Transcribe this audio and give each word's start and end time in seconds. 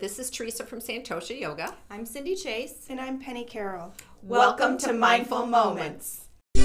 This 0.00 0.18
is 0.18 0.30
Teresa 0.30 0.66
from 0.66 0.80
Santosha 0.80 1.40
Yoga. 1.40 1.74
I'm 1.90 2.04
Cindy 2.04 2.34
Chase. 2.34 2.86
And 2.90 3.00
I'm 3.00 3.18
Penny 3.18 3.44
Carroll. 3.44 3.94
Welcome, 4.22 4.76
to 4.78 4.92
Mindful 4.92 5.46
Moments. 5.46 6.26
Uh, 6.54 6.60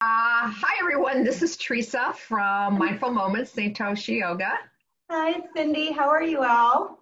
hi, 0.00 0.78
everyone. 0.80 1.24
This 1.24 1.42
is 1.42 1.56
Teresa 1.56 2.14
from 2.16 2.78
Mindful 2.78 3.10
Moments, 3.10 3.52
Santosha 3.52 4.16
Yoga. 4.16 4.52
Hi, 5.10 5.40
Cindy. 5.56 5.90
How 5.90 6.08
are 6.08 6.22
you 6.22 6.44
all? 6.44 7.00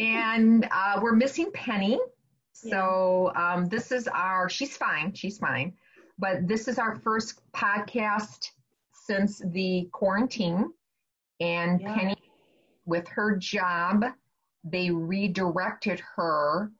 And 0.00 0.66
uh, 0.72 0.98
we're 1.00 1.14
missing 1.14 1.52
Penny. 1.52 2.00
So 2.52 3.30
um, 3.36 3.68
this 3.68 3.92
is 3.92 4.08
our, 4.08 4.48
she's 4.48 4.76
fine, 4.76 5.14
she's 5.14 5.38
fine. 5.38 5.74
But 6.18 6.48
this 6.48 6.68
is 6.68 6.78
our 6.78 6.96
first 6.96 7.40
podcast 7.52 8.50
since 8.92 9.38
the 9.38 9.88
quarantine. 9.92 10.72
And 11.40 11.80
Yeah. 11.80 11.94
Penny, 11.94 12.16
with 12.84 13.06
her 13.08 13.36
job, 13.36 14.04
they 14.64 14.90
redirected 14.90 16.00
her 16.16 16.72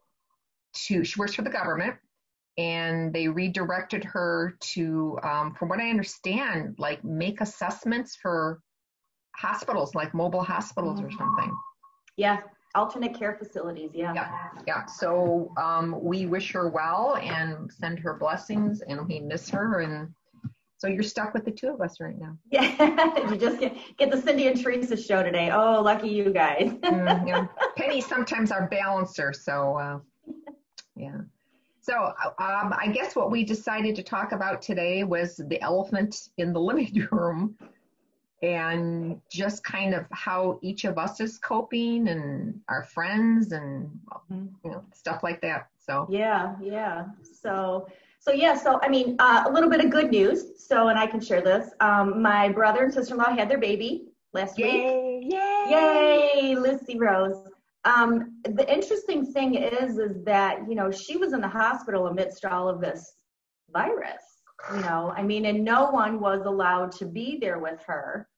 to, 0.73 1.05
she 1.05 1.21
works 1.21 1.35
for 1.35 1.43
the 1.43 1.51
government, 1.51 1.97
and 2.57 3.13
they 3.13 3.29
redirected 3.29 4.05
her 4.05 4.57
to, 4.61 5.19
um, 5.23 5.55
from 5.55 5.69
what 5.69 5.81
I 5.81 5.91
understand, 5.91 6.77
like 6.79 7.05
make 7.05 7.41
assessments 7.41 8.17
for 8.17 8.61
hospitals, 9.37 9.95
like 9.95 10.13
mobile 10.15 10.43
hospitals 10.43 11.01
or 11.01 11.11
something. 11.11 11.57
Yeah, 12.17 12.43
alternate 12.79 13.19
care 13.19 13.37
facilities. 13.39 13.91
Yeah. 13.93 14.15
Yeah, 14.15 14.31
yeah. 14.67 14.87
So 14.87 15.53
um, 15.57 15.97
we 16.03 16.27
wish 16.27 16.53
her 16.53 16.69
well 16.69 17.17
and 17.17 17.71
send 17.73 17.99
her 17.99 18.15
blessings, 18.15 18.81
and 18.83 19.07
we 19.07 19.21
miss 19.21 19.51
her. 19.51 19.81
And 19.81 20.15
so 20.79 20.87
you're 20.87 21.03
stuck 21.03 21.35
with 21.35 21.45
the 21.45 21.51
two 21.51 21.69
of 21.69 21.81
us 21.81 22.01
right 22.01 22.19
now. 22.19 22.39
Yeah. 22.51 23.31
you 23.31 23.37
just 23.37 23.59
get, 23.59 23.77
get 23.97 24.11
the 24.11 24.21
Cindy 24.21 24.47
and 24.47 24.61
Teresa 24.63 24.97
show 24.97 25.23
today. 25.23 25.51
Oh, 25.51 25.83
lucky 25.83 26.09
you 26.09 26.33
guys. 26.33 26.73
Mm, 26.83 27.29
yeah. 27.29 27.47
Penny's 27.77 28.07
sometimes 28.07 28.51
our 28.51 28.69
balancer, 28.69 29.33
so 29.33 29.77
uh, 29.77 29.99
yeah. 30.97 31.19
So 31.81 31.95
um, 31.95 32.75
I 32.79 32.91
guess 32.93 33.17
what 33.17 33.31
we 33.31 33.45
decided 33.45 33.97
to 33.97 34.03
talk 34.03 34.33
about 34.33 34.61
today 34.63 35.05
was 35.05 35.37
the 35.37 35.61
elephant 35.63 36.29
in 36.37 36.53
the 36.53 36.61
living 36.61 37.09
room, 37.13 37.57
and 38.43 39.21
just 39.31 39.65
kind 39.65 39.95
of 39.95 40.05
how 40.13 40.59
each 40.63 40.85
of 40.85 40.97
us 40.99 41.21
is 41.21 41.39
coping, 41.39 42.09
and 42.09 42.61
our 42.69 42.85
friends, 42.85 43.53
and 43.53 43.89
Mhm. 44.31 44.51
you 44.65 44.71
know 44.71 44.85
stuff 44.95 45.23
like 45.23 45.41
that. 45.43 45.69
So 45.79 46.07
Yeah, 46.11 46.55
yeah. 46.61 47.07
So, 47.23 47.87
so 48.21 48.31
yeah. 48.33 48.55
So, 48.57 48.79
I 48.83 48.89
mean, 48.89 49.17
uh, 49.19 49.45
a 49.47 49.51
little 49.51 49.71
bit 49.71 49.83
of 49.85 49.91
good 49.91 50.11
news. 50.11 50.63
So, 50.67 50.89
and 50.89 50.99
I 50.99 51.07
can 51.07 51.21
share 51.21 51.41
this. 51.41 51.71
Um, 51.81 52.21
my 52.21 52.51
brother 52.51 52.85
and 52.85 52.93
sister-in-law 52.93 53.35
had 53.35 53.49
their 53.49 53.59
baby 53.59 54.09
last 54.35 54.57
week. 54.59 54.67
yay, 54.67 55.21
yay, 55.25 55.71
Yay, 55.71 56.55
Lucy 56.57 56.99
Rose. 56.99 57.49
Um, 57.85 58.39
the 58.45 58.71
interesting 58.71 59.25
thing 59.33 59.55
is, 59.55 59.99
is 59.99 60.23
that 60.25 60.69
you 60.69 60.75
know 60.75 60.91
she 60.91 61.17
was 61.17 61.33
in 61.33 61.41
the 61.41 61.49
hospital 61.49 62.09
amidst 62.09 62.45
all 62.45 62.69
of 62.69 62.81
this 62.81 63.15
virus. 63.73 64.38
You 64.67 64.81
know, 64.81 65.13
I 65.17 65.23
mean, 65.23 65.47
and 65.47 65.65
no 65.65 65.91
one 65.91 66.21
was 66.21 66.45
allowed 66.47 66.93
to 66.93 67.07
be 67.07 67.39
there 67.41 67.59
with 67.59 67.83
her, 67.87 68.29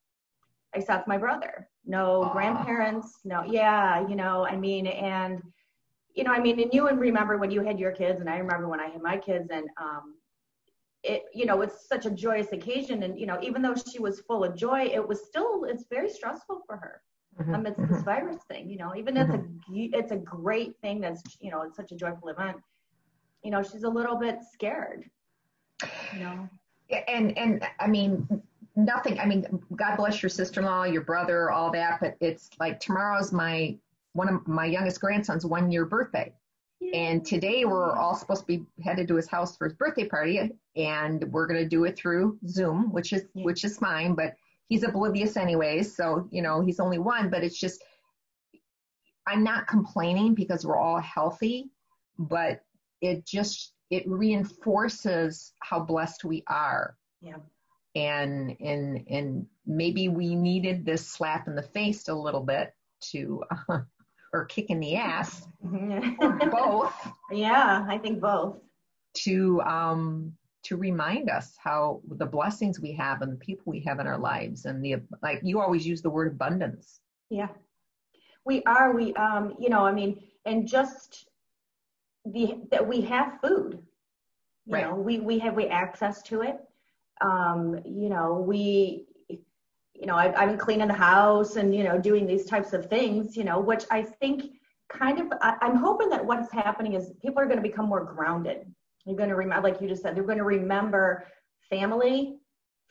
except 0.74 1.06
my 1.08 1.16
brother. 1.18 1.68
No 1.84 2.28
grandparents. 2.32 3.20
No, 3.24 3.42
yeah, 3.44 4.06
you 4.06 4.16
know, 4.16 4.46
I 4.46 4.56
mean, 4.56 4.86
and 4.86 5.40
you 6.14 6.24
know, 6.24 6.32
I 6.32 6.40
mean, 6.40 6.60
and 6.60 6.72
you 6.72 6.84
would 6.84 6.98
remember 6.98 7.36
when 7.38 7.50
you 7.50 7.62
had 7.62 7.78
your 7.78 7.92
kids, 7.92 8.20
and 8.20 8.28
I 8.28 8.38
remember 8.38 8.68
when 8.68 8.80
I 8.80 8.88
had 8.88 9.02
my 9.02 9.16
kids, 9.16 9.50
and 9.50 9.68
um, 9.80 10.14
it, 11.02 11.22
you 11.34 11.46
know, 11.46 11.62
it's 11.62 11.88
such 11.88 12.06
a 12.06 12.10
joyous 12.10 12.52
occasion, 12.52 13.02
and 13.02 13.18
you 13.18 13.26
know, 13.26 13.38
even 13.42 13.62
though 13.62 13.74
she 13.74 13.98
was 14.00 14.20
full 14.20 14.44
of 14.44 14.56
joy, 14.56 14.82
it 14.92 15.06
was 15.06 15.24
still, 15.26 15.64
it's 15.64 15.84
very 15.90 16.08
stressful 16.08 16.62
for 16.66 16.76
her 16.76 17.02
Mhm, 17.38 17.50
amidst 17.54 17.80
mhm. 17.80 17.88
this 17.88 18.02
virus 18.02 18.42
thing. 18.48 18.68
You 18.70 18.78
know, 18.78 18.94
even 18.96 19.16
it's 19.16 19.34
a 19.34 19.44
it's 19.70 20.12
a 20.12 20.16
great 20.16 20.72
thing 20.82 21.00
that's 21.00 21.22
you 21.40 21.50
know 21.50 21.62
it's 21.62 21.76
such 21.76 21.92
a 21.92 21.96
joyful 21.96 22.28
event. 22.28 22.56
You 23.42 23.50
know, 23.50 23.62
she's 23.62 23.84
a 23.84 23.88
little 23.88 24.16
bit 24.16 24.38
scared. 24.52 25.04
You 26.14 26.20
know. 26.20 26.48
And 27.08 27.36
and 27.38 27.64
I 27.78 27.86
mean 27.86 28.42
nothing. 28.76 29.18
I 29.20 29.26
mean, 29.26 29.44
God 29.76 29.96
bless 29.96 30.22
your 30.22 30.30
sister-in-law, 30.30 30.84
your 30.84 31.02
brother, 31.02 31.50
all 31.50 31.70
that. 31.72 32.00
But 32.00 32.16
it's 32.20 32.50
like 32.58 32.80
tomorrow's 32.80 33.32
my 33.32 33.76
one 34.12 34.28
of 34.28 34.46
my 34.48 34.64
youngest 34.64 35.00
grandson's 35.00 35.46
one-year 35.46 35.84
birthday, 35.84 36.32
and 36.94 37.24
today 37.24 37.64
we're 37.64 37.96
all 37.96 38.16
supposed 38.16 38.40
to 38.40 38.46
be 38.46 38.64
headed 38.82 39.06
to 39.08 39.14
his 39.14 39.28
house 39.28 39.56
for 39.56 39.68
his 39.68 39.74
birthday 39.74 40.06
party, 40.06 40.50
and 40.74 41.24
we're 41.32 41.46
gonna 41.46 41.68
do 41.68 41.84
it 41.84 41.96
through 41.96 42.38
Zoom, 42.48 42.92
which 42.92 43.12
is 43.12 43.24
Yeah. 43.34 43.44
which 43.44 43.64
is 43.64 43.78
fine. 43.78 44.14
But 44.14 44.34
he's 44.68 44.82
oblivious 44.82 45.36
anyways, 45.36 45.94
so 45.94 46.28
you 46.32 46.42
know 46.42 46.60
he's 46.60 46.80
only 46.80 46.98
one. 46.98 47.30
But 47.30 47.44
it's 47.44 47.58
just 47.58 47.84
I'm 49.26 49.44
not 49.44 49.68
complaining 49.68 50.34
because 50.34 50.66
we're 50.66 50.78
all 50.78 50.98
healthy, 50.98 51.70
but 52.18 52.64
it 53.00 53.24
just 53.24 53.74
it 53.90 54.04
reinforces 54.08 55.52
how 55.60 55.80
blessed 55.80 56.24
we 56.24 56.42
are 56.48 56.96
Yeah. 57.20 57.36
and 57.96 58.56
and 58.60 59.04
and 59.08 59.46
maybe 59.66 60.08
we 60.08 60.34
needed 60.34 60.84
this 60.84 61.06
slap 61.06 61.46
in 61.48 61.54
the 61.54 61.62
face 61.62 62.08
a 62.08 62.14
little 62.14 62.42
bit 62.44 62.74
to 63.12 63.42
or 64.32 64.44
kick 64.46 64.70
in 64.70 64.78
the 64.80 64.96
ass 64.96 65.46
or 66.20 66.38
both 66.50 66.94
yeah, 67.32 67.84
I 67.88 67.98
think 67.98 68.20
both. 68.20 68.56
to 69.24 69.60
um 69.62 70.32
to 70.62 70.76
remind 70.76 71.30
us 71.30 71.56
how 71.58 72.02
the 72.18 72.26
blessings 72.26 72.78
we 72.80 72.92
have 72.92 73.22
and 73.22 73.32
the 73.32 73.36
people 73.38 73.64
we 73.72 73.80
have 73.80 73.98
in 73.98 74.06
our 74.06 74.18
lives 74.18 74.66
and 74.66 74.84
the 74.84 74.96
like 75.22 75.40
you 75.42 75.58
always 75.60 75.86
use 75.86 76.02
the 76.02 76.10
word 76.10 76.28
abundance 76.28 77.00
Yeah. 77.30 77.48
We 78.46 78.62
are. 78.64 78.94
We 78.94 79.12
um. 79.14 79.54
You 79.60 79.68
know. 79.68 79.84
I 79.84 79.92
mean, 79.92 80.18
and 80.46 80.66
just 80.66 81.28
the 82.24 82.60
that 82.70 82.86
we 82.86 83.00
have 83.02 83.40
food. 83.42 83.78
You 84.66 84.74
Right. 84.74 84.86
know, 84.86 84.94
we 84.94 85.20
we 85.20 85.38
have 85.40 85.54
we 85.54 85.66
access 85.66 86.22
to 86.24 86.42
it. 86.42 86.58
Um. 87.20 87.80
You 87.84 88.08
know, 88.10 88.44
we. 88.46 89.06
You 89.94 90.06
know, 90.06 90.16
I've, 90.16 90.34
I've 90.34 90.48
been 90.48 90.58
cleaning 90.58 90.88
the 90.88 90.94
house 90.94 91.56
and 91.56 91.74
you 91.74 91.84
know 91.84 91.98
doing 91.98 92.26
these 92.26 92.46
types 92.46 92.72
of 92.72 92.86
things. 92.86 93.36
You 93.36 93.44
know, 93.44 93.60
which 93.60 93.84
I 93.90 94.02
think 94.02 94.44
kind 94.88 95.20
of 95.20 95.32
I, 95.40 95.56
I'm 95.60 95.76
hoping 95.76 96.08
that 96.10 96.24
what's 96.24 96.50
happening 96.52 96.94
is 96.94 97.12
people 97.22 97.40
are 97.40 97.46
going 97.46 97.56
to 97.58 97.62
become 97.62 97.86
more 97.86 98.04
grounded. 98.04 98.66
You're 99.06 99.16
going 99.16 99.28
to 99.30 99.36
remember, 99.36 99.68
like 99.68 99.80
you 99.80 99.88
just 99.88 100.02
said, 100.02 100.14
they're 100.14 100.24
going 100.24 100.38
to 100.38 100.44
remember 100.44 101.26
family, 101.68 102.36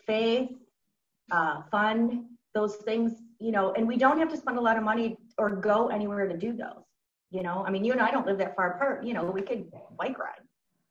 faith, 0.06 0.50
uh, 1.32 1.62
fun, 1.70 2.26
those 2.54 2.78
things, 2.78 3.14
you 3.40 3.52
know, 3.52 3.74
and 3.74 3.88
we 3.88 3.96
don't 3.98 4.18
have 4.18 4.30
to 4.30 4.38
spend 4.38 4.58
a 4.58 4.62
lot 4.62 4.78
of 4.78 4.84
money 4.84 5.18
or 5.38 5.50
go 5.50 5.88
anywhere 5.90 6.28
to 6.28 6.36
do 6.38 6.54
those. 6.54 6.84
You 7.32 7.44
know, 7.44 7.64
I 7.66 7.70
mean, 7.70 7.84
you 7.86 7.92
and 7.92 8.02
I 8.02 8.12
don't 8.12 8.26
live 8.26 8.38
that 8.40 8.56
far 8.56 8.74
apart. 8.74 9.04
You 9.04 9.14
know, 9.14 9.24
we 9.26 9.42
could 9.42 9.72
bike 9.98 10.18
ride. 10.18 10.42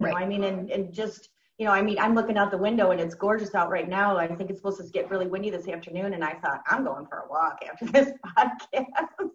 You 0.01 0.07
know, 0.09 0.13
Right. 0.15 0.23
I 0.25 0.27
mean, 0.27 0.45
and, 0.45 0.71
and 0.71 0.93
just, 0.93 1.31
you 1.59 1.67
know, 1.67 1.73
I 1.73 1.83
mean, 1.83 1.99
I'm 1.99 2.15
looking 2.15 2.37
out 2.39 2.51
the 2.53 2.59
window 2.59 2.93
and 2.93 3.01
it's 3.01 3.15
gorgeous 3.17 3.55
out 3.55 3.71
right 3.71 3.89
now. 3.89 4.17
I 4.17 4.29
think 4.29 4.49
it's 4.51 4.61
supposed 4.61 4.81
to 4.81 4.87
get 4.91 5.11
really 5.11 5.27
windy 5.27 5.51
this 5.51 5.67
afternoon. 5.69 6.15
And 6.15 6.23
I 6.23 6.35
thought, 6.35 6.63
I'm 6.69 6.85
going 6.85 7.07
for 7.07 7.19
a 7.19 7.29
walk 7.29 7.59
after 7.69 7.87
this 7.93 8.13
podcast, 8.39 9.31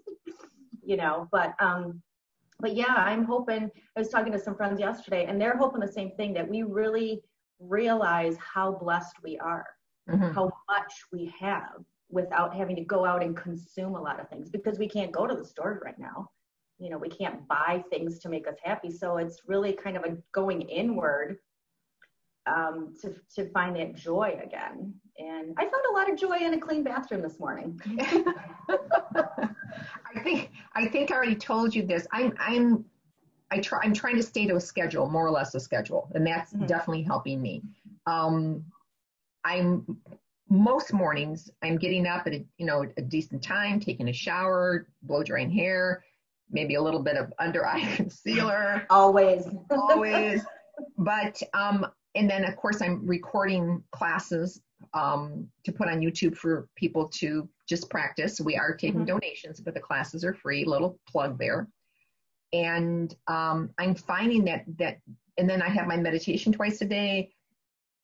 you 0.81 0.95
know, 0.95 1.27
but, 1.31 1.53
um, 1.59 2.01
but 2.59 2.73
yeah, 2.75 2.93
I'm 2.95 3.25
hoping, 3.25 3.69
I 3.97 3.99
was 3.99 4.09
talking 4.09 4.31
to 4.31 4.39
some 4.39 4.55
friends 4.55 4.79
yesterday 4.79 5.25
and 5.25 5.39
they're 5.41 5.57
hoping 5.57 5.81
the 5.81 5.91
same 5.91 6.11
thing 6.11 6.33
that 6.35 6.47
we 6.47 6.63
really 6.63 7.21
realize 7.59 8.37
how 8.37 8.71
blessed 8.71 9.15
we 9.23 9.37
are 9.39 9.65
Mhm. 10.09 10.33
how 10.33 10.51
much 10.69 10.93
we 11.13 11.33
have 11.39 11.81
without 12.09 12.53
having 12.53 12.75
to 12.75 12.83
go 12.83 13.05
out 13.05 13.23
and 13.23 13.37
consume 13.37 13.95
a 13.95 14.01
lot 14.01 14.19
of 14.19 14.27
things 14.29 14.49
because 14.49 14.77
we 14.77 14.87
can't 14.87 15.13
go 15.13 15.25
to 15.25 15.33
the 15.33 15.45
stores 15.45 15.81
right 15.83 15.97
now. 15.97 16.29
You 16.79 16.89
know, 16.89 16.97
we 16.97 17.09
can't 17.09 17.47
buy 17.47 17.83
things 17.89 18.19
to 18.19 18.29
make 18.29 18.47
us 18.47 18.55
happy. 18.63 18.91
So 18.91 19.17
it's 19.17 19.41
really 19.47 19.73
kind 19.73 19.95
of 19.97 20.03
a 20.03 20.17
going 20.31 20.61
inward 20.63 21.37
um, 22.45 22.93
to, 23.01 23.15
to 23.35 23.49
find 23.51 23.75
that 23.77 23.95
joy 23.95 24.39
again. 24.43 24.93
And 25.17 25.53
I 25.57 25.61
found 25.63 25.83
a 25.89 25.93
lot 25.93 26.11
of 26.11 26.17
joy 26.17 26.37
in 26.37 26.53
a 26.53 26.59
clean 26.59 26.83
bathroom 26.83 27.21
this 27.21 27.39
morning. 27.39 27.79
I 28.69 30.19
think 30.23 30.51
I 30.75 30.87
think 30.87 31.11
I 31.11 31.15
already 31.15 31.35
told 31.35 31.73
you 31.73 31.85
this. 31.85 32.07
I'm 32.11 32.33
I'm 32.39 32.85
I 33.51 33.59
try 33.59 33.79
I'm 33.83 33.93
trying 33.93 34.15
to 34.17 34.23
stay 34.23 34.47
to 34.47 34.55
a 34.55 34.61
schedule, 34.61 35.09
more 35.09 35.25
or 35.25 35.31
less 35.31 35.53
a 35.55 35.59
schedule, 35.59 36.09
and 36.15 36.25
that's 36.25 36.53
Mhm. 36.53 36.67
definitely 36.67 37.03
helping 37.03 37.41
me. 37.41 37.63
Um, 38.05 38.65
I'm 39.43 39.97
most 40.49 40.93
mornings 40.93 41.49
I'm 41.61 41.77
getting 41.77 42.05
up 42.05 42.27
at 42.27 42.33
a 42.33 42.45
you 42.57 42.65
know 42.65 42.85
a 42.97 43.01
decent 43.01 43.43
time, 43.43 43.79
taking 43.79 44.09
a 44.09 44.13
shower, 44.13 44.87
blow 45.03 45.23
drying 45.23 45.51
hair, 45.51 46.03
maybe 46.49 46.75
a 46.75 46.81
little 46.81 47.01
bit 47.01 47.17
of 47.17 47.31
under 47.39 47.65
eye 47.65 47.81
concealer, 47.95 48.85
Always. 48.89 49.47
always. 49.71 50.41
But 50.97 51.39
um, 51.53 51.85
and 52.15 52.27
then 52.29 52.43
of 52.45 52.55
course 52.55 52.81
I'm 52.81 53.05
recording 53.05 53.83
classes 53.91 54.59
um, 54.95 55.47
to 55.65 55.71
put 55.71 55.87
on 55.87 55.99
YouTube 55.99 56.35
for 56.35 56.67
people 56.75 57.07
to 57.09 57.47
just 57.69 57.89
practice. 57.91 58.41
We 58.41 58.57
are 58.57 58.73
taking 58.75 59.01
Mhm. 59.01 59.07
donations, 59.07 59.59
but 59.61 59.75
the 59.75 59.79
classes 59.79 60.23
are 60.25 60.33
free. 60.33 60.65
Little 60.65 60.99
plug 61.07 61.37
there. 61.37 61.67
And 62.53 63.15
um, 63.27 63.69
I'm 63.79 63.93
finding 63.95 64.43
that 64.45 64.65
that, 64.77 64.97
and 65.37 65.47
then 65.49 65.61
I 65.61 65.69
have 65.69 65.87
my 65.87 65.97
meditation 65.97 66.51
twice 66.51 66.81
a 66.81 66.85
day. 66.85 67.31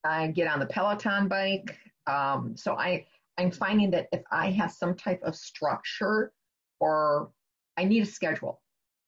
I 0.03 0.27
get 0.27 0.47
on 0.47 0.59
the 0.59 0.65
Peloton 0.67 1.27
bike. 1.27 1.75
Um, 2.07 2.55
so 2.55 2.75
I, 2.75 3.05
I'm 3.39 3.51
finding 3.51 3.89
that 3.91 4.07
if 4.11 4.21
I 4.31 4.51
have 4.51 4.71
some 4.71 4.95
type 4.95 5.21
of 5.23 5.35
structure 5.35 6.31
or 6.79 7.31
I 7.79 7.85
need 7.85 8.03
a 8.03 8.05
schedule. 8.05 8.59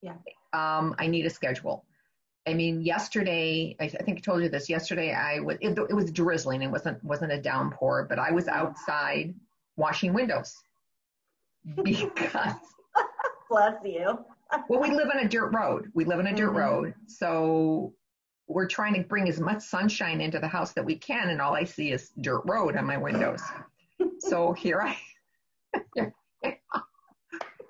Yeah. 0.01 0.13
Um, 0.53 0.95
I 0.97 1.07
need 1.07 1.25
a 1.25 1.29
schedule. 1.29 1.85
I 2.47 2.53
mean, 2.53 2.81
yesterday, 2.81 3.75
I, 3.81 3.83
I 3.85 4.03
think 4.03 4.17
I 4.17 4.21
told 4.21 4.41
you 4.41 4.49
this. 4.49 4.69
Yesterday, 4.69 5.13
I 5.13 5.39
was 5.41 5.57
it, 5.59 5.77
it 5.77 5.93
was 5.93 6.09
drizzling. 6.11 6.61
It 6.61 6.71
wasn't 6.71 7.03
wasn't 7.03 7.33
a 7.33 7.37
downpour, 7.41 8.07
but 8.09 8.17
I 8.17 8.31
was 8.31 8.47
outside 8.47 9.35
washing 9.75 10.13
windows 10.13 10.55
because 11.83 12.55
Bless 13.49 13.75
you. 13.83 14.17
well, 14.69 14.79
we 14.79 14.89
live 14.91 15.09
on 15.13 15.19
a 15.19 15.27
dirt 15.27 15.51
road. 15.53 15.91
We 15.93 16.05
live 16.05 16.19
on 16.19 16.27
a 16.27 16.33
dirt 16.35 16.51
Mhm. 16.51 16.55
road, 16.55 16.93
so 17.07 17.93
we're 18.47 18.67
trying 18.67 18.93
to 18.95 19.01
bring 19.03 19.27
as 19.27 19.39
much 19.39 19.61
sunshine 19.61 20.21
into 20.21 20.39
the 20.39 20.47
house 20.47 20.71
that 20.73 20.85
we 20.85 20.95
can, 20.95 21.29
and 21.29 21.41
all 21.41 21.53
I 21.53 21.65
see 21.65 21.91
is 21.91 22.11
dirt 22.21 22.41
road 22.45 22.77
on 22.77 22.85
my 22.85 22.97
windows. 22.97 23.41
so 24.19 24.53
here 24.53 24.81
I, 24.81 24.97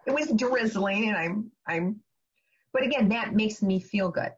it 0.06 0.13
was 0.13 0.31
drizzling, 0.36 1.09
and 1.09 1.18
I'm 1.18 1.51
I'm, 1.68 2.01
but 2.74 2.83
again, 2.83 3.09
that 3.09 3.33
makes 3.33 3.62
me 3.62 3.80
feel 3.80 4.09
good. 4.09 4.31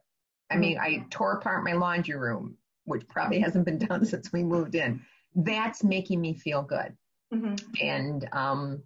I 0.50 0.56
mean, 0.56 0.78
I 0.78 1.04
tore 1.10 1.32
apart 1.32 1.64
my 1.64 1.72
laundry 1.72 2.16
room, 2.16 2.56
which 2.84 3.08
probably 3.08 3.40
hasn't 3.40 3.64
been 3.64 3.78
done 3.88 4.04
since 4.04 4.32
we 4.32 4.44
moved 4.44 4.74
in. 4.74 5.00
That's 5.34 5.82
making 5.82 6.20
me 6.20 6.34
feel 6.34 6.62
good. 6.62 6.96
Hmm 7.32 7.54
and 7.80 8.28
um 8.32 8.82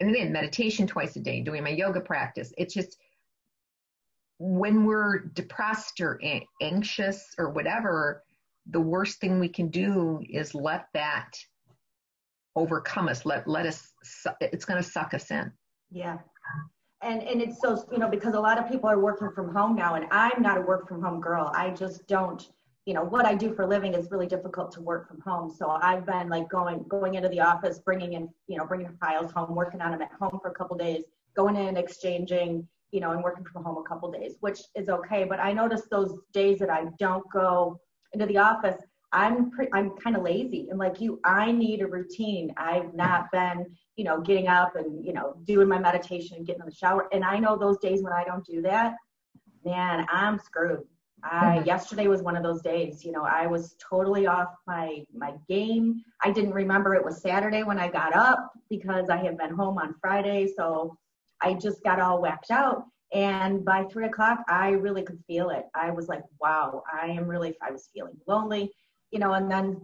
and 0.00 0.14
then 0.14 0.32
meditation 0.32 0.86
twice 0.86 1.16
a 1.16 1.20
day 1.20 1.40
doing 1.40 1.62
my 1.62 1.70
yoga 1.70 2.00
practice. 2.00 2.52
It's 2.58 2.74
just 2.74 2.98
when 4.38 4.84
we're 4.84 5.20
depressed 5.20 6.00
or 6.00 6.20
a- 6.22 6.46
anxious 6.60 7.34
or 7.38 7.50
whatever 7.50 8.24
the 8.70 8.80
worst 8.80 9.20
thing 9.20 9.38
we 9.38 9.48
can 9.48 9.68
do 9.68 10.20
is 10.28 10.54
let 10.54 10.86
that 10.94 11.32
overcome 12.56 13.08
us 13.08 13.24
let 13.24 13.46
let 13.46 13.66
us 13.66 13.92
su- 14.02 14.30
it's 14.40 14.64
going 14.64 14.82
to 14.82 14.88
suck 14.88 15.14
us 15.14 15.30
in 15.30 15.52
Yeah. 15.94 16.18
And 17.02 17.22
and 17.22 17.40
it's 17.40 17.60
so 17.60 17.82
you 17.92 17.98
know 17.98 18.08
because 18.08 18.34
a 18.34 18.40
lot 18.40 18.58
of 18.58 18.68
people 18.68 18.90
are 18.90 18.98
working 18.98 19.30
from 19.34 19.54
home 19.54 19.76
now, 19.76 19.94
and 19.94 20.06
I'm 20.10 20.42
not 20.42 20.58
a 20.58 20.60
work 20.60 20.88
from 20.88 21.00
home 21.00 21.20
girl. 21.20 21.52
I 21.54 21.70
just 21.70 22.06
don't. 22.08 22.46
You 22.86 22.92
know 22.92 23.04
what 23.04 23.24
I 23.24 23.34
do 23.34 23.54
for 23.54 23.62
a 23.62 23.66
living 23.66 23.94
is 23.94 24.10
really 24.10 24.26
difficult 24.26 24.72
to 24.72 24.82
work 24.82 25.08
from 25.08 25.20
home. 25.20 25.50
So 25.50 25.70
I've 25.70 26.04
been 26.04 26.28
like 26.28 26.48
going 26.50 26.84
going 26.88 27.14
into 27.14 27.28
the 27.28 27.40
office, 27.40 27.78
bringing 27.78 28.14
in 28.14 28.28
you 28.48 28.58
know 28.58 28.66
bringing 28.66 28.96
files 29.00 29.32
home, 29.32 29.54
working 29.54 29.80
on 29.80 29.92
them 29.92 30.02
at 30.02 30.10
home 30.20 30.38
for 30.42 30.50
a 30.50 30.54
couple 30.54 30.76
days, 30.76 31.04
going 31.36 31.56
in, 31.56 31.76
exchanging, 31.76 32.66
you 32.90 33.00
know, 33.00 33.12
and 33.12 33.22
working 33.22 33.44
from 33.44 33.64
home 33.64 33.78
a 33.78 33.88
couple 33.88 34.10
days, 34.10 34.36
which 34.40 34.60
is 34.74 34.88
okay. 34.88 35.24
But 35.24 35.40
I 35.40 35.52
notice 35.52 35.82
those 35.90 36.18
days 36.32 36.58
that 36.58 36.70
I 36.70 36.86
don't 36.98 37.24
go 37.32 37.80
into 38.12 38.26
the 38.26 38.38
office, 38.38 38.80
I'm 39.14 39.50
pre- 39.50 39.70
I'm 39.72 39.90
kind 39.96 40.16
of 40.16 40.22
lazy, 40.22 40.68
and 40.70 40.78
like 40.78 41.00
you, 41.00 41.20
I 41.24 41.52
need 41.52 41.80
a 41.82 41.86
routine. 41.86 42.52
I've 42.58 42.94
not 42.94 43.30
been 43.32 43.66
you 43.96 44.04
know, 44.04 44.20
getting 44.20 44.48
up 44.48 44.74
and, 44.76 45.04
you 45.04 45.12
know, 45.12 45.36
doing 45.44 45.68
my 45.68 45.78
meditation 45.78 46.36
and 46.36 46.46
getting 46.46 46.62
in 46.62 46.66
the 46.68 46.74
shower. 46.74 47.08
And 47.12 47.24
I 47.24 47.38
know 47.38 47.56
those 47.56 47.78
days 47.78 48.02
when 48.02 48.12
I 48.12 48.24
don't 48.24 48.44
do 48.44 48.60
that, 48.62 48.96
man, 49.64 50.06
I'm 50.10 50.38
screwed. 50.38 50.84
I 51.22 51.60
Mhm. 51.60 51.64
yesterday 51.64 52.06
was 52.08 52.22
one 52.22 52.36
of 52.36 52.42
those 52.42 52.60
days, 52.62 53.04
you 53.04 53.12
know, 53.12 53.24
I 53.24 53.46
was 53.46 53.76
totally 53.78 54.26
off 54.26 54.54
my 54.66 55.04
my 55.14 55.34
game. 55.48 56.02
I 56.22 56.30
didn't 56.32 56.52
remember 56.52 56.94
it 56.94 57.04
was 57.04 57.22
Saturday 57.22 57.62
when 57.62 57.78
I 57.78 57.88
got 57.88 58.14
up 58.14 58.50
because 58.68 59.08
I 59.08 59.16
had 59.16 59.38
been 59.38 59.54
home 59.54 59.78
on 59.78 59.94
Friday. 60.00 60.48
So 60.56 60.96
I 61.40 61.54
just 61.54 61.82
got 61.82 62.00
all 62.00 62.20
whacked 62.20 62.50
out. 62.50 62.84
And 63.12 63.64
by 63.64 63.84
three 63.84 64.06
o'clock, 64.06 64.40
I 64.48 64.70
really 64.70 65.02
could 65.02 65.20
feel 65.26 65.50
it. 65.50 65.66
I 65.74 65.90
was 65.90 66.08
like, 66.08 66.24
wow, 66.40 66.82
I 66.92 67.06
am 67.06 67.26
really, 67.28 67.56
I 67.62 67.70
was 67.70 67.88
feeling 67.94 68.16
lonely, 68.26 68.72
you 69.10 69.18
know, 69.18 69.34
and 69.34 69.50
then 69.50 69.80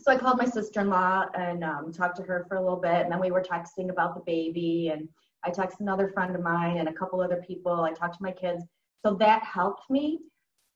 so 0.00 0.12
I 0.12 0.16
called 0.16 0.38
my 0.38 0.44
sister-in-law 0.44 1.26
and 1.34 1.64
um, 1.64 1.92
talked 1.92 2.16
to 2.16 2.22
her 2.22 2.44
for 2.48 2.56
a 2.56 2.62
little 2.62 2.80
bit, 2.80 3.02
and 3.02 3.12
then 3.12 3.20
we 3.20 3.30
were 3.30 3.42
texting 3.42 3.90
about 3.90 4.14
the 4.14 4.22
baby, 4.26 4.90
and 4.92 5.08
I 5.44 5.50
texted 5.50 5.80
another 5.80 6.08
friend 6.08 6.34
of 6.34 6.42
mine 6.42 6.78
and 6.78 6.88
a 6.88 6.92
couple 6.92 7.20
other 7.20 7.42
people. 7.46 7.82
I 7.82 7.92
talked 7.92 8.16
to 8.18 8.22
my 8.22 8.32
kids, 8.32 8.64
so 9.04 9.14
that 9.14 9.42
helped 9.42 9.90
me. 9.90 10.20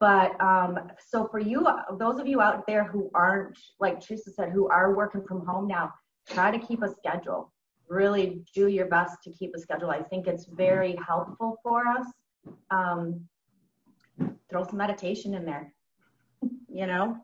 But 0.01 0.41
um, 0.41 0.91
so 0.99 1.29
for 1.29 1.39
you, 1.39 1.67
those 1.99 2.19
of 2.19 2.27
you 2.27 2.41
out 2.41 2.67
there 2.67 2.83
who 2.83 3.11
aren't, 3.15 3.57
like 3.79 4.01
Teresa 4.01 4.33
said, 4.33 4.51
who 4.51 4.69
are 4.69 4.97
working 4.97 5.25
from 5.25 5.47
home 5.47 5.69
now, 5.69 5.93
try 6.29 6.51
to 6.51 6.59
keep 6.59 6.83
a 6.83 6.93
schedule. 6.93 7.53
Really 7.89 8.43
do 8.55 8.67
your 8.67 8.87
best 8.87 9.23
to 9.23 9.31
keep 9.31 9.55
a 9.55 9.61
schedule. 9.61 9.91
I 9.91 10.03
think 10.03 10.27
it's 10.27 10.47
very 10.47 10.97
helpful 11.07 11.59
for 11.63 11.87
us. 11.87 12.07
Um, 12.73 13.21
throw 14.51 14.65
some 14.65 14.79
meditation 14.79 15.35
in 15.35 15.45
there, 15.45 15.73
you 16.69 16.87
know 16.87 17.23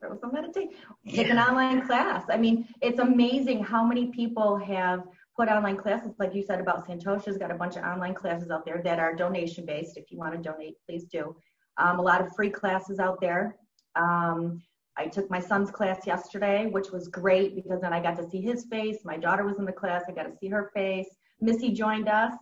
throw 0.00 0.18
some 0.18 0.32
meditation, 0.32 0.70
take 1.08 1.30
an 1.30 1.38
online 1.38 1.86
class. 1.86 2.24
I 2.28 2.36
mean, 2.36 2.66
it's 2.80 2.98
amazing 2.98 3.62
how 3.62 3.84
many 3.84 4.06
people 4.06 4.56
have 4.56 5.04
put 5.36 5.48
online 5.48 5.76
classes, 5.76 6.12
like 6.18 6.34
you 6.34 6.42
said 6.42 6.60
about 6.60 6.86
Santosha's 6.86 7.38
got 7.38 7.50
a 7.50 7.54
bunch 7.54 7.76
of 7.76 7.84
online 7.84 8.14
classes 8.14 8.50
out 8.50 8.64
there 8.64 8.80
that 8.84 8.98
are 8.98 9.14
donation 9.14 9.64
based. 9.64 9.96
If 9.96 10.10
you 10.10 10.18
want 10.18 10.34
to 10.34 10.38
donate, 10.38 10.74
please 10.86 11.04
do. 11.04 11.36
Um, 11.76 11.98
a 11.98 12.02
lot 12.02 12.20
of 12.20 12.34
free 12.34 12.50
classes 12.50 12.98
out 12.98 13.20
there. 13.20 13.56
Um, 13.94 14.62
I 14.96 15.06
took 15.06 15.30
my 15.30 15.38
son's 15.40 15.70
class 15.70 16.06
yesterday, 16.06 16.66
which 16.66 16.90
was 16.90 17.06
great 17.06 17.54
because 17.54 17.80
then 17.80 17.92
I 17.92 18.02
got 18.02 18.16
to 18.16 18.28
see 18.28 18.40
his 18.40 18.64
face. 18.64 18.98
My 19.04 19.16
daughter 19.16 19.44
was 19.44 19.58
in 19.58 19.64
the 19.64 19.72
class. 19.72 20.02
I 20.08 20.12
got 20.12 20.24
to 20.24 20.36
see 20.36 20.48
her 20.48 20.72
face. 20.74 21.08
Missy 21.40 21.72
joined 21.72 22.08
us 22.08 22.32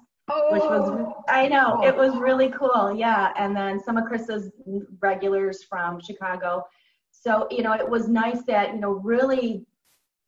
which 0.51 0.63
was 0.63 1.15
I 1.29 1.47
know 1.49 1.83
it 1.85 1.97
was 1.97 2.17
really 2.17 2.51
cool. 2.51 2.95
Yeah, 2.97 3.33
and 3.37 3.55
then 3.55 3.81
some 3.83 3.97
of 3.97 4.05
Chris's 4.07 4.51
regulars 5.01 5.63
from 5.65 6.01
Chicago. 6.01 6.65
So 7.23 7.47
you 7.51 7.63
know, 7.63 7.73
it 7.73 7.89
was 7.89 8.09
nice 8.09 8.43
that 8.43 8.75
you 8.75 8.81
know 8.81 8.93
really 8.93 9.67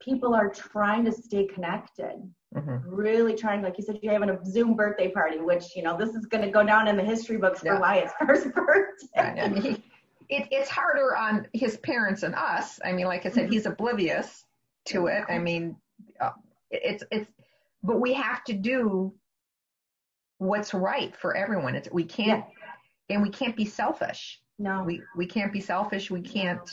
people 0.01 0.35
are 0.35 0.49
trying 0.49 1.05
to 1.05 1.13
stay 1.13 1.47
connected. 1.47 2.17
Mhm. 2.55 2.83
Really 2.87 3.35
trying, 3.35 3.63
like 3.63 3.77
you 3.77 3.85
said, 3.85 3.99
you're 4.03 4.13
having 4.13 4.31
a 4.31 4.45
Zoom 4.45 4.75
birthday 4.75 5.11
party, 5.11 5.39
which 5.39 5.77
you 5.77 5.83
know 5.83 5.97
this 5.99 6.15
is 6.15 6.27
going 6.27 6.43
to 6.45 6.51
go 6.51 6.65
down 6.65 6.89
in 6.89 6.97
the 6.97 7.03
history 7.03 7.37
books 7.37 7.61
for 7.61 7.67
Yeah. 7.67 7.81
Wyatt's 7.81 8.13
first 8.27 8.53
birthday. 8.55 9.43
I 9.43 9.49
mean, 9.49 9.83
it, 10.31 10.49
it's 10.51 10.71
harder 10.71 11.15
on 11.17 11.47
his 11.53 11.77
parents 11.79 12.23
and 12.23 12.35
us. 12.35 12.81
I 12.85 12.93
mean, 12.93 13.07
like 13.07 13.27
I 13.27 13.31
said, 13.31 13.51
he's 13.51 13.67
oblivious 13.67 14.45
to 14.87 15.07
it. 15.07 15.25
I 15.29 15.39
mean, 15.39 15.77
uh, 16.21 16.31
it's 16.71 17.05
it's, 17.11 17.31
but 17.83 18.01
we 18.01 18.15
have 18.15 18.45
to 18.45 18.55
do 18.55 19.13
what's 20.39 20.73
right 20.73 21.15
for 21.17 21.37
everyone. 21.37 21.75
It's 21.75 21.91
we 21.93 22.05
can't, 22.05 22.45
and 23.11 23.23
we 23.23 23.31
can't 23.31 23.57
be 23.57 23.67
selfish. 23.67 24.41
No, 24.59 24.83
We 24.83 25.03
we 25.17 25.27
can't 25.27 25.53
be 25.53 25.61
selfish. 25.61 26.11
We 26.11 26.21
can't. 26.21 26.69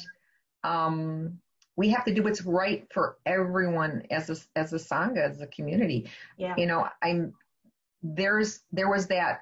Um, 0.64 1.40
we 1.78 1.90
have 1.90 2.06
to 2.06 2.14
do 2.14 2.24
what's 2.24 2.42
right 2.44 2.88
for 2.94 3.18
everyone 3.26 4.04
as 4.10 4.30
a 4.30 4.38
as 4.58 4.74
a 4.74 4.78
sangha, 4.78 5.30
as 5.30 5.42
a 5.42 5.48
community 5.48 6.10
yeah, 6.38 6.54
you 6.58 6.66
know 6.66 6.88
i'm 7.02 7.34
there's 8.02 8.62
there 8.72 8.90
was 8.90 9.08
that 9.08 9.42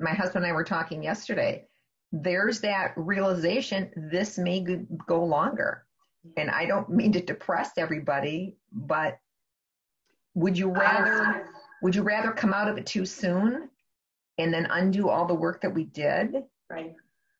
my 0.00 0.12
husband 0.12 0.44
and 0.44 0.52
i 0.52 0.54
were 0.54 0.64
talking 0.64 1.02
yesterday 1.02 1.66
there's 2.12 2.60
that 2.60 2.92
realization 2.96 3.90
this 4.10 4.38
may 4.38 4.60
go- 4.60 4.86
go 5.06 5.24
longer 5.24 5.84
and 6.36 6.50
i 6.50 6.64
don't 6.64 6.88
mean 6.88 7.12
to 7.12 7.20
depress 7.20 7.72
everybody 7.76 8.56
but 8.72 9.18
would 10.34 10.56
you 10.56 10.70
rather 10.70 11.48
would 11.82 11.94
you 11.94 12.02
rather 12.02 12.30
come 12.30 12.52
out 12.52 12.68
of 12.68 12.78
it 12.78 12.86
too 12.86 13.04
soon 13.04 13.68
and 14.38 14.52
then 14.52 14.66
undo 14.70 15.08
all 15.08 15.26
the 15.26 15.34
work 15.34 15.60
that 15.60 15.74
we 15.74 15.84
did 15.84 16.42
right. 16.70 16.94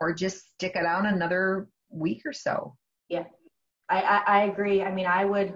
Or 0.04 0.12
just 0.12 0.52
stick 0.54 0.74
it 0.76 0.84
out 0.84 1.06
another 1.06 1.68
week 1.90 2.22
or 2.26 2.32
so 2.32 2.76
I, 3.88 4.00
I, 4.00 4.22
I 4.26 4.42
agree. 4.44 4.82
I 4.82 4.90
mean, 4.92 5.06
I 5.06 5.24
would, 5.24 5.54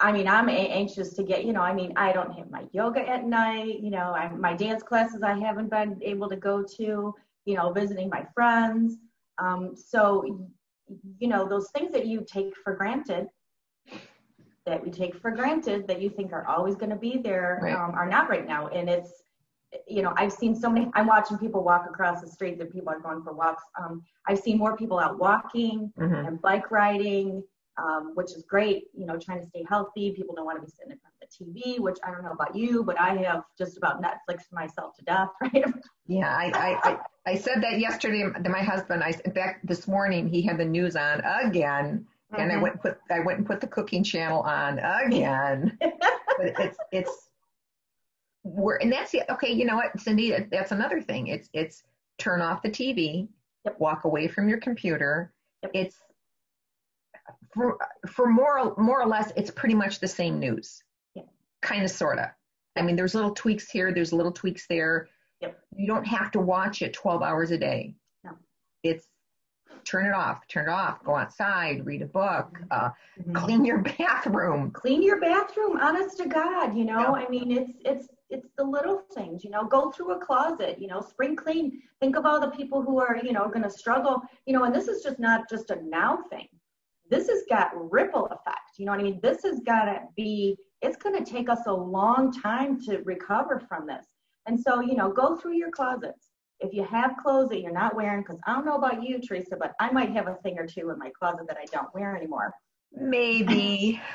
I 0.00 0.12
mean, 0.12 0.28
I'm 0.28 0.48
anxious 0.48 1.14
to 1.14 1.22
get, 1.22 1.44
you 1.44 1.52
know, 1.52 1.60
I 1.60 1.74
mean, 1.74 1.92
I 1.96 2.12
don't 2.12 2.32
have 2.38 2.50
my 2.50 2.64
yoga 2.72 3.08
at 3.08 3.24
night, 3.26 3.80
you 3.80 3.90
know, 3.90 4.12
I, 4.14 4.28
my 4.28 4.54
dance 4.54 4.82
classes 4.82 5.22
I 5.22 5.38
haven't 5.38 5.70
been 5.70 6.00
able 6.02 6.28
to 6.28 6.36
go 6.36 6.62
to, 6.76 7.14
you 7.44 7.56
know, 7.56 7.72
visiting 7.72 8.08
my 8.08 8.24
friends. 8.34 8.96
Um, 9.38 9.74
so, 9.76 10.48
you 11.18 11.28
know, 11.28 11.48
those 11.48 11.70
things 11.70 11.92
that 11.92 12.06
you 12.06 12.24
take 12.30 12.54
for 12.62 12.74
granted, 12.74 13.28
that 14.66 14.84
we 14.84 14.90
take 14.90 15.14
for 15.20 15.30
granted 15.30 15.88
that 15.88 16.02
you 16.02 16.10
think 16.10 16.32
are 16.32 16.46
always 16.46 16.74
going 16.76 16.90
to 16.90 16.96
be 16.96 17.18
there 17.18 17.58
Right. 17.62 17.74
um, 17.74 17.92
are 17.94 18.08
not 18.08 18.28
right 18.28 18.46
now. 18.46 18.68
And 18.68 18.88
it's, 18.88 19.10
you 19.86 20.02
know, 20.02 20.12
I've 20.16 20.32
seen 20.32 20.54
so 20.54 20.70
many, 20.70 20.90
I'm 20.94 21.06
watching 21.06 21.38
people 21.38 21.62
walk 21.62 21.86
across 21.88 22.20
the 22.20 22.26
street 22.28 22.58
that 22.58 22.72
people 22.72 22.88
are 22.90 23.00
going 23.00 23.22
for 23.22 23.32
walks. 23.32 23.64
Um, 23.80 24.02
I've 24.26 24.38
seen 24.38 24.58
more 24.58 24.76
people 24.76 24.98
out 24.98 25.18
walking 25.18 25.92
Mhm. 25.98 26.26
and 26.26 26.40
bike 26.40 26.70
riding, 26.70 27.42
um, 27.76 28.12
which 28.14 28.32
is 28.32 28.44
great, 28.48 28.88
you 28.94 29.06
know, 29.06 29.18
trying 29.18 29.40
to 29.40 29.46
stay 29.46 29.64
healthy. 29.68 30.12
People 30.12 30.34
don't 30.34 30.46
want 30.46 30.58
to 30.58 30.64
be 30.64 30.70
sitting 30.70 30.92
in 30.92 30.98
front 30.98 31.14
of 31.22 31.28
the 31.28 31.44
TV, 31.44 31.78
which 31.80 31.98
I 32.02 32.10
don't 32.10 32.24
know 32.24 32.32
about 32.32 32.54
you, 32.56 32.82
but 32.82 32.98
I 33.00 33.14
have 33.16 33.44
just 33.56 33.76
about 33.76 34.02
Netflix 34.02 34.50
myself 34.52 34.96
to 34.96 35.04
death, 35.04 35.28
right? 35.42 35.64
Yeah, 36.06 36.34
I, 36.34 36.46
I, 36.54 36.90
I, 36.90 36.98
I 37.26 37.34
said 37.36 37.62
that 37.62 37.78
yesterday 37.78 38.22
to 38.42 38.48
my 38.48 38.62
husband. 38.62 39.04
I, 39.04 39.12
in 39.24 39.32
fact, 39.32 39.66
this 39.66 39.86
morning 39.86 40.28
he 40.28 40.40
had 40.42 40.56
the 40.58 40.64
news 40.64 40.96
on 40.96 41.20
again, 41.20 42.06
and 42.32 42.50
I 42.50 42.56
Mhm. 42.56 42.62
went 42.62 42.74
and 42.74 42.82
put 42.82 42.98
I 43.10 43.20
went 43.20 43.38
and 43.38 43.46
put 43.46 43.60
the 43.60 43.66
cooking 43.66 44.02
channel 44.02 44.40
on 44.40 44.78
again. 44.78 45.76
but 46.38 46.58
it's 46.58 46.78
it's 46.92 47.27
we're 48.56 48.76
and 48.76 48.92
that's 48.92 49.10
the 49.12 49.30
okay. 49.32 49.52
You 49.52 49.64
know 49.64 49.76
what, 49.76 49.98
Cindy? 50.00 50.34
That's 50.50 50.72
another 50.72 51.00
thing. 51.00 51.26
It's 51.28 51.48
it's 51.52 51.82
turn 52.18 52.40
off 52.42 52.62
the 52.62 52.70
TV, 52.70 53.28
Yep. 53.64 53.78
walk 53.80 54.04
away 54.04 54.28
from 54.28 54.48
your 54.48 54.58
computer. 54.58 55.32
Yep. 55.62 55.70
It's 55.74 55.96
for 57.54 57.78
for 58.08 58.26
more 58.28 58.74
more 58.76 59.00
or 59.02 59.06
less, 59.06 59.32
it's 59.36 59.50
pretty 59.50 59.74
much 59.74 60.00
the 60.00 60.08
same 60.08 60.38
news. 60.38 60.82
Yeah. 61.14 61.22
Kind 61.62 61.84
of, 61.84 61.90
sorta. 61.90 62.34
I 62.76 62.82
mean, 62.82 62.96
there's 62.96 63.14
little 63.14 63.32
tweaks 63.34 63.70
here, 63.70 63.92
there's 63.92 64.12
little 64.12 64.32
tweaks 64.32 64.66
there. 64.68 65.08
Yep. 65.40 65.58
You 65.76 65.86
don't 65.86 66.06
have 66.06 66.30
to 66.32 66.40
watch 66.40 66.82
it 66.82 66.92
12 66.92 67.22
hours 67.22 67.50
a 67.50 67.58
day. 67.58 67.94
No. 68.24 68.32
It's 68.82 69.06
turn 69.84 70.06
it 70.06 70.12
off, 70.12 70.46
turn 70.48 70.66
it 70.68 70.72
off, 70.72 71.02
go 71.04 71.14
outside, 71.16 71.86
read 71.86 72.02
a 72.02 72.06
book, 72.06 72.58
uh, 72.70 72.90
Mhm. 73.20 73.34
clean 73.34 73.64
your 73.64 73.78
bathroom. 73.98 74.70
clean 74.70 75.02
your 75.02 75.20
bathroom 75.20 75.78
honest 75.80 76.18
to 76.18 76.26
god 76.28 76.76
you 76.76 76.84
know 76.84 77.16
i 77.16 77.26
mean 77.28 77.50
it's 77.50 77.72
it's 77.84 78.08
it's 78.30 78.48
the 78.56 78.64
little 78.64 79.02
things 79.14 79.44
you 79.44 79.50
know 79.50 79.64
go 79.64 79.90
through 79.90 80.12
a 80.12 80.18
closet 80.18 80.78
you 80.78 80.86
know 80.88 81.00
spring 81.00 81.36
clean. 81.36 81.80
Think 82.00 82.16
of 82.16 82.26
all 82.26 82.40
the 82.40 82.50
people 82.50 82.82
who 82.82 83.00
are 83.00 83.16
you 83.22 83.32
know 83.32 83.48
going 83.48 83.62
to 83.62 83.70
struggle 83.70 84.22
you 84.46 84.52
know 84.52 84.64
and 84.64 84.74
this 84.74 84.88
is 84.88 85.02
just 85.02 85.18
not 85.18 85.48
just 85.48 85.70
a 85.70 85.78
now 85.88 86.18
thing. 86.30 86.46
This 87.10 87.28
has 87.28 87.42
got 87.48 87.70
ripple 87.90 88.26
effect 88.26 88.78
you 88.78 88.86
know 88.86 88.92
what 88.92 89.00
i 89.00 89.04
mean? 89.04 89.20
This 89.22 89.42
has 89.42 89.60
got 89.60 89.84
to 89.86 90.00
be 90.16 90.56
it's 90.80 90.96
going 90.96 91.22
to 91.22 91.30
take 91.30 91.48
us 91.48 91.66
a 91.66 91.72
long 91.72 92.32
time 92.32 92.80
to 92.82 92.98
recover 92.98 93.60
from 93.68 93.86
this. 93.86 94.06
And 94.46 94.58
so 94.58 94.80
you 94.80 94.94
know 94.94 95.10
go 95.10 95.36
through 95.36 95.56
your 95.56 95.70
closets. 95.70 96.30
If 96.60 96.74
you 96.74 96.82
have 96.84 97.16
clothes 97.22 97.50
that 97.50 97.60
you're 97.60 97.72
not 97.72 97.94
wearing 97.94 98.22
because 98.22 98.40
i 98.46 98.54
don't 98.54 98.66
know 98.66 98.76
about 98.76 99.02
you 99.02 99.20
teresa 99.20 99.56
but 99.58 99.72
i 99.80 99.90
might 99.90 100.10
have 100.10 100.26
a 100.26 100.34
thing 100.42 100.58
or 100.58 100.66
two 100.66 100.90
in 100.90 100.98
my 100.98 101.10
closet 101.18 101.46
that 101.46 101.56
i 101.56 101.66
don't 101.72 101.94
wear 101.94 102.16
anymore. 102.16 102.52
Maybe. 102.92 104.00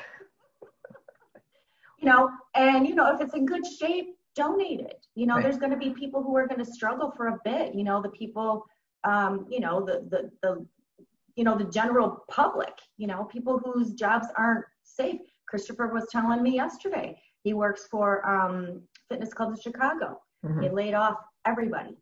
you 2.04 2.10
know, 2.10 2.30
and 2.54 2.86
you 2.86 2.94
know, 2.94 3.14
if 3.14 3.20
it's 3.22 3.34
in 3.34 3.46
good 3.46 3.64
shape, 3.66 4.08
donate 4.36 4.80
it. 4.80 5.06
You 5.14 5.26
know, 5.26 5.36
Right. 5.36 5.42
there's 5.44 5.56
going 5.56 5.70
to 5.70 5.76
be 5.78 5.90
people 5.90 6.22
who 6.22 6.36
are 6.36 6.46
going 6.46 6.62
to 6.62 6.70
struggle 6.70 7.10
for 7.10 7.28
a 7.28 7.38
bit. 7.44 7.74
You 7.74 7.82
know, 7.84 8.02
the 8.02 8.10
people, 8.10 8.66
um, 9.04 9.46
you 9.48 9.60
know, 9.60 9.80
the 9.84 9.96
the 10.10 10.30
the, 10.42 10.66
you 11.36 11.44
know, 11.44 11.56
the 11.56 11.64
general 11.64 12.24
public. 12.28 12.74
You 12.98 13.06
know, 13.06 13.24
people 13.24 13.58
whose 13.58 13.92
jobs 13.92 14.26
aren't 14.36 14.66
safe. 14.82 15.20
Christopher 15.48 15.86
was 15.86 16.06
telling 16.10 16.42
me 16.42 16.50
yesterday. 16.54 17.18
He 17.42 17.54
works 17.54 17.86
for 17.90 18.26
um, 18.28 18.82
Fitness 19.08 19.32
Club 19.32 19.52
of 19.52 19.60
Chicago. 19.60 20.20
Mhm. 20.44 20.60
They 20.60 20.68
laid 20.70 20.94
off 20.94 21.16
everybody, 21.46 21.96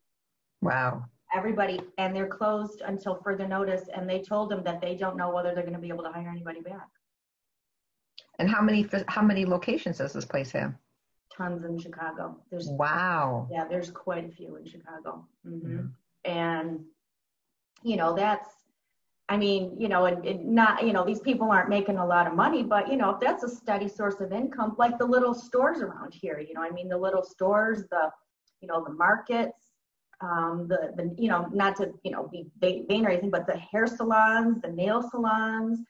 Wow. 0.63 1.05
everybody, 1.33 1.79
and 1.99 2.15
they're 2.15 2.27
closed 2.41 2.81
until 2.81 3.15
further 3.17 3.47
notice. 3.47 3.89
And 3.95 4.09
they 4.11 4.21
told 4.21 4.51
him 4.53 4.63
that 4.65 4.81
they 4.81 4.97
don't 4.97 5.17
know 5.17 5.31
whether 5.33 5.55
they're 5.55 5.63
going 5.71 5.81
to 5.81 5.87
be 5.89 5.89
able 5.91 6.05
to 6.05 6.13
hire 6.13 6.29
anybody 6.29 6.61
back. 6.61 6.89
And 8.38 8.49
how 8.50 8.62
many 8.62 8.88
how 9.09 9.23
many 9.23 9.45
locations 9.45 9.99
does 9.99 10.12
this 10.12 10.25
place 10.25 10.52
have? 10.52 10.75
Tons 11.37 11.64
in 11.64 11.78
Chicago. 11.78 12.37
There's 12.50 12.69
Wow. 12.69 13.49
Yeah, 13.50 13.66
there's 13.69 13.90
quite 13.90 14.25
a 14.25 14.28
few 14.28 14.57
in 14.57 14.66
Chicago. 14.66 15.26
hmm 15.45 15.61
Mhm. 15.61 15.90
And, 16.25 16.85
you 17.83 17.97
know, 17.97 18.14
that's, 18.14 18.49
I 19.28 19.37
mean, 19.37 19.76
you 19.78 19.88
know, 19.88 20.04
and, 20.04 20.25
and 20.26 20.54
not, 20.54 20.87
you 20.87 20.92
know, 20.92 21.04
these 21.04 21.21
people 21.21 21.50
aren't 21.50 21.69
making 21.69 21.97
a 21.97 22.07
lot 22.07 22.26
of 22.26 22.35
money, 22.35 22.62
but, 22.62 22.88
you 22.90 22.97
know, 22.97 23.11
if 23.11 23.21
that's 23.21 23.42
a 23.42 23.49
steady 23.49 23.88
source 23.88 24.21
of 24.21 24.33
income, 24.33 24.75
like 24.78 24.99
the 24.99 25.07
little 25.07 25.35
stores 25.35 25.81
around 25.81 26.12
here, 26.14 26.38
you 26.38 26.54
know, 26.54 26.62
I 26.62 26.71
mean, 26.71 26.88
the 26.88 26.99
little 26.99 27.23
stores, 27.25 27.85
the, 27.90 28.11
you 28.61 28.69
know, 28.69 28.85
the 28.85 28.92
markets, 28.92 29.73
um, 30.21 30.69
the, 30.69 30.92
the, 30.97 31.14
you 31.19 31.28
know, 31.28 31.49
not 31.52 31.76
to, 31.76 31.92
you 32.04 32.12
know, 32.12 32.28
be 32.28 32.47
vain 32.61 33.07
or 33.07 33.09
anything, 33.11 33.31
but 33.31 33.47
the 33.47 33.57
hair 33.57 33.87
salons, 33.87 34.61
the 34.62 34.69
nail 34.69 35.02
salons, 35.11 35.81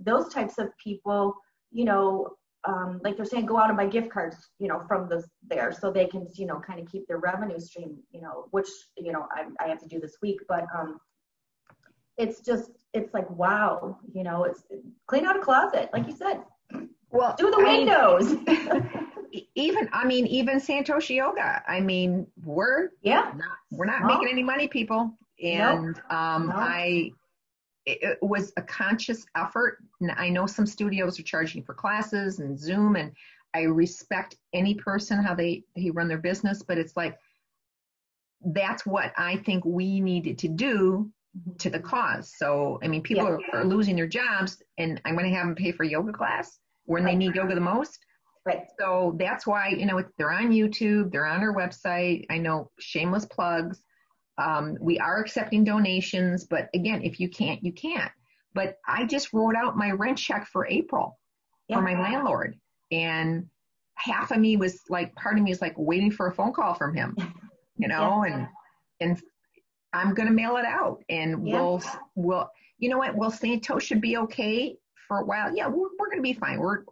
those 0.00 0.28
types 0.28 0.58
of 0.58 0.76
people, 0.76 1.34
you 1.72 1.84
know, 1.84 2.30
um, 2.64 3.00
like 3.04 3.16
they're 3.16 3.24
saying, 3.26 3.46
go 3.46 3.56
out 3.58 3.68
and 3.68 3.76
buy 3.76 3.86
gift 3.86 4.10
cards, 4.10 4.36
you 4.58 4.68
know, 4.68 4.82
from 4.88 5.08
the 5.08 5.24
there, 5.48 5.72
so 5.72 5.90
they 5.90 6.06
can, 6.06 6.26
you 6.34 6.46
know, 6.46 6.60
kind 6.60 6.80
of 6.80 6.90
keep 6.90 7.06
their 7.06 7.18
revenue 7.18 7.58
stream, 7.60 7.96
you 8.10 8.20
know, 8.20 8.46
which, 8.50 8.68
you 8.96 9.12
know, 9.12 9.26
I, 9.32 9.46
I 9.64 9.68
have 9.68 9.78
to 9.80 9.88
do 9.88 10.00
this 10.00 10.16
week, 10.22 10.40
but 10.48 10.64
um, 10.76 10.98
it's 12.16 12.40
just, 12.40 12.70
it's 12.94 13.14
like, 13.14 13.28
wow, 13.30 13.96
you 14.12 14.24
know, 14.24 14.44
it's 14.44 14.64
clean 15.06 15.24
out 15.24 15.36
a 15.36 15.40
closet, 15.40 15.88
like 15.92 16.06
you 16.06 16.16
said, 16.16 16.42
Well, 17.10 17.34
do 17.38 17.50
the 17.50 17.58
I 17.58 17.62
mean, 17.62 17.86
windows. 17.86 19.44
even 19.54 19.88
I 19.92 20.04
mean 20.04 20.26
even 20.26 20.58
Santosha 20.58 21.14
Yoga. 21.14 21.62
I 21.68 21.80
mean, 21.80 22.26
we're 22.44 22.90
yeah, 23.02 23.32
not 23.36 23.58
we're 23.70 23.86
not 23.86 24.02
No. 24.02 24.08
making 24.08 24.28
any 24.30 24.42
money, 24.42 24.68
people. 24.68 25.16
And 25.42 25.98
um, 26.10 26.48
No. 26.48 26.54
I 26.56 27.12
it, 27.88 28.18
was 28.22 28.52
a 28.56 28.62
conscious 28.62 29.24
effort. 29.36 29.78
And 30.00 30.12
I 30.12 30.28
know 30.28 30.46
some 30.46 30.66
studios 30.66 31.18
are 31.18 31.24
charging 31.24 31.62
for 31.62 31.74
classes 31.74 32.38
and 32.38 32.58
Zoom, 32.58 32.96
and 32.96 33.12
I 33.54 33.62
respect 33.62 34.36
any 34.52 34.74
person 34.74 35.22
how 35.22 35.34
they 35.34 35.64
they 35.74 35.90
run 35.90 36.08
their 36.08 36.18
business, 36.18 36.62
but 36.62 36.78
it's 36.78 36.96
like 36.96 37.18
that's 38.54 38.86
what 38.86 39.12
I 39.16 39.36
think 39.36 39.64
we 39.64 40.00
needed 40.00 40.38
to 40.38 40.48
do 40.48 41.10
to 41.58 41.70
the 41.70 41.80
cause. 41.80 42.32
So 42.36 42.78
I 42.82 42.88
mean, 42.88 43.02
people 43.02 43.24
Yeah. 43.24 43.38
are, 43.52 43.60
are 43.60 43.64
losing 43.64 43.96
their 43.96 44.06
jobs, 44.06 44.62
and 44.76 45.00
I'm 45.04 45.14
going 45.16 45.30
to 45.30 45.36
have 45.36 45.46
them 45.46 45.54
pay 45.54 45.72
for 45.72 45.84
yoga 45.84 46.12
class 46.12 46.58
when 46.84 47.04
they 47.04 47.16
need 47.16 47.34
yoga 47.34 47.54
the 47.54 47.60
most. 47.60 47.98
right, 48.46 48.66
So 48.78 49.14
that's 49.18 49.46
why, 49.46 49.68
you 49.68 49.84
know, 49.84 50.02
they're 50.16 50.32
on 50.32 50.50
YouTube, 50.50 51.12
they're 51.12 51.26
on 51.26 51.42
our 51.42 51.54
website. 51.54 52.24
I 52.30 52.38
know 52.38 52.70
shameless 52.78 53.26
plugs. 53.26 53.82
Um, 54.38 54.76
we 54.80 54.98
are 54.98 55.18
accepting 55.20 55.64
donations, 55.64 56.44
but 56.44 56.68
again, 56.74 57.02
if 57.02 57.18
you 57.20 57.28
can't, 57.28 57.62
you 57.62 57.72
can't. 57.72 58.10
But 58.54 58.76
I 58.86 59.04
just 59.04 59.32
wrote 59.32 59.54
out 59.56 59.76
my 59.76 59.90
rent 59.90 60.18
check 60.18 60.46
for 60.46 60.66
April 60.66 61.18
yeah, 61.68 61.76
for 61.76 61.82
my 61.82 62.00
landlord. 62.00 62.56
And 62.90 63.46
half 63.94 64.30
of 64.30 64.38
me 64.38 64.56
was 64.56 64.80
like, 64.88 65.14
part 65.16 65.36
of 65.36 65.44
me 65.44 65.50
is 65.50 65.60
like 65.60 65.74
waiting 65.76 66.10
for 66.10 66.28
a 66.28 66.32
phone 66.34 66.52
call 66.52 66.74
from 66.74 66.94
him, 66.94 67.16
you 67.76 67.88
know, 67.88 68.24
Yeah. 68.24 68.34
and, 68.34 68.48
and 69.00 69.22
I'm 69.92 70.14
going 70.14 70.28
to 70.28 70.34
mail 70.34 70.56
it 70.56 70.64
out 70.64 71.02
and 71.08 71.46
Yeah. 71.46 71.60
we'll, 71.60 71.82
we'll, 72.14 72.50
you 72.78 72.88
know 72.88 72.98
what? 72.98 73.14
Will 73.16 73.30
Santosha 73.30 74.00
be 74.00 74.16
okay 74.18 74.76
for 75.08 75.18
a 75.20 75.24
while? 75.24 75.54
Yeah, 75.54 75.66
we're, 75.68 75.88
we're 75.98 76.06
going 76.06 76.18
to 76.18 76.22
be 76.22 76.32
fine. 76.32 76.58
We're, 76.60 76.84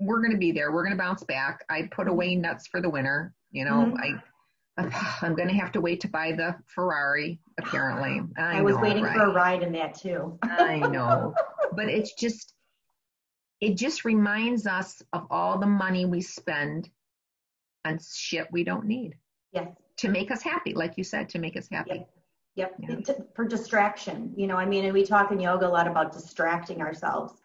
we're 0.00 0.18
going 0.20 0.32
to 0.32 0.38
be 0.38 0.50
there. 0.52 0.72
We're 0.72 0.84
going 0.84 0.96
to 0.96 1.02
bounce 1.02 1.22
back. 1.24 1.64
I 1.70 1.88
put 1.92 2.08
away 2.08 2.34
nuts 2.34 2.66
for 2.66 2.80
the 2.80 2.90
winter. 2.90 3.32
You 3.50 3.64
know, 3.64 3.92
Mhm. 3.94 3.98
I, 4.00 4.22
I'm 5.22 5.34
going 5.34 5.48
to 5.48 5.54
have 5.54 5.72
to 5.72 5.80
wait 5.80 6.00
to 6.00 6.08
buy 6.08 6.32
the 6.32 6.54
Ferrari, 6.66 7.40
apparently. 7.58 8.22
I, 8.36 8.58
I 8.58 8.62
was 8.62 8.76
know, 8.76 8.82
waiting 8.82 9.02
right? 9.02 9.16
for 9.16 9.24
a 9.24 9.32
ride 9.32 9.62
in 9.62 9.72
that 9.72 9.94
too. 9.94 10.38
I 10.42 10.78
know. 10.78 11.34
But 11.72 11.88
it's 11.88 12.14
just, 12.14 12.54
it 13.60 13.76
just 13.76 14.04
reminds 14.04 14.66
us 14.66 15.02
of 15.12 15.26
all 15.30 15.58
the 15.58 15.66
money 15.66 16.06
we 16.06 16.20
spend 16.20 16.88
on 17.84 17.98
shit 18.14 18.46
we 18.52 18.64
don't 18.64 18.86
need 18.86 19.14
yes, 19.52 19.68
to 19.98 20.08
make 20.08 20.30
us 20.30 20.42
happy. 20.42 20.74
Like 20.74 20.96
you 20.96 21.04
said, 21.04 21.28
to 21.30 21.38
make 21.38 21.56
us 21.56 21.68
happy. 21.70 22.06
Yep, 22.54 22.74
Yeah. 22.80 23.14
for 23.34 23.44
distraction. 23.44 24.32
You 24.36 24.46
know, 24.48 24.56
I 24.56 24.66
mean, 24.66 24.84
and 24.84 24.92
we 24.92 25.04
talk 25.04 25.30
in 25.30 25.40
yoga 25.40 25.66
a 25.66 25.68
lot 25.68 25.86
about 25.86 26.12
distracting 26.12 26.80
ourselves. 26.80 27.40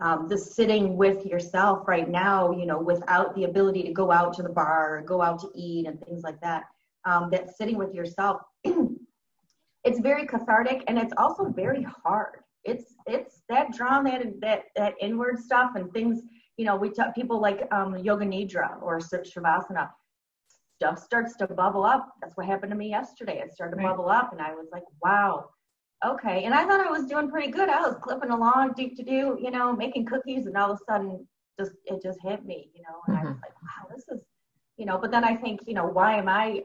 Um, 0.00 0.28
just 0.28 0.54
sitting 0.54 0.96
with 0.96 1.24
yourself 1.26 1.86
right 1.86 2.08
now, 2.08 2.50
you 2.50 2.66
know, 2.66 2.78
without 2.78 3.34
the 3.34 3.44
ability 3.44 3.84
to 3.84 3.92
go 3.92 4.10
out 4.10 4.34
to 4.34 4.42
the 4.42 4.48
bar, 4.48 4.98
or 4.98 5.02
go 5.02 5.22
out 5.22 5.40
to 5.40 5.50
eat, 5.54 5.86
and 5.86 6.00
things 6.04 6.22
like 6.22 6.40
that. 6.40 6.64
Um, 7.04 7.30
that 7.30 7.56
sitting 7.56 7.76
with 7.76 7.94
yourself, 7.94 8.40
it's 9.84 10.00
very 10.00 10.26
cathartic, 10.26 10.82
and 10.86 10.98
it's 10.98 11.12
also 11.16 11.44
very 11.50 11.86
hard. 12.04 12.38
It's 12.64 12.94
it's 13.06 13.42
that 13.48 13.72
drawn 13.72 14.04
that 14.04 14.22
that 14.40 14.64
that 14.76 14.94
inward 15.00 15.38
stuff 15.38 15.72
and 15.76 15.92
things. 15.92 16.22
You 16.56 16.64
know, 16.66 16.76
we 16.76 16.90
talk 16.90 17.14
people 17.14 17.40
like 17.40 17.66
um, 17.72 17.96
yoga 17.98 18.24
nidra 18.24 18.80
or 18.82 18.98
shavasana 18.98 19.90
stuff 20.76 20.98
starts 20.98 21.36
to 21.36 21.46
bubble 21.46 21.84
up. 21.84 22.12
That's 22.20 22.36
what 22.36 22.46
happened 22.46 22.70
to 22.70 22.76
me 22.76 22.88
yesterday. 22.88 23.38
It 23.38 23.52
started 23.52 23.76
to 23.76 23.82
Right. 23.82 23.88
bubble 23.88 24.08
up, 24.08 24.32
and 24.32 24.40
I 24.40 24.54
was 24.54 24.68
like, 24.72 24.84
wow, 25.02 25.50
okay. 26.04 26.44
And 26.44 26.54
I 26.54 26.64
thought 26.66 26.80
I 26.86 26.90
was 26.90 27.06
doing 27.06 27.30
pretty 27.30 27.50
good. 27.50 27.68
I 27.68 27.80
was 27.80 27.96
clipping 28.02 28.30
along, 28.30 28.74
do 28.76 28.90
to 28.90 29.02
do, 29.02 29.38
you 29.40 29.50
know, 29.50 29.74
making 29.74 30.06
cookies, 30.06 30.46
and 30.46 30.56
all 30.56 30.72
of 30.72 30.80
a 30.80 30.92
sudden, 30.92 31.26
just 31.58 31.72
it 31.86 32.02
just 32.02 32.18
hit 32.22 32.44
me, 32.44 32.70
you 32.74 32.82
know. 32.82 33.00
And 33.08 33.16
I 33.16 33.24
was 33.24 33.36
like, 33.42 33.54
wow, 33.62 33.94
this 33.94 34.04
is, 34.08 34.20
you 34.76 34.86
know. 34.86 34.98
But 34.98 35.10
then 35.10 35.24
I 35.24 35.36
think, 35.36 35.60
you 35.66 35.74
know, 35.74 35.86
why 35.86 36.16
am 36.16 36.28
I? 36.28 36.62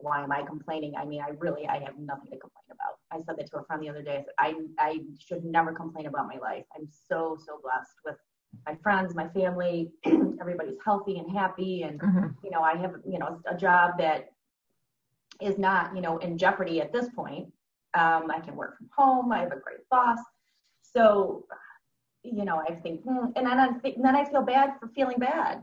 Why 0.00 0.22
am 0.22 0.30
I 0.30 0.42
complaining? 0.42 0.94
I 0.96 1.06
mean, 1.06 1.22
I 1.22 1.30
really, 1.38 1.66
I 1.66 1.78
have 1.78 1.96
nothing 1.98 2.30
to 2.30 2.38
complain 2.38 2.66
about. 2.70 2.98
I 3.10 3.24
said 3.24 3.36
that 3.38 3.50
to 3.50 3.58
a 3.58 3.64
friend 3.64 3.82
the 3.82 3.88
other 3.88 4.02
day. 4.02 4.16
I 4.38 4.50
said, 4.52 4.60
I, 4.78 4.84
I 4.90 4.98
should 5.18 5.44
never 5.44 5.72
complain 5.72 6.06
about 6.06 6.26
my 6.28 6.38
life. 6.38 6.64
I'm 6.76 6.86
so, 7.08 7.38
so 7.46 7.58
blessed 7.62 7.94
with 8.04 8.16
my 8.66 8.76
friends, 8.82 9.14
my 9.14 9.28
family. 9.28 9.90
Everybody's 10.40 10.76
healthy 10.84 11.18
and 11.18 11.30
happy, 11.34 11.82
and 11.84 11.98
Mhm. 12.00 12.34
you 12.44 12.50
know, 12.50 12.60
I 12.60 12.76
have, 12.76 12.96
you 13.10 13.18
know, 13.18 13.40
a 13.46 13.56
job 13.56 13.92
that 13.98 14.28
is 15.40 15.58
not, 15.58 15.94
you 15.94 16.02
know, 16.02 16.18
in 16.18 16.36
jeopardy 16.38 16.80
at 16.80 16.92
this 16.92 17.08
point. 17.10 17.48
Um, 17.96 18.30
I 18.30 18.40
can 18.40 18.54
work 18.56 18.76
from 18.78 18.88
home. 18.96 19.32
I 19.32 19.38
have 19.40 19.52
a 19.52 19.60
great 19.66 19.88
boss. 19.90 20.18
So, 20.82 21.46
you 22.22 22.44
know, 22.44 22.58
I 22.68 22.74
think, 22.74 23.02
hmm, 23.02 23.26
and 23.36 23.46
then 23.46 23.58
I 23.58 23.72
think, 23.80 24.02
then 24.02 24.14
I 24.14 24.24
feel 24.24 24.42
bad 24.42 24.74
for 24.78 24.88
feeling 24.88 25.18
bad. 25.18 25.62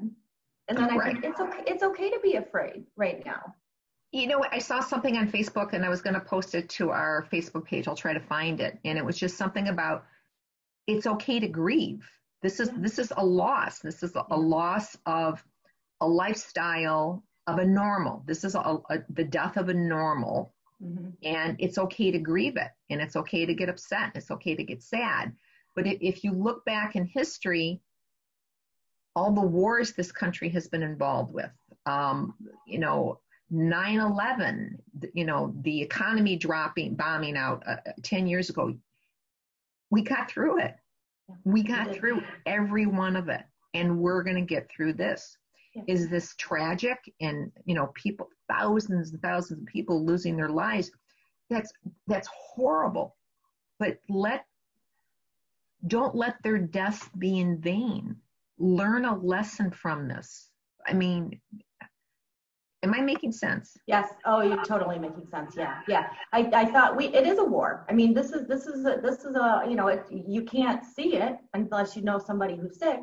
And 0.67 0.77
then 0.77 0.89
I 0.89 0.95
Right. 0.95 1.13
think 1.13 1.25
it's 1.25 1.39
okay. 1.39 1.63
It's 1.67 1.83
okay 1.83 2.09
to 2.09 2.19
be 2.21 2.35
afraid 2.35 2.85
right 2.95 3.23
now. 3.25 3.53
You 4.11 4.27
know. 4.27 4.43
I 4.51 4.59
saw 4.59 4.79
something 4.79 5.17
on 5.17 5.27
Facebook 5.29 5.73
and 5.73 5.83
I 5.85 5.89
was 5.89 6.01
going 6.01 6.13
to 6.13 6.21
post 6.21 6.55
it 6.55 6.69
to 6.77 6.89
our 6.91 7.27
Facebook 7.31 7.65
page. 7.65 7.87
I'll 7.87 7.95
try 7.95 8.13
to 8.13 8.19
find 8.35 8.61
it. 8.61 8.79
And 8.85 8.97
it 8.97 9.05
was 9.05 9.17
just 9.17 9.37
something 9.37 9.67
about 9.67 10.05
it's 10.87 11.07
okay 11.07 11.39
to 11.39 11.47
grieve. 11.47 12.09
This 12.41 12.59
is 12.59 12.69
Yeah. 12.69 12.77
this 12.79 12.97
is 12.99 13.11
a 13.17 13.25
loss. 13.25 13.79
This 13.79 14.03
is 14.03 14.15
a, 14.15 14.25
a 14.29 14.37
loss 14.37 14.97
of 15.05 15.43
a 16.01 16.07
lifestyle 16.07 17.23
of 17.47 17.59
a 17.59 17.65
normal. 17.65 18.23
This 18.25 18.43
is 18.43 18.55
a, 18.55 18.59
a, 18.89 18.99
the 19.09 19.23
death 19.23 19.57
of 19.57 19.69
a 19.69 19.73
normal, 19.73 20.53
Mm-hmm. 20.83 21.09
and 21.23 21.55
it's 21.59 21.77
okay 21.77 22.11
to 22.11 22.19
grieve 22.19 22.57
it, 22.57 22.69
and 22.89 22.99
it's 22.99 23.15
okay 23.15 23.45
to 23.45 23.53
get 23.53 23.69
upset. 23.69 24.11
It's 24.15 24.31
okay 24.31 24.53
to 24.53 24.63
get 24.63 24.83
sad. 24.83 25.33
But 25.75 25.87
if 25.87 26.23
you 26.23 26.33
look 26.33 26.65
back 26.65 26.97
in 26.97 27.05
history, 27.05 27.81
all 29.15 29.31
the 29.31 29.41
wars 29.41 29.93
this 29.93 30.11
country 30.11 30.49
has 30.49 30.67
been 30.67 30.83
involved 30.83 31.33
with, 31.33 31.51
um, 31.85 32.33
you 32.67 32.79
know, 32.79 33.19
9/11, 33.51 34.77
you 35.13 35.25
know, 35.25 35.53
the 35.61 35.81
economy 35.81 36.35
dropping, 36.35 36.95
bombing 36.95 37.37
out 37.37 37.63
uh, 37.65 37.77
10 38.01 38.27
years 38.27 38.49
ago, 38.49 38.75
we 39.89 40.01
got 40.01 40.29
through 40.29 40.59
it. 40.59 40.75
We 41.45 41.63
got 41.63 41.95
through 41.95 42.23
every 42.45 42.87
one 42.87 43.15
of 43.15 43.29
it, 43.29 43.43
and 43.73 43.99
we're 43.99 44.23
going 44.23 44.35
to 44.35 44.41
get 44.41 44.69
through 44.69 44.93
this. 44.93 45.37
Yeah. 45.73 45.83
Is 45.87 46.09
this 46.09 46.35
tragic? 46.35 46.97
And 47.21 47.51
you 47.65 47.75
know, 47.75 47.87
people, 47.95 48.29
thousands 48.47 49.11
and 49.11 49.21
thousands 49.21 49.61
of 49.61 49.65
people 49.65 50.05
losing 50.05 50.37
their 50.37 50.49
lives. 50.49 50.91
That's 51.49 51.71
that's 52.07 52.29
horrible. 52.31 53.15
But 53.79 53.97
let 54.09 54.45
don't 55.87 56.15
let 56.15 56.35
their 56.43 56.57
deaths 56.57 57.09
be 57.17 57.39
in 57.39 57.59
vain. 57.59 58.15
Learn 58.57 59.05
a 59.05 59.15
lesson 59.17 59.71
from 59.71 60.07
this. 60.07 60.49
I 60.87 60.93
mean, 60.93 61.39
am 62.83 62.93
I 62.93 63.01
making 63.01 63.31
sense? 63.31 63.75
Yes. 63.87 64.09
Oh, 64.25 64.41
you're 64.41 64.63
totally 64.63 64.99
making 64.99 65.25
sense. 65.27 65.55
Yeah. 65.57 65.79
Yeah. 65.87 66.07
I, 66.31 66.49
I 66.53 66.65
thought 66.65 66.95
we, 66.95 67.07
it 67.07 67.25
is 67.25 67.39
a 67.39 67.43
war. 67.43 67.85
I 67.89 67.93
mean, 67.93 68.13
this 68.13 68.31
is, 68.31 68.47
this 68.47 68.67
is, 68.67 68.85
a, 68.85 68.99
this 69.01 69.23
is 69.25 69.35
a, 69.35 69.65
you 69.67 69.75
know, 69.75 69.87
it, 69.87 70.05
you 70.09 70.43
can't 70.43 70.85
see 70.85 71.15
it 71.15 71.37
unless 71.53 71.95
you 71.95 72.03
know 72.03 72.19
somebody 72.19 72.55
who's 72.55 72.77
sick, 72.77 72.99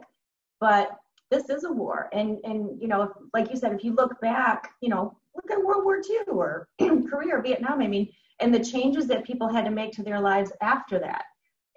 but 0.60 0.90
this 1.30 1.48
is 1.48 1.64
a 1.64 1.72
war. 1.72 2.08
And, 2.12 2.38
and, 2.44 2.80
you 2.80 2.88
know, 2.88 3.02
if, 3.02 3.10
like 3.32 3.50
you 3.50 3.56
said, 3.56 3.72
if 3.72 3.84
you 3.84 3.94
look 3.94 4.20
back, 4.20 4.70
you 4.80 4.88
know, 4.88 5.16
look 5.34 5.50
at 5.50 5.64
World 5.64 5.84
War 5.84 5.98
II 5.98 6.18
or 6.28 6.68
Korea 6.80 7.36
or 7.36 7.42
Vietnam, 7.42 7.80
I 7.80 7.86
mean, 7.86 8.10
and 8.40 8.52
the 8.52 8.64
changes 8.64 9.06
that 9.08 9.24
people 9.24 9.48
had 9.48 9.64
to 9.64 9.70
make 9.70 9.92
to 9.92 10.02
their 10.02 10.20
lives 10.20 10.52
after 10.60 10.98
that, 10.98 11.24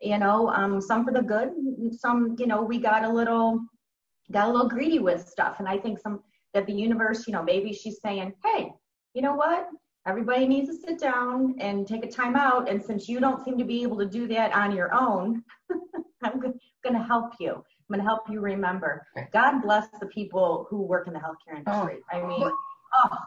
you 0.02 0.18
know, 0.18 0.50
um, 0.50 0.82
some 0.82 1.06
for 1.06 1.12
the 1.12 1.22
good, 1.22 1.52
some, 1.92 2.36
you 2.40 2.48
know, 2.48 2.62
we 2.64 2.80
got 2.80 3.04
a 3.04 3.10
little, 3.10 3.60
got 4.32 4.48
a 4.48 4.52
little 4.52 4.70
greedy 4.70 5.00
with 5.00 5.28
stuff. 5.28 5.60
And 5.60 5.68
I 5.68 5.78
think 5.78 6.00
some, 6.00 6.22
that 6.54 6.66
the 6.66 6.74
universe, 6.74 7.28
you 7.28 7.34
know, 7.34 7.44
maybe 7.44 7.74
she's 7.74 8.00
saying, 8.02 8.34
hey, 8.44 8.72
you 9.14 9.22
know 9.22 9.36
what? 9.36 9.68
Everybody 10.06 10.48
needs 10.48 10.70
to 10.70 10.76
sit 10.76 11.00
down 11.00 11.56
and 11.60 11.88
take 11.88 12.04
a 12.04 12.10
time 12.10 12.36
out. 12.36 12.70
And 12.70 12.84
since 12.84 13.08
you 13.08 13.20
don't 13.20 13.44
seem 13.44 13.58
to 13.58 13.64
be 13.64 13.84
able 13.84 13.98
to 14.00 14.06
do 14.06 14.28
that 14.28 14.54
on 14.54 14.76
your 14.76 14.94
own, 14.94 15.44
I'm 16.24 16.40
going 16.40 16.96
to 16.96 17.04
help 17.04 17.34
you. 17.40 17.64
I'm 17.90 17.96
going 17.96 18.04
to 18.04 18.10
help 18.10 18.30
you 18.30 18.40
remember. 18.40 19.06
God 19.32 19.62
bless 19.62 19.88
the 20.00 20.08
people 20.08 20.68
who 20.70 20.82
work 20.82 21.08
in 21.08 21.14
the 21.14 21.20
healthcare 21.20 21.62
oh. 21.68 21.82
industry. 21.82 22.04
Oh, 22.14 22.18
I 22.18 22.28
mean, 22.28 22.52
oh, 23.04 23.18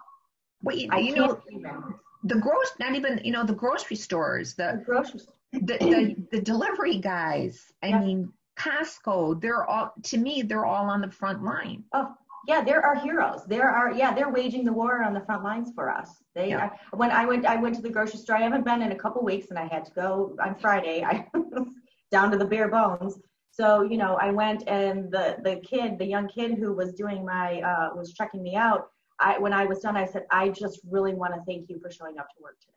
wait, 0.62 0.88
I 0.90 0.98
you 0.98 1.14
know, 1.14 1.40
even. 1.50 1.94
the 2.24 2.36
gross, 2.36 2.72
not 2.78 2.94
even, 2.94 3.20
you 3.24 3.32
know, 3.32 3.44
the 3.44 3.54
grocery 3.54 3.96
stores, 3.96 4.54
the, 4.54 4.78
the 4.78 4.84
grocery 4.84 5.20
the, 5.52 5.60
the, 5.60 6.16
the, 6.32 6.40
delivery 6.40 6.98
guys. 6.98 7.72
I 7.82 7.88
yeah. 7.88 8.00
mean, 8.00 8.32
Costco, 8.58 9.40
they're 9.40 9.64
all, 9.64 9.92
to 10.04 10.16
me, 10.16 10.42
they're 10.42 10.66
all 10.66 10.86
on 10.86 11.00
the 11.00 11.10
front 11.10 11.44
line. 11.44 11.84
Oh, 11.92 12.14
yeah, 12.46 12.62
there 12.62 12.84
are 12.84 12.94
heroes. 12.94 13.44
There 13.46 13.68
are, 13.68 13.92
yeah, 13.92 14.14
they're 14.14 14.30
waging 14.30 14.64
the 14.64 14.72
war 14.72 15.02
on 15.02 15.12
the 15.12 15.20
front 15.20 15.42
lines 15.42 15.72
for 15.74 15.90
us. 15.90 16.08
They, 16.34 16.50
yeah. 16.50 16.70
I, 16.92 16.96
when 16.96 17.10
I 17.10 17.26
went, 17.26 17.44
I 17.44 17.56
went 17.56 17.74
to 17.74 17.82
the 17.82 17.90
grocery 17.90 18.20
store. 18.20 18.36
I 18.36 18.42
haven't 18.42 18.64
been 18.64 18.82
in 18.82 18.92
a 18.92 18.96
couple 18.96 19.22
weeks, 19.24 19.48
and 19.50 19.58
I 19.58 19.66
had 19.66 19.84
to 19.86 19.90
go 19.92 20.36
on 20.42 20.54
Friday. 20.54 21.02
I 21.02 21.26
down 22.10 22.30
to 22.30 22.38
the 22.38 22.44
bare 22.44 22.68
bones. 22.68 23.18
So 23.56 23.82
you 23.82 23.96
know, 23.96 24.18
I 24.20 24.30
went, 24.30 24.68
and 24.68 25.10
the 25.10 25.36
the 25.42 25.56
kid, 25.56 25.98
the 25.98 26.04
young 26.04 26.28
kid 26.28 26.58
who 26.58 26.74
was 26.74 26.92
doing 26.92 27.24
my, 27.24 27.60
uh, 27.62 27.96
was 27.96 28.12
checking 28.12 28.42
me 28.42 28.54
out. 28.54 28.88
I 29.18 29.38
when 29.38 29.54
I 29.54 29.64
was 29.64 29.78
done, 29.80 29.96
I 29.96 30.04
said, 30.04 30.26
I 30.30 30.50
just 30.50 30.80
really 30.90 31.14
want 31.14 31.32
to 31.34 31.40
thank 31.46 31.70
you 31.70 31.78
for 31.80 31.90
showing 31.90 32.18
up 32.18 32.28
to 32.28 32.42
work 32.42 32.58
today. 32.60 32.72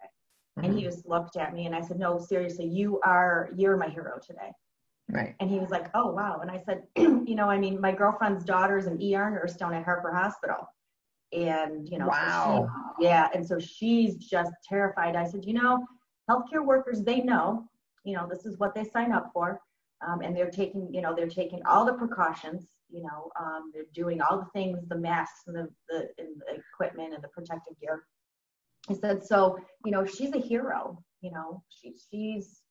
Mm-hmm. 0.57 0.65
And 0.65 0.73
he 0.73 0.85
mm-hmm. 0.85 0.91
just 0.91 1.05
looked 1.05 1.35
at 1.35 1.53
me, 1.53 1.65
and 1.65 1.75
I 1.75 1.81
said, 1.81 1.99
No, 1.99 2.17
seriously, 2.17 2.65
you 2.65 3.01
are, 3.03 3.49
you're 3.57 3.75
my 3.75 3.89
hero 3.89 4.19
today. 4.25 4.51
Right. 5.11 5.35
And 5.39 5.49
he 5.49 5.57
was 5.57 5.71
like, 5.71 5.87
oh, 5.95 6.11
wow. 6.11 6.39
And 6.41 6.51
I 6.51 6.59
said, 6.59 6.83
you 6.95 7.33
know, 7.35 7.49
I 7.49 7.57
mean, 7.57 7.81
my 7.81 7.91
girlfriend's 7.91 8.43
daughter's 8.43 8.85
an 8.85 9.01
ER 9.01 9.31
nurse 9.31 9.55
down 9.55 9.73
at 9.73 9.83
Harper 9.83 10.13
Hospital. 10.13 10.67
And, 11.33 11.89
you 11.89 11.97
know, 11.97 12.07
wow. 12.07 12.69
So 12.69 12.93
she, 12.99 13.05
yeah. 13.05 13.27
And 13.33 13.45
so 13.45 13.57
she's 13.59 14.17
just 14.17 14.51
terrified. 14.67 15.15
I 15.15 15.25
said, 15.25 15.45
you 15.45 15.53
know, 15.53 15.83
healthcare 16.29 16.63
workers, 16.63 17.01
they 17.01 17.21
know, 17.21 17.67
you 18.03 18.15
know, 18.15 18.27
this 18.29 18.45
is 18.45 18.59
what 18.59 18.75
they 18.75 18.83
sign 18.83 19.11
up 19.11 19.31
for. 19.33 19.59
Um, 20.05 20.21
and 20.21 20.35
they're 20.35 20.49
taking, 20.49 20.93
you 20.93 21.01
know, 21.01 21.13
they're 21.15 21.27
taking 21.27 21.61
all 21.65 21.85
the 21.85 21.93
precautions, 21.93 22.67
you 22.89 23.03
know, 23.03 23.31
um, 23.39 23.71
they're 23.73 23.83
doing 23.93 24.21
all 24.21 24.39
the 24.39 24.49
things, 24.53 24.79
the 24.87 24.97
masks 24.97 25.41
and 25.47 25.55
the, 25.55 25.69
the, 25.89 26.07
and 26.17 26.41
the 26.47 26.61
equipment 26.73 27.13
and 27.13 27.23
the 27.23 27.27
protective 27.29 27.79
gear. 27.81 28.03
I 28.89 28.93
said, 28.93 29.25
so, 29.25 29.59
you 29.85 29.91
know, 29.91 30.05
she's 30.05 30.33
a 30.33 30.39
hero, 30.39 31.03
you 31.21 31.31
know, 31.31 31.63
she, 31.69 31.95
she's, 32.09 32.61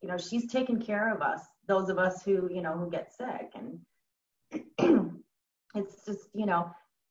you 0.00 0.08
know, 0.08 0.16
she's 0.16 0.50
taking 0.50 0.80
care 0.80 1.14
of 1.14 1.20
us 1.20 1.42
those 1.70 1.88
of 1.88 1.98
us 1.98 2.24
who 2.24 2.50
you 2.52 2.62
know 2.62 2.72
who 2.72 2.90
get 2.90 3.12
sick 3.12 3.52
and 3.54 3.78
it's 5.76 6.04
just 6.04 6.28
you 6.34 6.44
know 6.44 6.68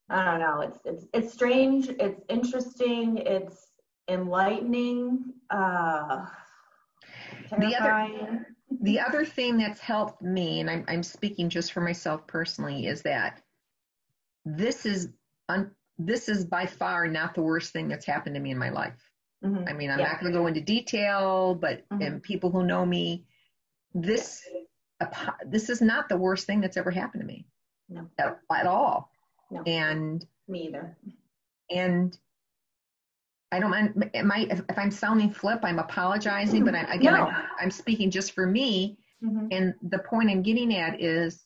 i 0.10 0.25
don't 0.25 0.41
know 0.41 0.60
it's 0.60 0.79
it's 0.84 1.05
it's 1.13 1.34
strange 1.34 1.88
it's 1.88 2.21
interesting 2.27 3.17
it's 3.19 3.67
enlightening 4.10 5.23
uh 5.49 6.25
the 7.58 7.73
other 7.73 8.49
the 8.82 8.99
other 8.99 9.25
thing 9.25 9.58
that's 9.58 9.79
helped 9.79 10.21
me 10.21 10.60
and 10.60 10.69
i'm 10.69 10.86
i'm 10.88 11.03
speaking 11.03 11.49
just 11.49 11.71
for 11.71 11.82
myself 11.82 12.25
personally 12.27 12.86
is 12.86 13.01
that 13.01 13.41
this 14.45 14.86
is 14.86 15.10
un, 15.49 15.71
this 15.97 16.29
is 16.29 16.45
by 16.45 16.65
far 16.65 17.08
not 17.08 17.34
the 17.34 17.41
worst 17.41 17.73
thing 17.73 17.88
that's 17.88 18.05
happened 18.05 18.36
to 18.36 18.41
me 18.41 18.51
in 18.51 18.58
my 18.58 18.69
life 18.69 19.12
mm-hmm. 19.43 19.67
i 19.67 19.73
mean 19.73 19.89
i'm 19.89 19.99
yeah. 19.99 20.08
not 20.08 20.19
going 20.19 20.32
to 20.32 20.38
go 20.38 20.47
into 20.47 20.62
detail 20.62 21.55
but 21.55 21.88
mm-hmm. 21.89 22.01
and 22.01 22.23
people 22.23 22.51
who 22.51 22.63
know 22.63 22.86
me 22.86 23.25
this 23.93 24.41
this 25.45 25.69
is 25.69 25.82
not 25.82 26.10
the 26.10 26.17
worst 26.17 26.45
thing 26.45 26.62
that's 26.62 26.77
ever 26.77 26.91
happened 26.91 27.21
to 27.21 27.27
me 27.27 27.45
no. 27.89 28.08
at, 28.17 28.39
at 28.51 28.67
all 28.67 29.12
no. 29.49 29.63
and 29.63 30.25
me 30.47 30.67
either 30.67 30.95
and 31.71 32.17
I 33.52 33.60
don't 33.60 33.72
mind. 33.72 34.10
Am 34.14 34.32
I, 34.32 34.48
if, 34.50 34.62
if 34.70 34.78
I'm 34.78 34.92
sounding 34.92 35.32
flip, 35.32 35.60
I'm 35.64 35.80
apologizing, 35.80 36.64
but 36.64 36.76
I, 36.76 36.82
again, 36.94 37.14
no. 37.14 37.26
I'm, 37.26 37.46
I'm, 37.60 37.72
speaking 37.72 38.12
just 38.12 38.34
for 38.34 38.46
me. 38.46 38.98
Mm-hmm. 39.24 39.48
And 39.52 39.74
the 39.90 40.00
point 40.00 40.30
I'm 40.30 40.44
getting 40.44 40.76
at 40.76 41.02
is 41.02 41.46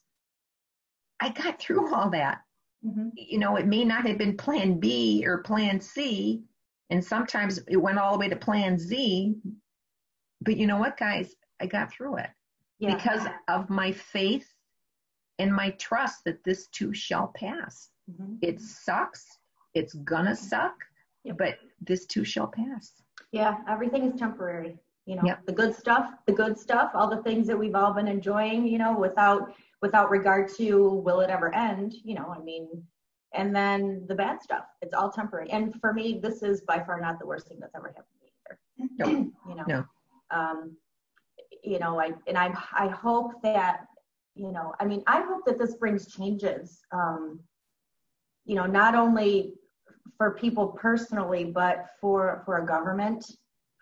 I 1.20 1.30
got 1.30 1.60
through 1.60 1.94
all 1.94 2.10
that. 2.10 2.42
Mm-hmm. 2.86 3.10
You 3.16 3.40
know, 3.40 3.56
it 3.56 3.66
may 3.66 3.86
not 3.86 4.06
have 4.06 4.18
been 4.18 4.36
plan 4.36 4.80
B 4.80 5.24
or 5.26 5.40
plan 5.40 5.80
C. 5.80 6.44
And 6.90 7.04
sometimes 7.04 7.60
it 7.70 7.78
went 7.78 7.98
all 7.98 8.14
the 8.14 8.20
way 8.20 8.30
to 8.30 8.36
plan 8.36 8.78
Z. 8.78 9.36
But 10.42 10.58
you 10.58 10.68
know 10.68 10.78
what, 10.78 10.98
guys? 10.98 11.36
I 11.62 11.66
got 11.66 11.92
through 11.92 12.18
it 12.18 12.30
yeah. 12.80 12.96
because 12.96 13.26
of 13.48 13.70
my 13.70 13.92
faith 13.92 14.48
and 15.40 15.54
my 15.54 15.72
trust 15.72 16.26
that 16.26 16.44
this 16.44 16.68
too 16.68 16.94
shall 16.94 17.28
pass. 17.36 17.90
Mm-hmm. 18.12 18.36
It 18.42 18.60
sucks. 18.60 19.26
It's 19.74 19.94
gonna 19.94 20.36
suck, 20.36 20.76
yep. 21.24 21.38
but 21.38 21.58
this 21.82 22.06
too 22.06 22.24
shall 22.24 22.48
pass. 22.48 22.94
Yeah, 23.32 23.58
everything 23.70 24.04
is 24.04 24.20
temporary. 24.20 24.78
You 25.06 25.18
know, 25.18 25.24
yep. 25.26 25.46
the 25.46 25.52
good 25.52 25.76
stuff, 25.76 26.12
the 26.28 26.34
good 26.34 26.58
stuff, 26.58 26.92
all 26.94 27.10
the 27.10 27.22
things 27.24 27.46
that 27.48 27.60
we've 27.60 27.76
all 27.76 27.94
been 27.94 28.08
enjoying, 28.08 28.66
you 28.66 28.78
know, 28.78 28.98
without 28.98 29.54
without 29.82 30.10
regard 30.10 30.48
to 30.56 30.90
will 30.90 31.20
it 31.20 31.30
ever 31.30 31.54
end, 31.54 31.94
you 32.06 32.16
know, 32.16 32.34
I 32.34 32.42
mean, 32.42 32.70
and 33.34 33.54
then 33.54 34.06
the 34.08 34.16
bad 34.16 34.42
stuff, 34.42 34.64
it's 34.82 34.94
all 34.94 35.12
temporary. 35.12 35.52
And 35.52 35.76
for 35.82 35.94
me, 35.94 36.20
this 36.24 36.42
is 36.42 36.62
by 36.62 36.80
far 36.80 37.02
not 37.02 37.20
the 37.20 37.26
worst 37.26 37.48
thing 37.48 37.58
that's 37.60 37.76
ever 37.76 37.88
happened 37.88 38.06
to 38.14 38.24
me 38.24 38.32
either. 38.40 39.14
No. 39.14 39.32
you 39.50 39.56
know. 39.56 39.64
No. 39.68 39.86
Um, 40.32 40.78
you 41.64 41.80
know, 41.80 42.00
I 42.00 42.12
and 42.28 42.38
I 42.38 42.54
I 42.74 42.88
hope 42.88 43.42
that 43.44 43.86
you 44.36 44.52
know, 44.52 44.74
I 44.80 44.86
mean, 44.86 45.04
I 45.06 45.22
hope 45.22 45.46
that 45.46 45.60
this 45.60 45.76
brings 45.76 46.14
changes. 46.14 46.82
Um, 46.92 47.40
you 48.46 48.56
know, 48.56 48.66
not 48.66 48.96
only 48.96 49.54
for 50.24 50.32
people 50.32 50.68
personally, 50.68 51.44
but 51.44 51.88
for 52.00 52.44
for 52.46 52.60
a 52.60 52.66
government, 52.66 53.26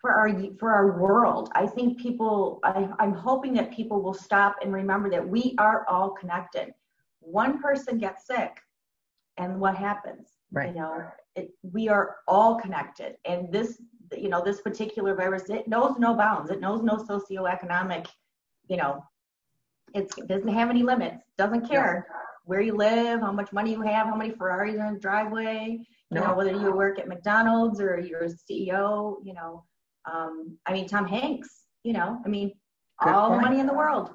for 0.00 0.10
our 0.10 0.28
for 0.58 0.72
our 0.72 0.98
world. 0.98 1.50
I 1.54 1.66
think 1.66 2.00
people. 2.00 2.58
I, 2.64 2.88
I'm 2.98 3.14
hoping 3.14 3.54
that 3.54 3.70
people 3.70 4.02
will 4.02 4.18
stop 4.28 4.56
and 4.60 4.72
remember 4.72 5.08
that 5.10 5.28
we 5.36 5.54
are 5.58 5.86
all 5.88 6.10
connected. 6.10 6.74
One 7.20 7.62
person 7.62 7.96
gets 7.96 8.26
sick, 8.26 8.58
and 9.36 9.60
what 9.60 9.76
happens? 9.76 10.30
Right. 10.50 10.70
You 10.70 10.80
know, 10.80 11.04
it, 11.36 11.50
we 11.62 11.88
are 11.88 12.16
all 12.26 12.56
connected, 12.56 13.18
and 13.24 13.52
this 13.52 13.80
you 14.16 14.28
know, 14.28 14.42
this 14.44 14.60
particular 14.60 15.14
virus, 15.14 15.48
it 15.48 15.68
knows 15.68 16.00
no 16.00 16.14
bounds. 16.14 16.50
It 16.50 16.60
knows 16.60 16.82
no 16.82 16.96
socioeconomic, 16.96 18.08
you 18.68 18.76
know, 18.78 19.04
it 19.94 20.10
doesn't 20.26 20.48
have 20.48 20.70
any 20.70 20.82
limits, 20.82 21.22
doesn't 21.38 21.68
care 21.68 22.04
yeah. 22.06 22.16
where 22.44 22.60
you 22.60 22.74
live, 22.74 23.20
how 23.20 23.32
much 23.32 23.52
money 23.52 23.70
you 23.70 23.82
have, 23.82 24.08
how 24.08 24.16
many 24.16 24.32
Ferraris 24.34 24.76
are 24.78 24.88
in 24.88 24.94
the 24.94 25.00
driveway, 25.00 25.78
you 26.12 26.20
no. 26.20 26.26
know, 26.26 26.34
whether 26.34 26.52
you 26.52 26.70
work 26.72 26.98
at 26.98 27.08
McDonald's 27.08 27.80
or 27.80 27.98
you're 27.98 28.24
a 28.24 28.28
CEO, 28.28 29.16
you 29.24 29.32
know. 29.32 29.64
Um, 30.04 30.58
I 30.66 30.72
mean, 30.72 30.86
Tom 30.86 31.06
Hanks, 31.06 31.48
you 31.84 31.92
know, 31.92 32.20
I 32.24 32.28
mean, 32.28 32.52
Good 33.02 33.12
all 33.14 33.28
point. 33.28 33.40
the 33.40 33.48
money 33.48 33.60
in 33.60 33.66
the 33.66 33.74
world 33.74 34.10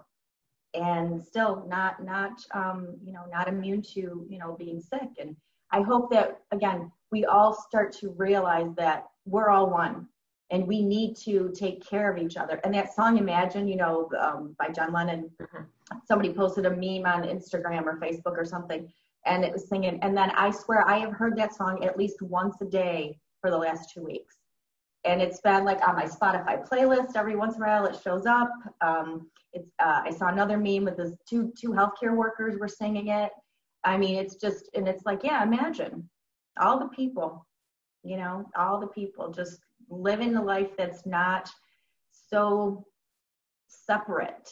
and 0.74 1.24
still 1.24 1.66
not, 1.68 2.04
not, 2.04 2.34
um, 2.54 2.98
you 3.04 3.14
know, 3.14 3.24
not 3.32 3.48
immune 3.48 3.82
to, 3.94 4.26
you 4.30 4.38
know, 4.38 4.56
being 4.60 4.80
sick. 4.80 5.10
And 5.20 5.36
I 5.72 5.82
hope 5.82 6.12
that, 6.12 6.42
again, 6.52 6.92
we 7.12 7.26
all 7.26 7.54
start 7.54 7.92
to 7.94 8.12
realize 8.12 8.70
that 8.76 9.06
we're 9.26 9.50
all 9.50 9.70
one. 9.70 10.08
and 10.50 10.66
we 10.66 10.82
need 10.82 11.16
to 11.16 11.52
take 11.54 11.86
care 11.88 12.12
of 12.12 12.18
each 12.18 12.38
other. 12.38 12.60
And 12.64 12.74
that 12.74 12.94
song 12.94 13.18
Imagine, 13.18 13.68
you 13.68 13.76
know, 13.76 14.10
um, 14.20 14.56
by 14.58 14.70
John 14.70 14.94
Lennon, 14.94 15.30
mm-hmm. 15.42 15.64
somebody 16.06 16.34
posted 16.34 16.66
a 16.66 16.70
meme 16.70 17.06
on 17.06 17.24
Instagram 17.24 17.86
or 17.86 18.00
Facebook 18.00 18.38
or 18.38 18.46
something, 18.46 18.88
and 19.26 19.44
it 19.44 19.52
was 19.52 19.68
singing. 19.68 20.00
And 20.02 20.16
then 20.16 20.32
I 20.32 20.52
swear 20.52 20.88
I 20.88 20.98
have 21.00 21.14
heard 21.14 21.38
that 21.38 21.54
song 21.54 21.84
at 21.84 21.98
least 21.98 22.22
once 22.22 22.62
a 22.62 22.66
day 22.66 23.18
for 23.42 23.52
the 23.52 23.58
last 23.58 23.92
two 23.94 24.04
weeks. 24.04 24.36
And 25.06 25.22
it's 25.22 25.40
been 25.42 25.64
like 25.64 25.88
on 25.88 25.96
my 25.96 26.06
Spotify 26.06 26.68
playlist 26.68 27.16
every 27.16 27.36
once 27.36 27.56
in 27.56 27.62
a 27.62 27.66
while. 27.66 27.86
It 27.86 27.98
shows 28.04 28.26
up. 28.26 28.52
Um, 28.82 29.30
it's 29.54 29.70
uh, 29.80 30.02
I 30.06 30.12
saw 30.12 30.28
another 30.28 30.58
meme 30.58 30.86
with 30.86 30.98
this 30.98 31.14
two 31.30 31.54
two 31.60 31.70
healthcare 31.70 32.16
workers 32.16 32.60
were 32.60 32.68
singing 32.68 33.08
it. 33.08 33.32
I 33.84 33.98
mean, 33.98 34.16
it's 34.16 34.36
just 34.36 34.70
and 34.74 34.88
it's 34.88 35.06
like, 35.06 35.24
yeah, 35.24 35.44
imagine 35.44 36.10
all 36.60 36.80
the 36.80 36.90
people, 36.90 37.46
you 38.04 38.18
know, 38.18 38.50
all 38.58 38.80
the 38.80 38.88
people 38.88 39.32
just 39.32 39.60
living 39.90 40.34
the 40.34 40.42
life 40.42 40.72
that's 40.78 41.06
not 41.06 41.50
so 42.30 42.86
separate 43.68 44.50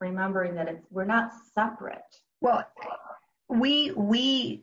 remembering 0.00 0.54
that 0.54 0.68
it's 0.68 0.86
we're 0.90 1.04
not 1.04 1.30
separate 1.54 2.00
well 2.40 2.64
we 3.52 3.90
we 3.92 4.62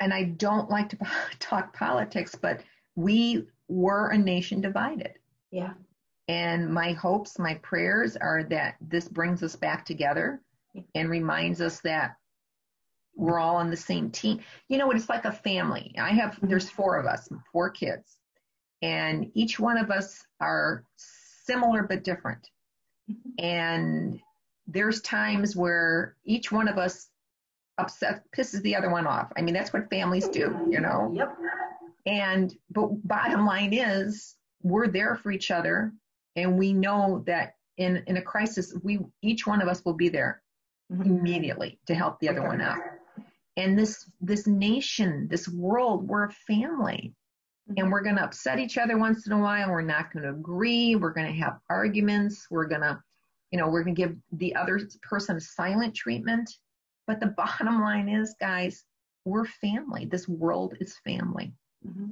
and 0.00 0.14
i 0.14 0.24
don't 0.24 0.70
like 0.70 0.88
to 0.88 0.98
talk 1.38 1.74
politics 1.76 2.34
but 2.34 2.60
we 2.98 3.46
were 3.68 4.08
a 4.08 4.18
nation 4.18 4.60
divided. 4.60 5.12
Yeah. 5.52 5.74
And 6.26 6.68
my 6.72 6.92
hopes 6.92 7.38
my 7.38 7.54
prayers 7.54 8.16
are 8.16 8.42
that 8.44 8.74
this 8.80 9.08
brings 9.08 9.42
us 9.42 9.54
back 9.54 9.84
together 9.84 10.40
and 10.94 11.08
reminds 11.08 11.60
us 11.60 11.80
that 11.82 12.16
we're 13.14 13.38
all 13.38 13.56
on 13.56 13.70
the 13.70 13.76
same 13.76 14.10
team. 14.10 14.40
You 14.68 14.78
know 14.78 14.90
it's 14.90 15.08
like 15.08 15.24
a 15.24 15.32
family. 15.32 15.94
I 15.98 16.10
have 16.10 16.32
mm-hmm. 16.32 16.48
there's 16.48 16.68
four 16.68 16.98
of 16.98 17.06
us 17.06 17.28
four 17.52 17.70
kids 17.70 18.18
and 18.82 19.30
each 19.34 19.60
one 19.60 19.78
of 19.78 19.90
us 19.90 20.24
are 20.40 20.84
similar 20.96 21.84
but 21.84 22.04
different. 22.04 22.50
And 23.38 24.20
there's 24.66 25.00
times 25.00 25.56
where 25.56 26.16
each 26.24 26.52
one 26.52 26.68
of 26.68 26.78
us 26.78 27.08
upset 27.78 28.22
pisses 28.36 28.62
the 28.62 28.76
other 28.76 28.90
one 28.90 29.06
off. 29.06 29.32
I 29.36 29.42
mean, 29.42 29.54
that's 29.54 29.72
what 29.72 29.88
families 29.90 30.28
do, 30.28 30.66
you 30.70 30.80
know. 30.80 31.12
Yep. 31.14 31.36
And 32.06 32.54
but 32.70 32.88
bottom 33.06 33.46
line 33.46 33.72
is 33.72 34.36
we're 34.62 34.88
there 34.88 35.16
for 35.16 35.30
each 35.30 35.50
other 35.50 35.92
and 36.36 36.58
we 36.58 36.72
know 36.72 37.22
that 37.26 37.54
in 37.76 38.02
in 38.06 38.16
a 38.16 38.22
crisis 38.22 38.74
we 38.82 38.98
each 39.22 39.46
one 39.46 39.62
of 39.62 39.68
us 39.68 39.84
will 39.84 39.94
be 39.94 40.08
there 40.08 40.42
mm-hmm. 40.92 41.02
immediately 41.02 41.78
to 41.86 41.94
help 41.94 42.18
the 42.20 42.28
other 42.28 42.42
one 42.42 42.60
out. 42.60 42.78
And 43.56 43.78
this 43.78 44.10
this 44.20 44.46
nation, 44.46 45.28
this 45.28 45.48
world, 45.48 46.06
we're 46.08 46.24
a 46.24 46.32
family 46.32 47.14
and 47.76 47.92
we're 47.92 48.02
going 48.02 48.16
to 48.16 48.22
upset 48.22 48.58
each 48.58 48.78
other 48.78 48.96
once 48.96 49.26
in 49.26 49.32
a 49.32 49.38
while. 49.38 49.70
We're 49.70 49.82
not 49.82 50.12
going 50.12 50.22
to 50.22 50.30
agree. 50.30 50.96
We're 50.96 51.12
going 51.12 51.26
to 51.26 51.38
have 51.40 51.58
arguments. 51.68 52.46
We're 52.50 52.66
going 52.66 52.80
to, 52.80 52.98
you 53.50 53.58
know, 53.58 53.68
we're 53.68 53.82
going 53.82 53.94
to 53.94 54.02
give 54.02 54.16
the 54.32 54.54
other 54.54 54.80
person 55.02 55.38
silent 55.40 55.94
treatment. 55.94 56.50
But 57.08 57.20
the 57.20 57.28
bottom 57.28 57.80
line 57.80 58.08
is, 58.08 58.36
guys, 58.38 58.84
we're 59.24 59.46
family. 59.46 60.04
This 60.04 60.28
world 60.28 60.76
is 60.78 60.98
family. 61.04 61.54
Mm-hmm. 61.84 62.10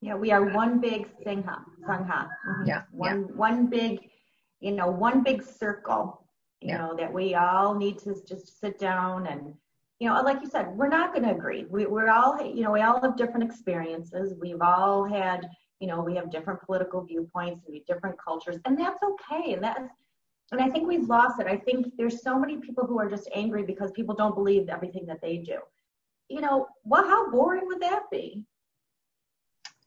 Yeah, 0.00 0.16
we 0.16 0.32
are 0.32 0.44
one 0.44 0.80
big 0.80 1.08
sangha. 1.24 1.60
Sangha. 1.88 2.26
Mm-hmm. 2.26 2.66
Yeah. 2.66 2.82
One 2.90 3.20
yeah. 3.20 3.36
one 3.36 3.66
big, 3.68 4.10
you 4.58 4.72
know, 4.72 4.88
one 4.90 5.22
big 5.22 5.44
circle. 5.44 6.26
You 6.60 6.70
yeah. 6.70 6.78
know 6.78 6.96
that 6.96 7.12
we 7.12 7.36
all 7.36 7.74
need 7.76 7.98
to 8.00 8.16
just 8.26 8.60
sit 8.60 8.78
down 8.80 9.28
and 9.28 9.54
you 10.00 10.08
know, 10.08 10.20
like 10.22 10.40
you 10.42 10.48
said, 10.48 10.76
we're 10.76 10.88
not 10.88 11.14
going 11.14 11.22
to 11.22 11.30
agree. 11.30 11.64
We, 11.70 11.86
we're 11.86 12.10
all, 12.10 12.44
you 12.44 12.64
know, 12.64 12.72
we 12.72 12.82
all 12.82 13.00
have 13.00 13.16
different 13.16 13.44
experiences. 13.44 14.34
We've 14.40 14.60
all 14.60 15.04
had, 15.04 15.48
you 15.78 15.86
know, 15.86 16.00
we 16.02 16.16
have 16.16 16.28
different 16.28 16.60
political 16.62 17.04
viewpoints, 17.04 17.64
we 17.68 17.76
have 17.76 17.86
different 17.86 18.16
cultures, 18.18 18.56
and 18.64 18.76
that's 18.76 18.98
okay. 19.04 19.52
And 19.52 19.62
that's, 19.62 19.92
and 20.52 20.60
I 20.60 20.68
think 20.68 20.86
we've 20.86 21.08
lost 21.08 21.40
it. 21.40 21.46
I 21.46 21.56
think 21.56 21.96
there's 21.96 22.22
so 22.22 22.38
many 22.38 22.58
people 22.58 22.86
who 22.86 22.98
are 22.98 23.08
just 23.08 23.28
angry 23.34 23.62
because 23.62 23.90
people 23.90 24.14
don't 24.14 24.34
believe 24.34 24.68
everything 24.68 25.06
that 25.06 25.20
they 25.22 25.38
do. 25.38 25.58
You 26.28 26.40
know, 26.42 26.66
well, 26.84 27.04
how 27.04 27.30
boring 27.30 27.66
would 27.66 27.80
that 27.80 28.02
be? 28.10 28.44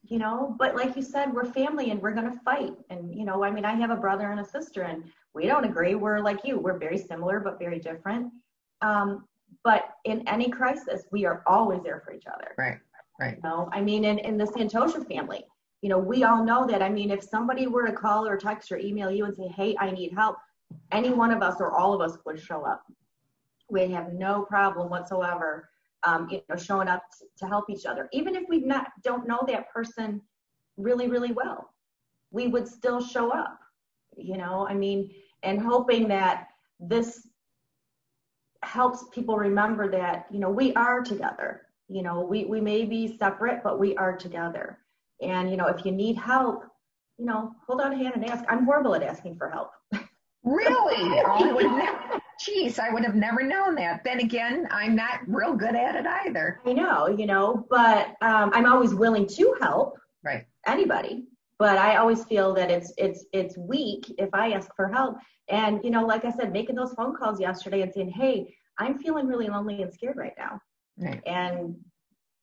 You 0.03 0.19
know, 0.19 0.55
but 0.59 0.75
like 0.75 0.95
you 0.95 1.01
said, 1.01 1.33
we're 1.33 1.45
family 1.45 1.91
and 1.91 2.01
we're 2.01 2.13
going 2.13 2.31
to 2.31 2.39
fight. 2.39 2.73
And, 2.89 3.15
you 3.15 3.25
know, 3.25 3.43
I 3.43 3.51
mean, 3.51 3.65
I 3.65 3.73
have 3.75 3.89
a 3.89 3.95
brother 3.95 4.29
and 4.31 4.39
a 4.39 4.45
sister, 4.45 4.83
and 4.83 5.03
we 5.33 5.47
don't 5.47 5.65
agree. 5.65 5.95
We're 5.95 6.19
like 6.19 6.39
you, 6.43 6.59
we're 6.59 6.77
very 6.77 6.97
similar, 6.97 7.39
but 7.39 7.57
very 7.57 7.79
different. 7.79 8.31
Um, 8.81 9.25
but 9.63 9.85
in 10.03 10.27
any 10.27 10.49
crisis, 10.49 11.05
we 11.11 11.25
are 11.25 11.43
always 11.47 11.81
there 11.83 12.01
for 12.05 12.13
each 12.13 12.25
other. 12.27 12.53
Right. 12.57 12.77
Right. 13.19 13.37
You 13.37 13.49
know, 13.49 13.69
I 13.71 13.81
mean, 13.81 14.03
in, 14.03 14.19
in 14.19 14.37
the 14.37 14.45
Santosha 14.45 15.07
family, 15.07 15.45
you 15.81 15.89
know, 15.89 15.99
we 15.99 16.23
all 16.23 16.43
know 16.43 16.67
that. 16.67 16.81
I 16.81 16.89
mean, 16.89 17.11
if 17.11 17.23
somebody 17.23 17.67
were 17.67 17.85
to 17.85 17.93
call 17.93 18.27
or 18.27 18.37
text 18.37 18.71
or 18.71 18.77
email 18.77 19.09
you 19.09 19.25
and 19.25 19.35
say, 19.35 19.47
hey, 19.47 19.75
I 19.79 19.91
need 19.91 20.13
help, 20.13 20.37
any 20.91 21.09
one 21.09 21.31
of 21.31 21.41
us 21.41 21.55
or 21.59 21.71
all 21.71 21.93
of 21.93 22.01
us 22.01 22.17
would 22.25 22.39
show 22.39 22.65
up. 22.65 22.83
We 23.69 23.87
have 23.91 24.13
no 24.13 24.43
problem 24.43 24.89
whatsoever, 24.89 25.69
um, 26.03 26.27
you 26.29 26.41
know, 26.49 26.55
showing 26.55 26.87
up 26.87 27.03
t- 27.19 27.25
to 27.39 27.47
help 27.47 27.65
each 27.69 27.85
other. 27.85 28.07
Even 28.13 28.35
if 28.35 28.43
we 28.47 28.59
not 28.59 28.87
don't 29.03 29.27
know 29.27 29.43
that 29.47 29.71
person 29.71 30.21
really, 30.77 31.07
really 31.07 31.31
well, 31.31 31.69
we 32.31 32.47
would 32.47 32.67
still 32.67 33.01
show 33.01 33.31
up. 33.31 33.59
You 34.17 34.37
know, 34.37 34.67
I 34.67 34.73
mean, 34.73 35.09
and 35.43 35.59
hoping 35.59 36.07
that 36.09 36.47
this 36.79 37.27
helps 38.63 39.05
people 39.13 39.37
remember 39.37 39.89
that 39.89 40.25
you 40.31 40.39
know 40.39 40.49
we 40.49 40.73
are 40.73 41.01
together 41.01 41.61
you 41.87 42.01
know 42.01 42.21
we 42.21 42.45
we 42.45 42.59
may 42.59 42.83
be 42.83 43.17
separate 43.17 43.61
but 43.63 43.79
we 43.79 43.95
are 43.97 44.15
together 44.15 44.79
and 45.21 45.49
you 45.49 45.55
know 45.55 45.67
if 45.67 45.85
you 45.85 45.91
need 45.91 46.17
help 46.17 46.63
you 47.17 47.25
know 47.25 47.51
hold 47.65 47.79
out 47.79 47.93
a 47.93 47.95
hand 47.95 48.13
and 48.15 48.25
ask 48.25 48.43
i'm 48.49 48.65
horrible 48.65 48.95
at 48.95 49.03
asking 49.03 49.35
for 49.35 49.49
help 49.49 49.69
really 50.45 51.19
I 51.27 51.51
would 51.51 51.65
never, 51.65 52.21
geez 52.39 52.79
i 52.79 52.89
would 52.89 53.03
have 53.03 53.15
never 53.15 53.43
known 53.43 53.75
that 53.75 54.03
then 54.03 54.19
again 54.19 54.67
i'm 54.69 54.95
not 54.95 55.19
real 55.25 55.53
good 55.53 55.73
at 55.75 55.95
it 55.95 56.05
either 56.05 56.59
i 56.65 56.73
know 56.73 57.07
you 57.07 57.25
know 57.25 57.65
but 57.69 58.07
um, 58.21 58.51
i'm 58.53 58.65
always 58.65 58.93
willing 58.93 59.25
to 59.25 59.55
help 59.61 59.97
right 60.23 60.45
anybody 60.67 61.23
but 61.57 61.77
i 61.77 61.95
always 61.95 62.25
feel 62.25 62.53
that 62.53 62.69
it's 62.69 62.93
it's 62.97 63.25
it's 63.31 63.57
weak 63.57 64.13
if 64.17 64.29
i 64.33 64.51
ask 64.51 64.69
for 64.75 64.89
help 64.89 65.17
and, 65.47 65.83
you 65.83 65.91
know, 65.91 66.05
like 66.05 66.25
I 66.25 66.31
said, 66.31 66.51
making 66.51 66.75
those 66.75 66.93
phone 66.93 67.15
calls 67.15 67.39
yesterday 67.39 67.81
and 67.81 67.93
saying, 67.93 68.09
hey, 68.09 68.55
I'm 68.79 68.97
feeling 68.97 69.27
really 69.27 69.47
lonely 69.47 69.81
and 69.81 69.93
scared 69.93 70.17
right 70.17 70.33
now. 70.37 70.59
Right. 70.97 71.21
And, 71.25 71.75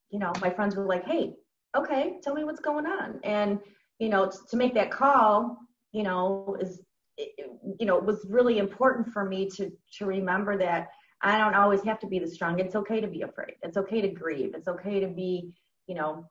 you 0.09 0.19
know, 0.19 0.31
my 0.41 0.49
friends 0.49 0.75
were 0.75 0.85
like, 0.85 1.05
hey, 1.05 1.33
okay, 1.75 2.17
tell 2.23 2.33
me 2.33 2.43
what's 2.43 2.61
going 2.61 2.85
on. 2.85 3.19
And, 3.23 3.59
you 3.99 4.09
know, 4.09 4.31
to 4.49 4.57
make 4.57 4.73
that 4.75 4.91
call, 4.91 5.57
you 5.91 6.03
know, 6.03 6.57
is, 6.59 6.79
you 7.17 7.85
know, 7.85 7.97
it 7.97 8.05
was 8.05 8.25
really 8.29 8.57
important 8.57 9.07
for 9.09 9.25
me 9.25 9.49
to, 9.49 9.71
to 9.97 10.05
remember 10.05 10.57
that 10.57 10.87
I 11.21 11.37
don't 11.37 11.55
always 11.55 11.83
have 11.83 11.99
to 11.99 12.07
be 12.07 12.19
the 12.19 12.27
strong. 12.27 12.59
It's 12.59 12.75
okay 12.75 12.99
to 12.99 13.07
be 13.07 13.21
afraid. 13.21 13.55
It's 13.61 13.77
okay 13.77 14.01
to 14.01 14.09
grieve. 14.09 14.53
It's 14.55 14.67
okay 14.67 14.99
to 14.99 15.07
be, 15.07 15.53
you 15.87 15.95
know, 15.95 16.25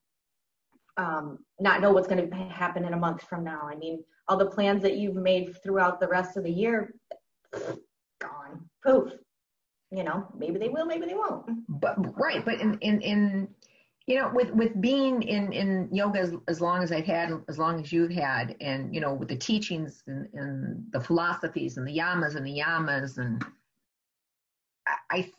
um, 0.98 1.38
not 1.58 1.80
know 1.80 1.92
what's 1.92 2.08
going 2.08 2.28
to 2.28 2.36
happen 2.36 2.84
in 2.84 2.92
a 2.92 2.98
month 2.98 3.22
from 3.22 3.42
now. 3.44 3.62
I 3.64 3.76
mean, 3.76 4.04
all 4.28 4.36
the 4.36 4.46
plans 4.46 4.82
that 4.82 4.98
you've 4.98 5.16
made 5.16 5.56
throughout 5.62 6.00
the 6.00 6.08
rest 6.08 6.36
of 6.36 6.44
the 6.44 6.52
year, 6.52 6.94
gone, 8.20 8.68
poof. 8.84 9.12
You 9.90 10.04
know, 10.04 10.26
maybe 10.36 10.58
they 10.58 10.70
will, 10.70 10.86
maybe 10.86 11.06
they 11.06 11.14
won't. 11.14 11.44
But 11.68 11.96
right, 12.18 12.42
but 12.44 12.60
in 12.60 12.78
in 12.80 13.02
in 13.02 13.48
you 14.06 14.16
know, 14.16 14.30
with 14.34 14.50
with 14.50 14.80
being 14.80 15.22
in 15.22 15.52
in 15.52 15.88
yoga 15.92 16.20
as, 16.20 16.32
as 16.48 16.60
long 16.60 16.82
as 16.82 16.90
I've 16.90 17.06
had, 17.06 17.30
as 17.48 17.58
long 17.58 17.80
as 17.80 17.92
you've 17.92 18.10
had, 18.10 18.56
and 18.60 18.94
you 18.94 19.00
know, 19.00 19.14
with 19.14 19.28
the 19.28 19.36
teachings 19.36 20.02
and, 20.06 20.28
and 20.34 20.84
the 20.90 21.00
philosophies 21.00 21.76
and 21.76 21.86
the 21.86 21.96
yamas 21.96 22.34
and 22.34 22.44
the 22.44 22.58
niyamas, 22.58 23.18
and 23.18 23.44
I 25.10 25.30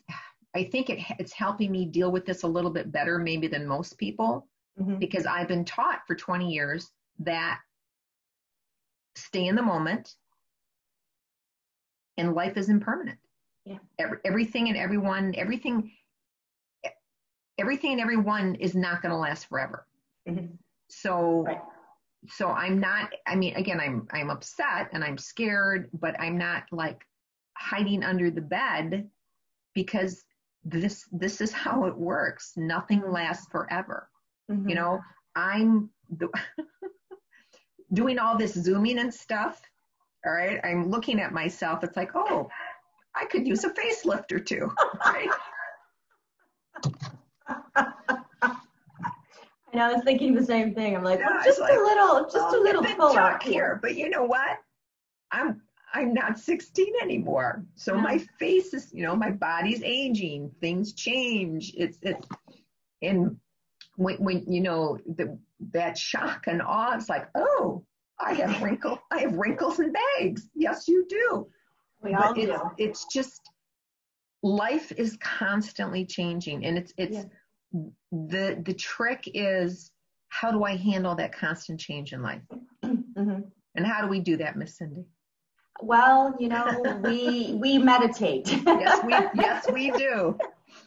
I 0.56 0.64
think 0.64 0.90
it 0.90 1.00
it's 1.20 1.34
helping 1.34 1.72
me 1.72 1.86
deal 1.86 2.12
with 2.12 2.26
this 2.26 2.44
a 2.44 2.48
little 2.48 2.72
bit 2.72 2.92
better, 2.92 3.20
maybe 3.20 3.48
than 3.48 3.68
most 3.68 3.98
people, 3.98 4.48
mm-hmm. 4.80 4.98
because 4.98 5.26
I've 5.26 5.48
been 5.48 5.66
taught 5.66 6.02
for 6.08 6.16
20 6.16 6.50
years 6.50 6.90
that 7.20 7.60
stay 9.16 9.48
in 9.48 9.56
the 9.56 9.62
moment 9.62 10.16
and 12.18 12.34
life 12.34 12.58
is 12.58 12.70
impermanent 12.70 13.20
yeah 13.66 13.78
Every, 14.00 14.18
everything 14.26 14.70
and 14.70 14.78
everyone 14.78 15.34
everything 15.38 15.92
everything 17.58 17.94
and 17.94 18.02
everyone 18.02 18.56
is 18.56 18.76
not 18.76 19.02
going 19.02 19.12
to 19.12 19.18
last 19.18 19.48
forever 19.48 19.86
mm-hmm. 20.28 20.48
so 20.90 21.44
right. 21.44 21.62
so 22.28 22.50
i'm 22.50 22.80
not 22.80 23.12
i 23.28 23.36
mean 23.36 23.56
again 23.56 23.80
i'm 23.80 24.08
i'm 24.12 24.30
upset 24.30 24.90
and 24.94 25.04
i'm 25.04 25.18
scared 25.18 25.90
but 25.94 26.20
i'm 26.20 26.38
not 26.38 26.64
like 26.72 27.06
hiding 27.58 28.04
under 28.04 28.32
the 28.32 28.42
bed 28.42 29.10
because 29.74 30.24
this 30.66 31.06
this 31.12 31.42
is 31.42 31.52
how 31.52 31.86
it 31.86 31.98
works 31.98 32.54
nothing 32.56 33.04
lasts 33.10 33.48
forever 33.52 34.10
mm-hmm. 34.50 34.70
you 34.70 34.76
know 34.76 35.00
i'm 35.36 35.90
the 36.18 36.30
doing 37.94 38.20
all 38.20 38.38
this 38.38 38.54
zooming 38.54 39.00
and 39.00 39.14
stuff, 39.14 39.62
all 40.26 40.34
right, 40.34 40.60
I'm 40.64 40.90
looking 40.90 41.20
at 41.22 41.32
myself. 41.32 41.84
It's 41.84 41.98
like, 41.98 42.12
oh, 42.16 42.50
I 43.16 43.26
could 43.26 43.48
use 43.48 43.64
a 43.64 43.70
facelift 43.70 44.32
or 44.32 44.40
two, 44.40 44.72
right? 45.06 45.30
And 49.74 49.82
I 49.82 49.92
was 49.92 50.04
thinking 50.04 50.36
the 50.36 50.46
same 50.46 50.76
thing. 50.76 50.96
I'm 50.96 51.04
like, 51.04 51.20
Yeah, 51.20 51.30
well, 51.32 51.44
just 51.44 51.60
like, 51.60 51.74
a 51.74 51.82
little, 51.82 52.24
just 52.26 52.36
Well, 52.36 52.62
a 52.62 52.64
little 52.64 52.84
full 52.84 53.38
here, 53.42 53.80
but 53.82 53.96
you 53.96 54.10
know 54.10 54.24
what? 54.24 54.60
I'm 55.32 55.62
I'm 55.96 56.14
not 56.14 56.40
16 56.40 56.94
anymore. 57.02 57.66
So 57.76 57.96
Yeah. 57.96 58.02
my 58.02 58.18
face 58.40 58.74
is, 58.74 58.92
you 58.94 59.04
know, 59.04 59.16
my 59.16 59.32
body's 59.32 59.82
aging. 59.84 60.52
Things 60.62 60.94
change. 60.94 61.74
It's 61.76 61.98
it's 62.04 62.28
and 63.02 63.38
when 63.96 64.18
when 64.18 64.46
you 64.52 64.62
know 64.62 65.00
the 65.18 65.38
that 65.72 65.98
shock 65.98 66.46
and 66.48 66.62
awe, 66.62 66.96
it's 66.96 67.10
like, 67.10 67.28
oh, 67.34 67.84
I 68.20 68.34
have 68.36 68.62
wrinkles. 68.62 69.00
I 69.12 69.22
have 69.22 69.34
wrinkles 69.34 69.80
and 69.80 69.96
bags. 70.20 70.50
Yes, 70.54 70.88
you 70.88 71.06
do. 71.10 71.48
We 72.04 72.14
all 72.14 72.34
but 72.34 72.38
it's, 72.38 72.52
do. 72.52 72.70
it's 72.78 73.06
just 73.12 73.42
life 74.44 74.92
is 74.92 75.18
constantly 75.18 76.06
changing 76.06 76.66
and 76.66 76.78
it's 76.78 76.94
it's 76.98 77.26
the 78.12 78.62
the 78.66 78.74
trick 78.74 79.30
is 79.34 79.92
how 80.30 80.52
do 80.52 80.64
I 80.64 80.76
handle 80.76 81.16
that 81.16 81.34
constant 81.36 81.80
change 81.80 82.14
in 82.14 82.22
life? 82.22 82.42
Mhm. 82.84 83.44
And 83.76 83.86
how 83.88 84.02
do 84.02 84.08
we 84.08 84.20
do 84.20 84.38
that, 84.38 84.56
Miss 84.58 84.78
Cindy? 84.78 85.06
Well, 85.82 86.36
you 86.40 86.50
know, 86.50 87.00
we 87.04 87.54
we 87.60 87.78
meditate. 87.78 88.48
Yes, 88.66 89.04
we 89.04 89.12
yes 89.42 89.66
we 89.72 89.92
do. 89.92 90.38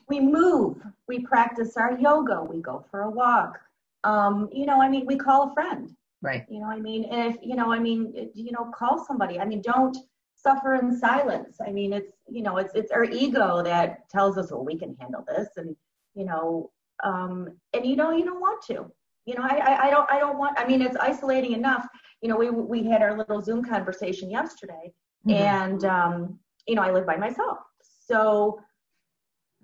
we 0.09 0.21
move. 0.21 0.77
We 1.09 1.21
practice 1.21 1.77
our 1.77 1.99
yoga. 1.99 2.43
We 2.43 2.61
go 2.61 2.85
for 2.91 3.03
a 3.03 3.11
walk. 3.11 3.61
Um, 4.05 4.49
you 4.53 4.67
know, 4.67 4.81
I 4.81 4.89
mean, 4.89 5.07
we 5.07 5.17
call 5.17 5.51
a 5.51 5.55
friend. 5.55 5.95
Right. 6.23 6.45
You 6.49 6.61
know, 6.61 6.67
I 6.67 6.81
mean, 6.81 7.05
if 7.11 7.37
you 7.43 7.57
know, 7.57 7.73
I 7.73 7.79
mean, 7.79 8.31
you 8.35 8.53
know, 8.53 8.71
call 8.77 9.05
somebody. 9.05 9.39
I 9.39 9.45
mean, 9.45 9.63
don't 9.63 9.97
suffer 10.35 10.75
in 10.75 10.97
silence. 10.97 11.57
I 11.67 11.71
mean, 11.71 11.93
it's 11.93 12.13
you 12.29 12.43
know, 12.43 12.57
it's 12.59 12.75
it's 12.75 12.91
our 12.93 13.05
ego 13.05 13.63
that 13.63 14.09
tells 14.09 14.39
us, 14.39 14.51
well, 14.51 14.65
we 14.65 14.79
can 14.79 14.97
handle 15.01 15.25
this, 15.27 15.49
and 15.57 15.77
you 16.15 16.25
know, 16.25 16.71
um, 17.05 17.49
and 17.73 17.85
you 17.87 17.97
know, 17.97 18.11
you 18.11 18.25
don't 18.25 18.41
want 18.41 18.63
to. 18.67 18.91
You 19.27 19.35
know, 19.35 19.43
I, 19.43 19.57
I 19.57 19.87
I 19.87 19.91
don't 19.91 20.11
I 20.11 20.19
don't 20.21 20.39
want. 20.39 20.59
I 20.59 20.67
mean, 20.67 20.81
it's 20.81 20.97
isolating 20.97 21.53
enough. 21.53 21.87
You 22.23 22.29
know, 22.29 22.37
we 22.37 22.51
we 22.51 22.85
had 22.85 23.03
our 23.03 23.17
little 23.17 23.43
Zoom 23.43 23.65
conversation 23.65 24.31
yesterday, 24.31 24.93
Mhm. 25.27 25.33
and 25.35 25.85
um, 25.85 26.39
you 26.67 26.75
know, 26.77 26.83
I 26.83 26.93
live 26.93 27.07
by 27.07 27.17
myself, 27.17 27.59
so 28.07 28.61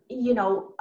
you 0.08 0.34
know, 0.34 0.74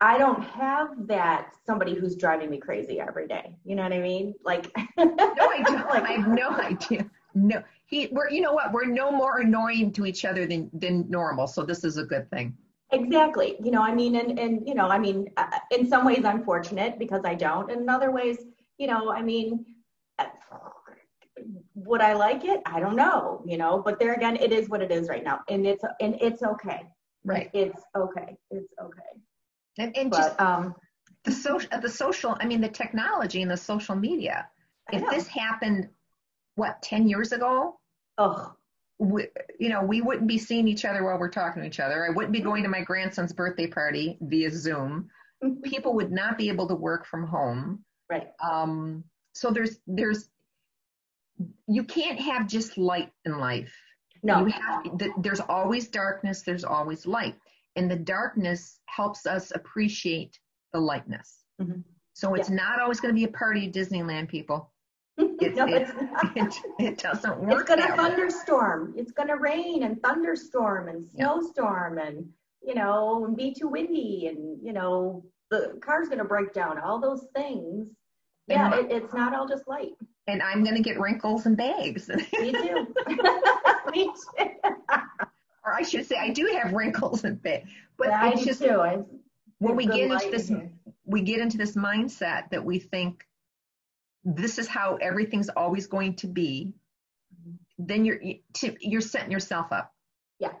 I 0.00 0.18
don't 0.18 0.42
have 0.42 1.06
that 1.06 1.52
somebody 1.64 1.94
who's 1.94 2.16
driving 2.16 2.50
me 2.50 2.58
crazy 2.58 2.98
every 3.00 3.28
day. 3.28 3.56
You 3.64 3.76
know 3.76 3.84
what 3.84 3.92
I 3.92 4.00
mean? 4.00 4.34
Like, 4.44 4.72
No, 4.96 5.04
I 5.18 5.62
don't. 5.62 5.88
Like- 5.88 6.04
I 6.04 6.12
have 6.12 6.28
no 6.28 6.50
idea. 6.50 7.08
No, 7.34 7.62
he. 7.86 8.08
We're. 8.12 8.28
You 8.30 8.40
know 8.40 8.52
what? 8.52 8.72
We're 8.72 8.86
no 8.86 9.10
more 9.12 9.38
annoying 9.40 9.92
to 9.92 10.06
each 10.06 10.24
other 10.24 10.46
than 10.46 10.70
than 10.72 11.08
normal. 11.08 11.46
So 11.46 11.62
this 11.64 11.84
is 11.84 11.96
a 11.98 12.04
good 12.04 12.28
thing. 12.30 12.56
Exactly. 12.92 13.56
You 13.62 13.70
know, 13.70 13.82
I 13.82 13.94
mean, 13.94 14.16
and, 14.16 14.38
and 14.38 14.66
you 14.68 14.74
know, 14.74 14.88
I 14.88 14.98
mean, 14.98 15.30
uh, 15.36 15.58
in 15.70 15.88
some 15.88 16.04
ways 16.04 16.24
I'm 16.24 16.44
fortunate 16.44 16.98
because 16.98 17.22
I 17.24 17.34
don't. 17.34 17.70
And 17.70 17.82
in 17.82 17.88
other 17.88 18.10
ways, 18.10 18.38
you 18.78 18.86
know, 18.86 19.10
I 19.10 19.22
mean, 19.22 19.64
uh, 20.18 20.26
would 21.74 22.02
I 22.02 22.12
like 22.12 22.44
it? 22.44 22.60
I 22.66 22.80
don't 22.80 22.96
know, 22.96 23.42
you 23.46 23.56
know, 23.56 23.82
but 23.82 23.98
there 23.98 24.12
again, 24.12 24.36
it 24.36 24.52
is 24.52 24.68
what 24.68 24.82
it 24.82 24.90
is 24.90 25.08
right 25.08 25.24
now. 25.24 25.40
And 25.48 25.66
it's, 25.66 25.82
and 26.00 26.16
it's 26.20 26.42
okay. 26.42 26.82
Right. 27.24 27.50
It's 27.54 27.82
okay. 27.96 28.36
It's 28.50 28.72
okay. 28.80 29.12
And, 29.78 29.96
and 29.96 30.12
just 30.12 30.38
um, 30.40 30.74
the 31.24 31.32
social, 31.32 31.70
the 31.80 31.88
social. 31.88 32.36
I 32.40 32.46
mean, 32.46 32.60
the 32.60 32.68
technology 32.68 33.42
and 33.42 33.50
the 33.50 33.56
social 33.56 33.94
media. 33.94 34.48
If 34.92 35.08
this 35.10 35.28
happened, 35.28 35.88
what, 36.56 36.82
ten 36.82 37.08
years 37.08 37.32
ago? 37.32 37.78
oh, 38.18 38.52
we, 38.98 39.26
you 39.58 39.68
know, 39.68 39.82
we 39.82 40.00
wouldn't 40.00 40.28
be 40.28 40.38
seeing 40.38 40.68
each 40.68 40.84
other 40.84 41.02
while 41.04 41.18
we're 41.18 41.30
talking 41.30 41.62
to 41.62 41.68
each 41.68 41.80
other. 41.80 42.06
I 42.06 42.10
wouldn't 42.10 42.32
be 42.32 42.40
going 42.40 42.62
to 42.62 42.68
my 42.68 42.82
grandson's 42.82 43.32
birthday 43.32 43.66
party 43.66 44.18
via 44.20 44.50
Zoom. 44.50 45.08
People 45.64 45.94
would 45.94 46.12
not 46.12 46.38
be 46.38 46.48
able 46.48 46.68
to 46.68 46.74
work 46.74 47.06
from 47.06 47.26
home. 47.26 47.84
right. 48.08 48.28
Um, 48.42 49.04
so 49.34 49.50
there's 49.50 49.78
there's 49.86 50.28
you 51.66 51.84
can't 51.84 52.20
have 52.20 52.46
just 52.46 52.76
light 52.78 53.10
in 53.24 53.38
life. 53.38 53.74
No, 54.22 54.40
You 54.40 54.52
have 54.52 54.98
th- 54.98 55.10
there's 55.18 55.40
always 55.40 55.88
darkness. 55.88 56.42
There's 56.42 56.64
always 56.64 57.06
light, 57.06 57.34
and 57.74 57.90
the 57.90 57.96
darkness 57.96 58.78
helps 58.86 59.26
us 59.26 59.50
appreciate 59.54 60.38
the 60.72 60.78
lightness. 60.78 61.44
Mhm. 61.60 61.82
So 62.12 62.34
it's 62.34 62.50
not 62.50 62.78
always 62.80 63.00
going 63.00 63.12
to 63.14 63.18
be 63.18 63.24
a 63.24 63.28
party 63.36 63.66
at 63.66 63.72
Disneyland, 63.72 64.28
people. 64.28 64.71
It's, 65.40 65.56
no, 65.56 65.66
it's, 65.66 65.92
not. 65.94 66.36
it, 66.36 66.54
it 66.78 66.98
doesn't 66.98 67.38
work. 67.40 67.60
It's 67.60 67.68
gonna 67.68 67.82
that 67.82 67.98
way. 67.98 68.04
thunderstorm. 68.08 68.94
It's 68.96 69.12
gonna 69.12 69.36
rain 69.36 69.82
and 69.82 70.02
thunderstorm 70.02 70.88
and 70.88 71.04
Yeah. 71.14 71.24
snowstorm 71.26 71.98
and 71.98 72.28
you 72.62 72.74
know 72.74 73.24
and 73.24 73.36
be 73.36 73.54
too 73.54 73.68
windy 73.68 74.26
and 74.28 74.58
you 74.64 74.72
know 74.72 75.24
the 75.50 75.78
car's 75.82 76.08
gonna 76.08 76.24
break 76.24 76.52
down. 76.52 76.78
All 76.78 77.00
those 77.00 77.26
things. 77.34 77.88
Yeah, 78.48 78.72
And- 78.72 78.90
it, 78.90 79.02
it's 79.02 79.14
not 79.14 79.34
all 79.34 79.46
just 79.46 79.68
light. 79.68 79.92
and 80.26 80.42
I'm 80.42 80.62
going 80.64 80.76
to 80.76 80.82
get 80.82 80.98
wrinkles 81.00 81.46
and 81.46 81.56
bags. 81.56 82.08
Me 82.08 82.52
too. 82.52 82.94
Me 83.92 84.04
too. 84.04 84.70
or 85.64 85.72
I 85.74 85.82
should 85.82 86.06
say, 86.06 86.16
I 86.16 86.30
do 86.30 86.46
have 86.60 86.72
wrinkles 86.72 87.22
and 87.24 87.40
bags. 87.42 87.70
But 87.96 88.08
Yeah, 88.08 88.20
I 88.22 88.34
just 88.34 88.60
too. 88.62 88.80
I, 88.80 88.98
when 89.58 89.76
we 89.76 89.86
get 89.86 90.10
into 90.10 90.28
this, 90.30 90.48
here. 90.48 90.70
we 91.04 91.22
get 91.22 91.40
into 91.40 91.56
this 91.56 91.76
mindset 91.76 92.50
that 92.50 92.64
we 92.64 92.78
think 92.80 93.24
this 94.24 94.58
is 94.58 94.68
how 94.68 94.96
everything's 94.96 95.48
always 95.50 95.86
going 95.86 96.14
to 96.16 96.26
be. 96.26 96.72
Then 97.78 98.04
you're 98.04 98.20
to, 98.54 98.76
you're 98.80 99.00
setting 99.00 99.32
yourself 99.32 99.72
up. 99.72 99.92
Yeah, 100.38 100.52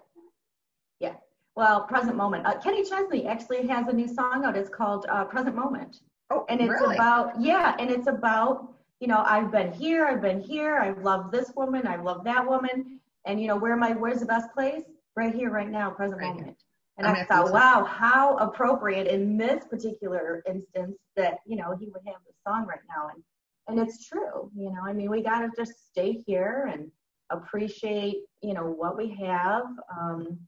yeah. 0.98 1.14
Well, 1.54 1.82
present 1.84 2.16
moment. 2.16 2.46
Uh, 2.46 2.58
Kenny 2.58 2.84
Chesney 2.84 3.26
actually 3.26 3.66
has 3.68 3.86
a 3.88 3.92
new 3.92 4.08
song 4.08 4.44
out. 4.44 4.56
It's 4.56 4.70
called 4.70 5.06
uh, 5.08 5.24
Present 5.24 5.54
Moment. 5.54 6.00
Oh, 6.32 6.46
and 6.48 6.60
it's 6.62 6.70
really? 6.70 6.94
about 6.94 7.38
yeah 7.38 7.76
and 7.78 7.90
it's 7.90 8.06
about 8.06 8.72
you 9.00 9.06
know 9.06 9.22
i've 9.26 9.52
been 9.52 9.70
here 9.70 10.06
i've 10.06 10.22
been 10.22 10.40
here 10.40 10.78
i've 10.78 11.02
loved 11.02 11.30
this 11.30 11.52
woman 11.54 11.86
i've 11.86 12.02
loved 12.02 12.24
that 12.24 12.48
woman 12.48 13.00
and 13.26 13.38
you 13.38 13.48
know 13.48 13.56
where 13.56 13.72
am 13.72 13.82
i 13.82 13.92
where's 13.92 14.20
the 14.20 14.26
best 14.26 14.50
place 14.54 14.82
right 15.14 15.34
here 15.34 15.50
right 15.50 15.68
now 15.68 15.90
present 15.90 16.20
Right 16.20 16.28
here. 16.28 16.36
moment 16.36 16.56
and 16.96 17.06
I'm 17.06 17.16
i 17.16 17.24
thought 17.24 17.52
wow 17.52 17.84
how 17.84 18.38
appropriate 18.38 19.08
in 19.08 19.36
this 19.36 19.66
particular 19.66 20.42
instance 20.48 20.96
that 21.16 21.40
you 21.44 21.56
know 21.56 21.76
he 21.78 21.90
would 21.90 22.02
have 22.06 22.16
this 22.26 22.36
song 22.46 22.66
right 22.66 22.80
now 22.88 23.10
and 23.12 23.22
and 23.68 23.78
it's 23.78 24.06
true 24.06 24.50
you 24.56 24.70
know 24.70 24.80
i 24.84 24.92
mean 24.92 25.10
we 25.10 25.22
got 25.22 25.40
to 25.40 25.50
just 25.56 25.86
stay 25.88 26.12
here 26.26 26.70
and 26.72 26.90
appreciate 27.30 28.16
you 28.42 28.54
know 28.54 28.64
what 28.64 28.96
we 28.96 29.08
have 29.10 29.64
um 30.00 30.38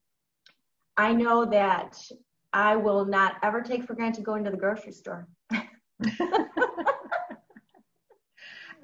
i 0.96 1.12
know 1.12 1.44
that 1.44 1.96
i 2.52 2.76
will 2.76 3.04
not 3.04 3.36
ever 3.42 3.62
take 3.62 3.84
for 3.84 3.94
granted 3.94 4.24
going 4.24 4.44
to 4.44 4.50
the 4.50 4.56
grocery 4.56 4.92
store 4.92 5.26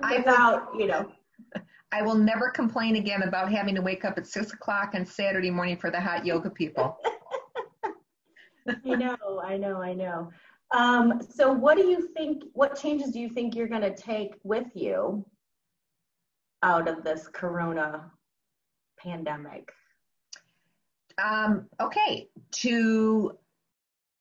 I 0.03 0.13
will- 0.13 0.19
without, 0.19 0.69
you 0.79 0.87
know, 0.87 1.11
I 1.93 2.03
will 2.03 2.15
never 2.15 2.51
complain 2.51 2.97
again 2.97 3.23
about 3.23 3.51
having 3.53 3.75
to 3.75 3.83
wake 3.83 4.05
up 4.05 4.17
at 4.19 4.27
six 4.27 4.53
o'clock 4.53 4.93
on 4.95 5.05
Saturday 5.05 5.51
morning 5.51 5.77
for 5.77 5.91
the 5.91 6.01
hot 6.01 6.25
yoga 6.25 6.51
people. 6.51 6.97
I 8.69 8.95
know, 8.95 9.43
I 9.43 9.57
know, 9.57 9.83
I 9.83 9.95
know. 9.95 10.31
Um, 10.73 11.21
so 11.35 11.53
what 11.53 11.77
do 11.77 11.87
you 11.87 12.09
think, 12.17 12.45
what 12.53 12.81
changes 12.81 13.11
do 13.11 13.21
you 13.21 13.29
think 13.29 13.55
you're 13.55 13.69
going 13.69 13.83
to 13.83 13.95
take 13.95 14.35
with 14.45 14.69
you 14.75 15.25
out 16.63 16.89
of 16.89 17.03
this 17.03 17.27
corona 17.29 18.11
pandemic? 18.99 19.73
Um, 21.19 21.67
okay, 21.81 22.29
to 22.53 23.37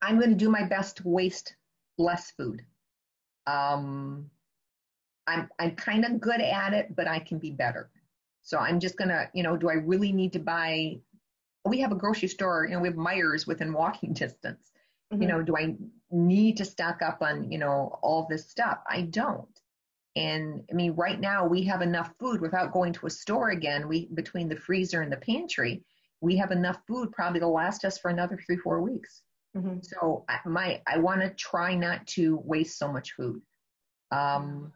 I'm 0.01 0.17
going 0.17 0.31
to 0.31 0.35
do 0.35 0.49
my 0.49 0.63
best 0.63 0.97
to 0.97 1.07
waste 1.07 1.55
less 1.97 2.31
food. 2.31 2.63
Um, 3.47 4.29
I'm 5.27 5.49
I'm 5.59 5.75
kind 5.75 6.05
of 6.05 6.19
good 6.19 6.41
at 6.41 6.73
it, 6.73 6.95
but 6.95 7.07
I 7.07 7.19
can 7.19 7.38
be 7.38 7.51
better. 7.51 7.89
So 8.41 8.57
I'm 8.57 8.79
just 8.79 8.97
gonna, 8.97 9.29
you 9.33 9.43
know, 9.43 9.55
do 9.57 9.69
I 9.69 9.73
really 9.73 10.12
need 10.12 10.33
to 10.33 10.39
buy? 10.39 10.99
We 11.65 11.79
have 11.81 11.91
a 11.91 11.95
grocery 11.95 12.29
store, 12.29 12.65
you 12.65 12.73
know, 12.73 12.79
we 12.79 12.88
have 12.88 12.97
Meijer's 12.97 13.45
within 13.45 13.73
walking 13.73 14.13
distance. 14.13 14.71
Mhm. 15.12 15.22
You 15.22 15.28
know, 15.28 15.41
do 15.41 15.58
I 15.58 15.76
need 16.12 16.58
to 16.58 16.65
stock 16.65 17.02
up 17.02 17.22
on, 17.22 17.52
you 17.52 17.58
know, 17.58 18.00
all 18.02 18.28
this 18.28 18.50
stuff? 18.50 18.80
I 18.88 19.02
don't. 19.04 19.62
And 20.15 20.63
I 20.69 20.74
mean, 20.74 20.93
right 20.93 21.19
now 21.19 21.45
we 21.45 21.63
have 21.63 21.82
enough 21.82 22.13
food 22.19 22.41
without 22.41 22.74
going 22.74 22.93
to 22.93 23.08
a 23.08 23.10
store 23.10 23.50
again. 23.50 23.88
We 23.88 24.08
between 24.08 24.50
the 24.50 24.56
freezer 24.56 25.02
and 25.02 25.12
the 25.12 25.17
pantry, 25.17 25.84
we 26.22 26.36
have 26.38 26.52
enough 26.52 26.82
food 26.88 27.12
probably 27.12 27.39
to 27.39 27.48
last 27.48 27.86
us 27.86 27.98
for 27.98 28.10
another 28.10 28.38
three, 28.38 28.58
four 28.58 28.82
weeks. 28.82 29.24
Mhm. 29.56 29.84
So 29.86 30.26
I, 30.28 30.39
my, 30.45 30.82
I 30.88 30.98
want 30.98 31.22
to 31.22 31.30
try 31.32 31.76
not 31.76 32.06
to 32.08 32.38
waste 32.38 32.78
so 32.78 32.91
much 32.91 33.13
food. 33.13 33.41
Um, 34.12 34.74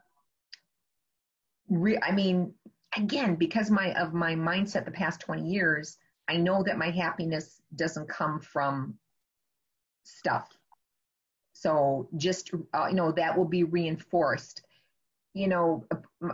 re, 1.68 1.98
I 2.02 2.12
mean, 2.12 2.54
again, 2.96 3.36
because 3.36 3.70
my 3.70 3.94
of 4.00 4.14
my 4.14 4.36
mindset 4.36 4.86
the 4.86 4.92
past 4.92 5.20
20 5.20 5.48
years, 5.48 5.98
I 6.28 6.38
know 6.38 6.64
that 6.64 6.78
my 6.78 6.90
happiness 6.90 7.62
doesn't 7.76 8.08
come 8.08 8.40
from 8.40 8.98
stuff. 10.04 10.50
So 11.54 12.10
just 12.18 12.52
uh, 12.74 12.88
you 12.90 12.96
know 12.96 13.12
that 13.14 13.38
will 13.38 13.46
be 13.46 13.64
reinforced. 13.64 14.62
You 15.34 15.48
know, 15.48 15.86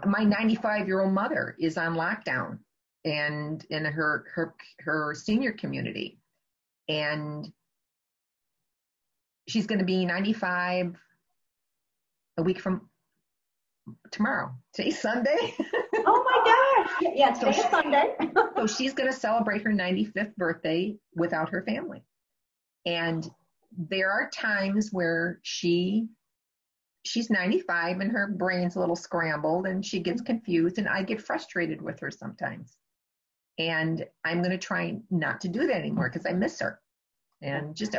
my 0.05 0.23
95 0.23 0.87
year 0.87 1.01
old 1.01 1.13
mother 1.13 1.55
is 1.59 1.77
on 1.77 1.95
lockdown 1.95 2.59
and 3.05 3.65
in 3.69 3.85
her 3.85 4.25
her 4.33 4.55
her 4.79 5.13
senior 5.13 5.51
community, 5.51 6.19
and 6.87 7.51
she's 9.47 9.67
going 9.67 9.79
to 9.79 9.85
be 9.85 10.05
95 10.05 10.95
a 12.37 12.43
week 12.43 12.59
from 12.59 12.89
tomorrow. 14.11 14.53
Today's 14.73 14.99
Sunday. 15.01 15.53
oh 15.95 16.23
my 16.23 16.87
gosh. 17.01 17.13
Yeah, 17.15 17.31
today's 17.31 17.61
so 17.61 17.69
Sunday. 17.69 18.15
so 18.55 18.67
she's 18.67 18.93
going 18.93 19.11
to 19.11 19.17
celebrate 19.17 19.63
her 19.63 19.71
95th 19.71 20.35
birthday 20.35 20.95
without 21.15 21.49
her 21.49 21.63
family. 21.63 22.03
And 22.85 23.29
there 23.77 24.11
are 24.11 24.29
times 24.29 24.89
where 24.91 25.39
she 25.43 26.07
she's 27.05 27.29
95 27.29 28.01
and 28.01 28.11
her 28.11 28.27
brain's 28.27 28.75
a 28.75 28.79
little 28.79 28.95
scrambled 28.95 29.67
and 29.67 29.85
she 29.85 29.99
gets 29.99 30.21
confused 30.21 30.77
and 30.77 30.87
I 30.87 31.03
get 31.03 31.21
frustrated 31.21 31.81
with 31.81 31.99
her 32.01 32.11
sometimes. 32.11 32.77
And 33.57 34.05
I'm 34.25 34.39
going 34.39 34.51
to 34.51 34.57
try 34.57 34.97
not 35.09 35.41
to 35.41 35.47
do 35.47 35.67
that 35.67 35.75
anymore 35.75 36.09
because 36.09 36.25
I 36.25 36.33
miss 36.33 36.59
her. 36.59 36.79
And 37.41 37.75
just 37.75 37.95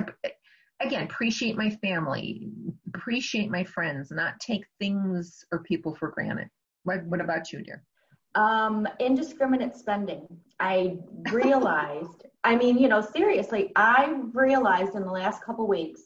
again, 0.80 1.04
appreciate 1.04 1.56
my 1.56 1.70
family, 1.82 2.48
appreciate 2.94 3.50
my 3.50 3.64
friends, 3.64 4.10
not 4.10 4.40
take 4.40 4.64
things 4.78 5.44
or 5.52 5.62
people 5.62 5.94
for 5.94 6.08
granted. 6.10 6.48
What, 6.84 7.04
what 7.04 7.20
about 7.20 7.52
you, 7.52 7.62
dear? 7.62 7.82
Um, 8.34 8.86
indiscriminate 8.98 9.76
spending. 9.76 10.26
I 10.60 10.98
realized, 11.32 12.24
I 12.44 12.56
mean, 12.56 12.78
you 12.78 12.88
know, 12.88 13.00
seriously, 13.00 13.70
I 13.76 14.20
realized 14.32 14.94
in 14.94 15.02
the 15.02 15.10
last 15.10 15.42
couple 15.42 15.66
weeks 15.66 16.00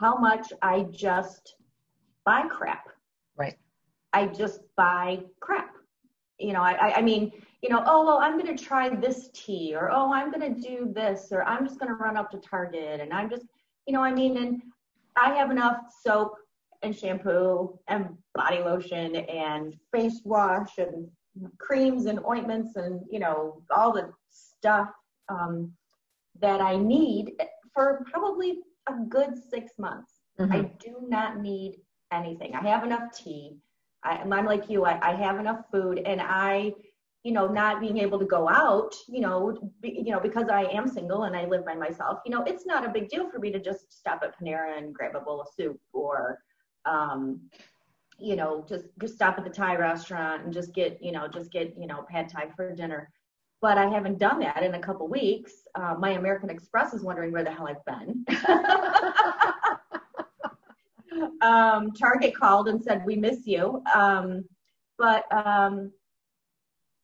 how 0.00 0.16
much 0.16 0.52
I 0.62 0.86
just 0.90 1.54
buy 2.24 2.46
crap. 2.48 2.88
Right. 3.36 3.56
I 4.12 4.26
just 4.26 4.60
buy 4.76 5.20
crap. 5.40 5.70
You 6.38 6.52
know, 6.52 6.60
I, 6.60 6.96
I 6.96 7.02
mean, 7.02 7.32
you 7.62 7.70
know, 7.70 7.82
oh, 7.86 8.04
well, 8.04 8.18
I'm 8.18 8.38
going 8.38 8.54
to 8.54 8.62
try 8.62 8.88
this 8.90 9.30
tea 9.32 9.74
or, 9.74 9.90
oh, 9.90 10.12
I'm 10.12 10.30
going 10.30 10.54
to 10.54 10.60
do 10.60 10.92
this 10.94 11.28
or 11.32 11.42
I'm 11.44 11.66
just 11.66 11.80
going 11.80 11.88
to 11.88 11.94
run 11.94 12.16
up 12.16 12.30
to 12.32 12.38
Target 12.38 13.00
and 13.00 13.12
I'm 13.12 13.30
just, 13.30 13.46
you 13.86 13.94
know, 13.94 14.02
I 14.02 14.12
mean, 14.12 14.36
and 14.36 14.62
I 15.16 15.34
have 15.34 15.50
enough 15.50 15.78
soap 16.04 16.34
and 16.82 16.94
shampoo 16.94 17.78
and 17.88 18.08
body 18.34 18.58
lotion 18.58 19.16
and 19.16 19.74
face 19.92 20.20
wash 20.24 20.78
and 20.78 21.08
creams 21.58 22.06
and 22.06 22.24
ointments 22.24 22.76
and 22.76 23.00
you 23.10 23.18
know 23.18 23.62
all 23.74 23.92
the 23.92 24.10
stuff 24.30 24.90
um, 25.28 25.72
that 26.40 26.60
I 26.60 26.76
need 26.76 27.32
for 27.72 28.04
probably 28.10 28.58
a 28.88 28.94
good 29.08 29.34
six 29.50 29.72
months. 29.78 30.12
Mm-hmm. 30.38 30.52
I 30.52 30.60
do 30.78 30.96
not 31.02 31.40
need 31.40 31.76
anything. 32.12 32.54
I 32.54 32.62
have 32.68 32.84
enough 32.84 33.16
tea. 33.16 33.56
I, 34.04 34.16
am 34.16 34.30
like 34.30 34.68
you. 34.68 34.84
I, 34.84 34.98
I 35.02 35.14
have 35.14 35.38
enough 35.40 35.64
food, 35.72 35.98
and 35.98 36.20
I, 36.20 36.72
you 37.24 37.32
know, 37.32 37.48
not 37.48 37.80
being 37.80 37.98
able 37.98 38.18
to 38.18 38.24
go 38.24 38.48
out, 38.48 38.94
you 39.08 39.20
know, 39.20 39.72
be, 39.80 40.02
you 40.04 40.12
know, 40.12 40.20
because 40.20 40.48
I 40.48 40.64
am 40.64 40.86
single 40.86 41.24
and 41.24 41.34
I 41.34 41.46
live 41.46 41.64
by 41.64 41.74
myself. 41.74 42.20
You 42.24 42.30
know, 42.30 42.44
it's 42.44 42.66
not 42.66 42.86
a 42.86 42.90
big 42.90 43.08
deal 43.08 43.28
for 43.30 43.38
me 43.38 43.50
to 43.50 43.58
just 43.58 43.92
stop 43.92 44.22
at 44.22 44.38
Panera 44.38 44.78
and 44.78 44.94
grab 44.94 45.16
a 45.16 45.20
bowl 45.20 45.40
of 45.40 45.48
soup 45.56 45.80
or 45.92 46.38
um, 46.84 47.40
you 48.18 48.36
know, 48.36 48.64
just 48.68 48.86
just 49.00 49.14
stop 49.14 49.38
at 49.38 49.44
the 49.44 49.50
Thai 49.50 49.76
restaurant 49.76 50.44
and 50.44 50.52
just 50.52 50.74
get, 50.74 51.02
you 51.02 51.12
know, 51.12 51.28
just 51.28 51.52
get, 51.52 51.74
you 51.78 51.86
know, 51.86 52.06
pad 52.08 52.28
Thai 52.28 52.48
for 52.54 52.74
dinner. 52.74 53.10
But 53.66 53.78
I 53.78 53.88
haven't 53.88 54.20
done 54.20 54.38
that 54.38 54.62
in 54.62 54.76
a 54.76 54.78
couple 54.78 55.08
weeks. 55.08 55.52
Uh, 55.74 55.96
my 55.98 56.10
American 56.10 56.50
Express 56.50 56.94
is 56.94 57.02
wondering 57.02 57.32
where 57.32 57.42
the 57.42 57.50
hell 57.50 57.66
I've 57.66 57.84
been. 57.84 58.24
um, 61.42 61.90
Target 61.90 62.36
called 62.36 62.68
and 62.68 62.80
said 62.80 63.02
we 63.04 63.16
miss 63.16 63.44
you. 63.44 63.82
Um, 63.92 64.44
but 64.98 65.24
um, 65.32 65.90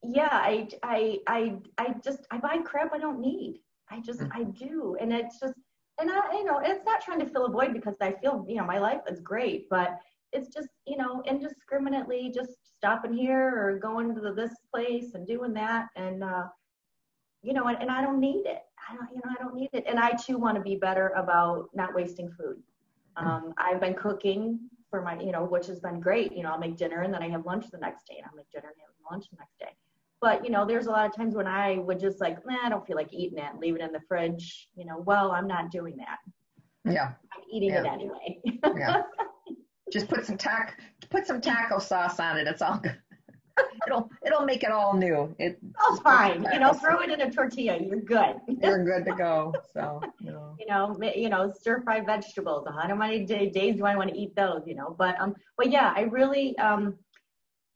yeah, 0.05 0.29
I, 0.31 0.69
I, 0.85 1.19
I, 1.27 1.55
I 1.79 1.95
just 2.05 2.29
I 2.31 2.39
buy 2.39 2.59
crap 2.59 2.95
I 2.95 2.99
don't 2.99 3.19
need. 3.19 3.59
I 3.91 3.99
just 3.99 4.21
mm. 4.21 4.31
I 4.33 4.45
do, 4.45 4.97
and 5.01 5.13
it's 5.13 5.41
just 5.41 5.55
and 5.99 6.13
I, 6.13 6.33
you 6.33 6.45
know, 6.45 6.61
it's 6.63 6.85
not 6.87 7.01
trying 7.01 7.19
to 7.19 7.27
fill 7.27 7.47
a 7.47 7.51
void 7.51 7.73
because 7.73 7.97
I 8.01 8.13
feel, 8.13 8.47
you 8.49 8.59
know, 8.59 8.65
my 8.65 8.79
life 8.79 9.01
is 9.11 9.19
great, 9.19 9.69
but 9.69 9.99
it's 10.33 10.49
just, 10.49 10.69
you 10.87 10.97
know, 10.97 11.23
indiscriminately 11.27 12.33
just 12.35 12.53
stopping 12.77 13.13
here 13.13 13.49
or 13.49 13.79
going 13.79 14.15
to 14.15 14.33
this 14.35 14.55
place 14.73 15.15
and 15.15 15.27
doing 15.27 15.53
that. 15.55 15.89
And, 15.97 16.25
uh, 16.25 16.45
you 17.43 17.53
know, 17.53 17.67
and, 17.67 17.81
and 17.81 17.91
I 17.91 18.03
don't 18.03 18.21
need 18.21 18.47
it. 18.47 18.63
I 18.89 18.97
don't, 18.97 19.09
you 19.11 19.17
know, 19.17 19.31
I 19.39 19.43
don't 19.43 19.55
need 19.55 19.71
it. 19.73 19.85
And 19.87 19.99
I 19.99 20.13
too 20.13 20.39
want 20.39 20.57
to 20.57 20.63
be 20.63 20.77
better 20.77 21.09
about 21.17 21.69
not 21.75 21.95
wasting 21.95 22.31
food. 22.31 22.57
Um, 23.17 23.53
I've 23.59 23.81
been 23.81 23.95
cooking 23.95 24.59
for 24.91 25.03
my, 25.03 25.21
you 25.21 25.33
know, 25.33 25.45
which 25.45 25.67
has 25.67 25.81
been 25.81 26.01
great. 26.01 26.33
You 26.33 26.43
know, 26.43 26.53
I'll 26.53 26.59
make 26.59 26.77
dinner 26.77 27.03
and 27.03 27.13
then 27.13 27.23
I 27.23 27.29
have 27.29 27.45
lunch 27.45 27.67
the 27.71 27.79
next 27.79 28.07
day 28.07 28.17
and 28.19 28.27
I'll 28.27 28.37
make 28.37 28.51
dinner 28.51 28.69
and 28.69 28.77
have 28.81 29.11
lunch 29.11 29.27
the 29.31 29.37
next 29.39 29.59
day. 29.59 29.77
But, 30.21 30.45
you 30.45 30.51
know, 30.51 30.65
there's 30.65 30.87
a 30.87 30.91
lot 30.91 31.07
of 31.07 31.15
times 31.15 31.35
when 31.35 31.49
I 31.49 31.79
would 31.79 31.99
just 31.99 32.21
like, 32.21 32.39
nah, 32.47 32.65
I 32.65 32.69
don't 32.69 32.87
feel 32.87 32.97
like 32.97 33.13
eating 33.13 33.39
it, 33.39 33.59
leave 33.59 33.75
it 33.75 33.81
in 33.81 33.93
the 33.93 34.01
fridge. 34.07 34.69
You 34.77 34.87
know, 34.87 35.03
well, 35.05 35.33
I'm 35.33 35.49
not 35.49 35.71
doing 35.71 35.97
that. 35.97 36.19
Yeah. 36.91 37.07
I'm 37.07 37.43
eating 37.51 37.71
yeah. 37.71 37.83
it 37.83 37.87
anyway. 37.87 38.41
yeah. 38.77 39.03
Just 39.93 40.09
put 40.09 40.25
some 40.25 40.39
tac 40.39 40.81
put 41.11 41.27
some 41.27 41.41
taco 41.41 41.79
sauce 41.79 42.19
on 42.19 42.39
it. 42.39 42.49
It's 42.49 42.63
all 42.63 42.79
good. 42.79 42.97
it'll 43.87 44.11
it'll 44.25 44.45
make 44.45 44.63
it 44.63 44.71
all 44.71 44.97
new. 44.97 45.35
It 45.39 45.59
all 45.81 45.97
fine. 45.99 46.47
You 46.53 46.59
know, 46.59 46.73
throw 46.73 47.01
it 47.01 47.11
in 47.11 47.21
a 47.21 47.31
tortilla. 47.31 47.79
You're 47.79 48.01
good. 48.01 48.37
You're 48.47 48.85
good 48.85 49.05
to 49.05 49.15
go. 49.15 49.55
So 49.75 50.01
you 50.21 50.33
know, 50.33 50.57
you 50.61 50.67
know, 50.67 50.99
you 51.15 51.29
know, 51.29 51.53
stir 51.53 51.83
fried 51.83 52.07
vegetables. 52.07 52.67
How 52.67 52.95
many 52.95 53.25
days 53.25 53.77
do 53.77 53.85
I 53.85 53.95
want 53.95 54.11
to 54.11 54.19
eat 54.19 54.35
those? 54.35 54.63
You 54.67 54.75
know, 54.75 54.97
but 54.99 55.21
um, 55.21 55.35
but 55.59 55.71
yeah, 55.71 55.93
I 55.95 56.03
really 56.03 56.57
um, 56.59 56.97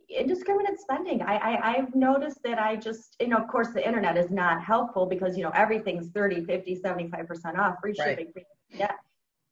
indiscriminate 0.09 0.81
spending. 0.81 1.21
I, 1.21 1.37
I 1.37 1.77
I've 1.77 1.95
noticed 1.95 2.43
that 2.45 2.59
I 2.59 2.77
just, 2.77 3.17
you 3.21 3.29
know, 3.29 3.37
of 3.37 3.49
course, 3.49 3.69
the 3.69 3.87
internet 3.87 4.17
is 4.17 4.31
not 4.31 4.65
helpful 4.65 5.05
because 5.05 5.37
you 5.37 5.43
know 5.43 5.53
everything's 5.55 6.09
30, 6.09 6.47
50, 6.47 6.75
75 6.77 7.27
percent 7.29 7.59
off, 7.59 7.75
free 7.83 7.95
shipping. 7.95 8.33
Right. 8.35 8.47
Yeah 8.71 8.93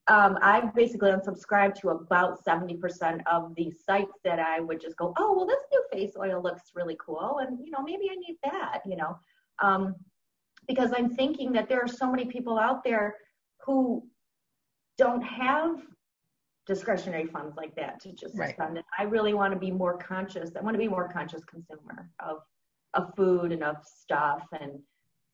um, 0.06 0.38
I've 0.42 0.74
basically 0.74 1.10
unsubscribed 1.10 1.76
to 1.80 1.90
about 1.90 2.44
70% 2.44 3.22
of 3.26 3.54
the 3.54 3.70
sites 3.70 4.18
that 4.22 4.38
I 4.38 4.60
would 4.60 4.80
just 4.80 4.96
go, 4.96 5.14
oh, 5.16 5.34
well, 5.34 5.46
this 5.46 5.62
new 5.72 5.82
face 5.92 6.14
oil 6.18 6.42
looks 6.42 6.72
really 6.74 6.96
cool. 7.04 7.38
And, 7.38 7.58
you 7.64 7.70
know, 7.70 7.82
maybe 7.82 8.10
I 8.10 8.16
need 8.16 8.36
that, 8.44 8.82
you 8.84 8.96
know, 8.96 9.18
um, 9.62 9.94
because 10.68 10.90
I'm 10.94 11.14
thinking 11.14 11.52
that 11.52 11.68
there 11.68 11.80
are 11.80 11.88
so 11.88 12.10
many 12.10 12.26
people 12.26 12.58
out 12.58 12.84
there 12.84 13.16
who 13.64 14.06
don't 14.98 15.22
have 15.22 15.80
discretionary 16.66 17.26
funds 17.26 17.56
like 17.56 17.74
that 17.76 18.00
to 18.00 18.12
just 18.12 18.36
right. 18.36 18.54
spend 18.54 18.76
it. 18.76 18.84
I 18.98 19.04
really 19.04 19.32
want 19.32 19.54
to 19.54 19.58
be 19.58 19.70
more 19.70 19.96
conscious. 19.96 20.50
I 20.56 20.60
want 20.60 20.74
to 20.74 20.78
be 20.78 20.88
more 20.88 21.08
conscious 21.08 21.44
consumer 21.44 22.10
of, 22.20 22.38
of 22.92 23.14
food 23.16 23.52
and 23.52 23.62
of 23.62 23.76
stuff 23.84 24.46
and 24.60 24.80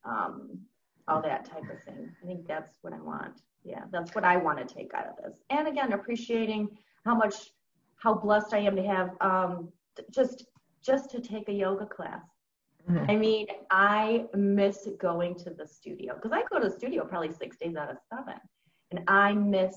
um, 0.04 0.60
all 1.08 1.22
that 1.22 1.44
type 1.44 1.64
of 1.70 1.82
thing. 1.84 2.10
I 2.22 2.26
think 2.26 2.46
that's 2.46 2.78
what 2.82 2.92
I 2.92 3.00
want 3.00 3.40
yeah 3.64 3.82
that's 3.90 4.14
what 4.14 4.24
i 4.24 4.36
want 4.36 4.58
to 4.58 4.74
take 4.74 4.92
out 4.94 5.06
of 5.06 5.16
this. 5.22 5.40
And 5.50 5.68
again 5.68 5.92
appreciating 5.92 6.68
how 7.04 7.14
much 7.14 7.34
how 7.96 8.14
blessed 8.14 8.54
i 8.54 8.58
am 8.58 8.76
to 8.76 8.82
have 8.82 9.10
um, 9.20 9.68
just 10.10 10.46
just 10.84 11.10
to 11.10 11.20
take 11.20 11.48
a 11.48 11.52
yoga 11.52 11.86
class. 11.86 12.22
Mm-hmm. 12.90 13.10
i 13.10 13.16
mean 13.16 13.46
i 13.70 14.24
miss 14.34 14.88
going 14.98 15.34
to 15.36 15.50
the 15.50 15.66
studio 15.66 16.14
because 16.14 16.32
i 16.32 16.42
go 16.50 16.58
to 16.58 16.68
the 16.68 16.74
studio 16.74 17.04
probably 17.04 17.32
six 17.32 17.58
days 17.58 17.76
out 17.76 17.90
of 17.90 17.98
seven. 18.08 18.40
And 18.90 19.00
i 19.06 19.32
miss 19.32 19.76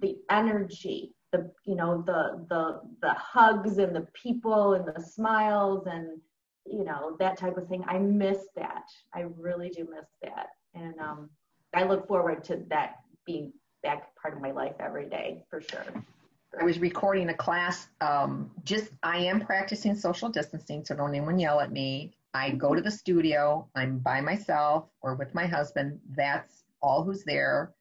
the 0.00 0.16
energy 0.30 1.14
the 1.32 1.50
you 1.64 1.74
know 1.74 2.02
the 2.02 2.46
the 2.48 2.80
the 3.02 3.14
hugs 3.14 3.78
and 3.78 3.94
the 3.94 4.06
people 4.12 4.74
and 4.74 4.86
the 4.86 5.02
smiles 5.02 5.86
and 5.86 6.20
you 6.64 6.84
know 6.84 7.16
that 7.18 7.36
type 7.36 7.56
of 7.56 7.68
thing. 7.68 7.84
I 7.86 7.98
miss 7.98 8.38
that. 8.56 8.84
I 9.14 9.24
really 9.38 9.68
do 9.68 9.88
miss 9.90 10.06
that. 10.22 10.48
And 10.74 10.98
um 11.00 11.30
I 11.74 11.84
look 11.84 12.06
forward 12.08 12.44
to 12.44 12.62
that 12.68 12.96
being 13.24 13.52
that 13.82 14.10
part 14.20 14.34
of 14.34 14.40
my 14.40 14.50
life 14.50 14.74
every 14.80 15.08
day 15.08 15.44
for 15.50 15.60
sure. 15.60 15.84
I 16.58 16.64
was 16.64 16.78
recording 16.78 17.28
a 17.28 17.34
class. 17.34 17.88
Um, 18.00 18.50
just 18.64 18.90
I 19.02 19.18
am 19.18 19.40
practicing 19.40 19.94
social 19.94 20.28
distancing, 20.28 20.84
so 20.84 20.94
don't 20.94 21.10
anyone 21.10 21.38
yell 21.38 21.60
at 21.60 21.70
me. 21.70 22.14
I 22.32 22.50
go 22.50 22.74
to 22.74 22.80
the 22.80 22.90
studio. 22.90 23.68
I'm 23.74 23.98
by 23.98 24.20
myself 24.20 24.88
or 25.02 25.14
with 25.14 25.34
my 25.34 25.46
husband. 25.46 26.00
That's 26.10 26.64
all 26.80 27.02
who's 27.02 27.24
there. 27.24 27.74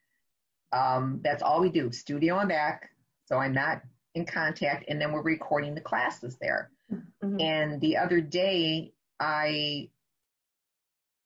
Um, 0.71 1.21
that's 1.23 1.41
all 1.41 1.61
we 1.61 1.69
do. 1.69 1.91
Studio 1.91 2.39
and 2.39 2.49
back. 2.49 2.89
So 3.25 3.37
I'm 3.37 3.53
not 3.53 3.81
in 4.13 4.25
contact, 4.25 4.85
and 4.87 4.99
then 4.99 5.11
we're 5.11 5.21
recording 5.21 5.75
the 5.75 5.81
classes 5.81 6.37
there. 6.39 6.71
Mm-hmm. 6.93 7.39
And 7.39 7.81
the 7.81 7.97
other 7.97 8.21
day, 8.21 8.93
I 9.19 9.89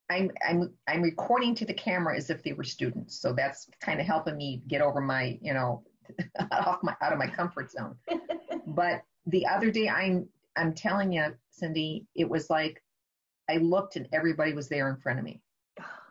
I'm 0.10 0.32
I'm 0.48 0.74
I'm 0.88 1.02
recording 1.02 1.54
to 1.56 1.66
the 1.66 1.74
camera 1.74 2.18
as 2.18 2.30
if 2.30 2.44
they 2.44 2.54
were 2.54 2.64
students. 2.64 3.22
So 3.22 3.34
that's 3.34 3.68
kind 3.82 4.00
of 4.00 4.08
helping 4.08 4.38
me 4.38 4.64
get 4.68 4.82
over 4.82 5.02
my, 5.02 5.38
you 5.42 5.54
know, 5.54 5.84
off 6.52 6.80
my 6.82 6.96
out 7.02 7.14
of 7.14 7.20
my 7.20 7.28
comfort 7.28 7.72
zone. 7.72 7.96
but 8.68 9.04
the 9.28 9.46
other 9.46 9.72
day 9.72 9.88
I'm 9.88 10.28
I'm 10.56 10.74
telling 10.74 11.14
you, 11.14 11.36
Cindy, 11.52 12.08
it 12.16 12.28
was 12.28 12.50
like 12.50 12.82
I 13.50 13.58
looked 13.58 13.96
and 13.96 14.08
everybody 14.12 14.54
was 14.54 14.68
there 14.68 14.90
in 14.90 14.98
front 14.98 15.20
of 15.20 15.26
me. 15.26 15.42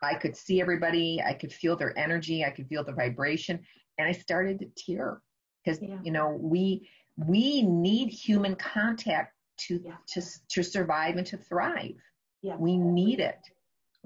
I 0.03 0.15
could 0.15 0.37
see 0.37 0.61
everybody, 0.61 1.21
I 1.27 1.33
could 1.33 1.53
feel 1.53 1.77
their 1.77 1.97
energy, 1.99 2.45
I 2.45 2.51
could 2.51 2.69
feel 2.69 2.85
the 2.85 2.93
vibration, 2.93 3.61
and 3.99 4.07
I 4.07 4.13
started 4.13 4.61
to 4.61 4.67
tear 4.77 5.21
because 5.65 5.83
yeah. 5.83 5.99
you 6.05 6.13
know 6.13 6.39
we 6.41 6.89
we 7.17 7.63
need 7.63 8.11
human 8.11 8.55
contact 8.55 9.35
to 9.59 9.83
yeah. 9.85 9.97
to 10.09 10.23
to 10.51 10.63
survive 10.63 11.17
and 11.17 11.27
to 11.27 11.37
thrive. 11.37 11.97
Yeah. 12.43 12.57
We 12.57 12.77
need 12.77 13.19
it. 13.19 13.41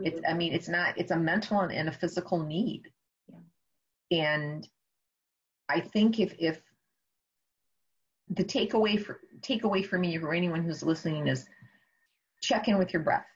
It's, 0.05 0.20
I 0.28 0.34
mean, 0.34 0.53
it's 0.53 0.68
not, 0.68 0.96
it's 0.98 1.11
a 1.11 1.16
mental 1.16 1.61
and 1.61 1.88
a 1.88 1.92
physical 1.92 2.42
need. 2.44 2.82
Yeah. 3.28 4.24
And 4.36 4.68
I 5.68 5.80
think 5.80 6.20
if, 6.20 6.34
if, 6.38 6.61
the 8.34 8.44
takeaway 8.44 9.03
for 9.03 9.20
takeaway 9.40 9.84
for 9.84 9.98
me 9.98 10.16
or 10.18 10.32
anyone 10.32 10.62
who's 10.62 10.82
listening 10.82 11.26
is 11.26 11.46
check 12.40 12.68
in 12.68 12.78
with 12.78 12.92
your 12.92 13.03
breath. 13.03 13.26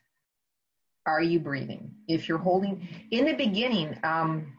Are 1.05 1.21
you 1.21 1.39
breathing? 1.39 1.91
If 2.07 2.27
you're 2.27 2.37
holding 2.37 2.87
in 3.11 3.25
the 3.25 3.33
beginning, 3.33 3.97
um, 4.03 4.53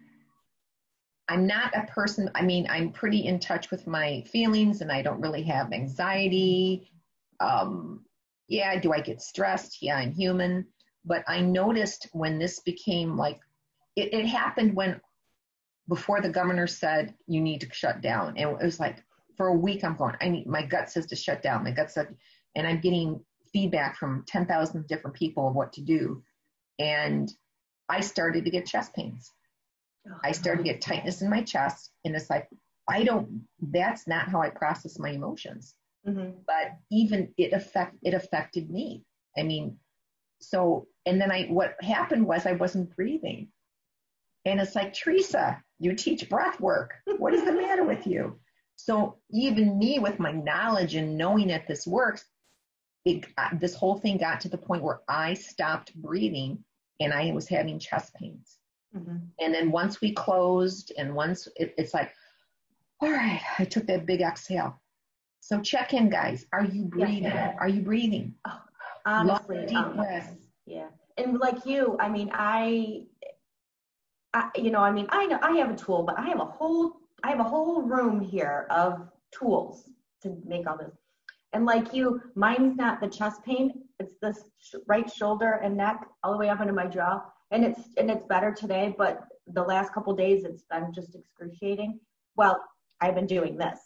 I'm 1.29 1.47
not 1.47 1.77
a 1.77 1.87
person, 1.87 2.31
I 2.35 2.43
mean, 2.43 2.67
I'm 2.71 2.91
pretty 2.91 3.27
in 3.27 3.39
touch 3.39 3.71
with 3.71 3.87
my 3.87 4.23
feelings 4.23 4.81
and 4.81 4.91
I 4.91 5.03
don't 5.03 5.21
really 5.21 5.43
have 5.43 5.73
anxiety. 5.73 6.91
Um, 7.41 8.05
yeah, 8.49 8.81
do 8.81 8.93
I 8.93 9.01
get 9.01 9.21
stressed? 9.21 9.83
Yeah, 9.83 9.97
I'm 9.97 10.13
human. 10.13 10.67
But 11.05 11.25
I 11.27 11.41
noticed 11.41 12.09
when 12.13 12.39
this 12.39 12.61
became 12.61 13.17
like, 13.17 13.41
it, 13.97 14.13
it 14.13 14.27
happened 14.27 14.75
when 14.75 15.01
before 15.89 16.21
the 16.21 16.29
governor 16.29 16.67
said 16.67 17.15
you 17.27 17.41
need 17.41 17.61
to 17.63 17.73
shut 17.73 18.01
down. 18.01 18.37
And 18.37 18.51
it 18.61 18.65
was 18.65 18.79
like 18.79 19.03
for 19.37 19.47
a 19.47 19.55
week 19.55 19.85
I'm 19.85 19.97
going, 19.97 20.17
I 20.21 20.29
need 20.29 20.47
my 20.47 20.63
gut 20.63 20.91
says 20.91 21.07
to 21.07 21.17
shut 21.17 21.43
down. 21.43 21.65
My 21.65 21.71
gut 21.71 21.91
said, 21.91 22.15
and 22.55 22.67
I'm 22.67 22.81
getting 22.81 23.21
feedback 23.53 23.97
from 23.97 24.25
10,000 24.27 24.87
different 24.87 25.17
people 25.17 25.49
of 25.49 25.55
what 25.55 25.73
to 25.75 25.81
do. 25.81 26.23
And 26.79 27.33
I 27.89 28.01
started 28.01 28.45
to 28.45 28.51
get 28.51 28.67
chest 28.67 28.95
pains. 28.95 29.33
I 30.23 30.33
started 30.33 30.65
to 30.65 30.73
get 30.73 30.81
tightness 30.81 31.23
in 31.23 31.31
my 31.31 31.43
chest. 31.43 31.91
And 32.05 32.15
it's 32.15 32.31
like, 32.31 32.49
I 32.89 33.05
don't, 33.05 33.43
that's 33.61 34.07
not 34.07 34.29
how 34.29 34.41
I 34.41 34.51
process 34.51 34.99
my 34.99 35.11
emotions. 35.11 35.75
Mm-hmm. 36.07 36.39
But 36.47 36.77
even 36.91 37.33
it 37.37 37.53
affect, 37.53 37.97
it 38.03 38.15
affected 38.15 38.71
me. 38.71 39.05
I 39.37 39.43
mean, 39.43 39.77
so, 40.41 40.87
and 41.07 41.21
then 41.21 41.31
I, 41.31 41.47
what 41.47 41.77
happened 41.81 42.27
was 42.27 42.47
I 42.47 42.53
wasn't 42.53 42.95
breathing. 42.95 43.49
And 44.45 44.61
it's 44.61 44.75
like, 44.75 44.95
Teresa, 44.95 45.63
you 45.79 45.95
teach 45.95 46.29
breath 46.29 46.61
work. 46.61 46.95
What 47.19 47.35
is 47.35 47.45
the 47.45 47.53
matter 47.53 47.85
with 47.85 48.07
you? 48.07 48.39
So 48.77 49.19
even 49.31 49.79
me 49.79 49.99
with 49.99 50.19
my 50.19 50.33
knowledge 50.33 50.95
and 50.95 51.19
knowing 51.19 51.49
that 51.49 51.67
this 51.67 51.87
works, 51.87 52.25
it, 53.05 53.27
this 53.55 53.75
whole 53.75 53.99
thing 53.99 54.19
got 54.19 54.41
to 54.43 54.49
the 54.49 54.59
point 54.59 54.83
where 54.83 55.01
I 55.09 55.35
stopped 55.35 55.95
breathing 56.01 56.65
and 57.01 57.13
I 57.13 57.33
was 57.33 57.49
having 57.49 57.79
chest 57.79 58.15
pains. 58.15 58.57
Mm-hmm. 58.97 59.17
And 59.41 59.55
then 59.55 59.71
once 59.71 60.01
we 60.01 60.13
closed 60.13 60.93
and 60.97 61.15
once 61.15 61.49
it, 61.57 61.75
it's 61.77 61.93
like, 61.93 62.13
all 63.01 63.11
right, 63.11 63.41
I 63.59 63.65
took 63.65 63.87
that 63.87 64.07
big 64.07 64.21
exhale. 64.21 64.81
So 65.41 65.61
check 65.61 65.95
in, 65.95 66.11
guys. 66.11 66.47
Are 66.53 66.65
you 66.65 66.85
breathing? 66.85 67.27
Are 67.27 67.69
you 67.69 67.83
breathing? 67.83 68.35
Oh, 68.47 68.61
honestly, 69.09 69.67
um. 69.75 70.01
Yeah. 70.67 70.89
And 71.17 71.39
like 71.39 71.65
you, 71.67 71.97
I 71.99 72.09
mean, 72.09 72.31
I, 72.33 73.05
I, 74.35 74.51
you 74.57 74.71
know, 74.71 74.81
I 74.81 74.93
mean, 74.93 75.07
I 75.11 75.27
know 75.27 75.39
I 75.43 75.57
have 75.57 75.71
a 75.71 75.77
tool, 75.77 76.03
but 76.03 76.19
I 76.19 76.27
have 76.27 76.41
a 76.41 76.45
whole, 76.45 76.97
I 77.25 77.31
have 77.31 77.41
a 77.41 77.45
whole 77.45 77.83
room 77.83 78.21
here 78.21 78.67
of 78.71 79.09
tools 79.33 79.89
to 80.23 80.37
make 80.47 80.69
all 80.69 80.77
this. 80.77 80.95
And 81.53 81.65
like 81.65 81.95
you, 81.95 82.21
mine's 82.35 82.77
not 82.77 83.01
the 83.01 83.09
chest 83.09 83.43
pain. 83.45 83.73
It's 83.99 84.15
the 84.21 84.35
right 84.87 85.11
shoulder 85.11 85.61
and 85.63 85.77
neck 85.77 86.07
all 86.23 86.33
the 86.33 86.39
way 86.39 86.51
up 86.51 86.61
into 86.61 86.73
my 86.73 86.87
jaw 86.87 87.23
and 87.51 87.65
it's 87.65 87.81
and 87.97 88.11
it's 88.11 88.25
better 88.27 88.53
today 88.53 88.95
but 88.97 89.27
the 89.49 89.63
last 89.63 89.93
couple 89.93 90.15
days 90.15 90.45
it's 90.45 90.65
been 90.71 90.93
just 90.93 91.15
excruciating 91.15 91.99
well 92.37 92.63
i've 93.01 93.15
been 93.15 93.27
doing 93.27 93.57
this 93.57 93.79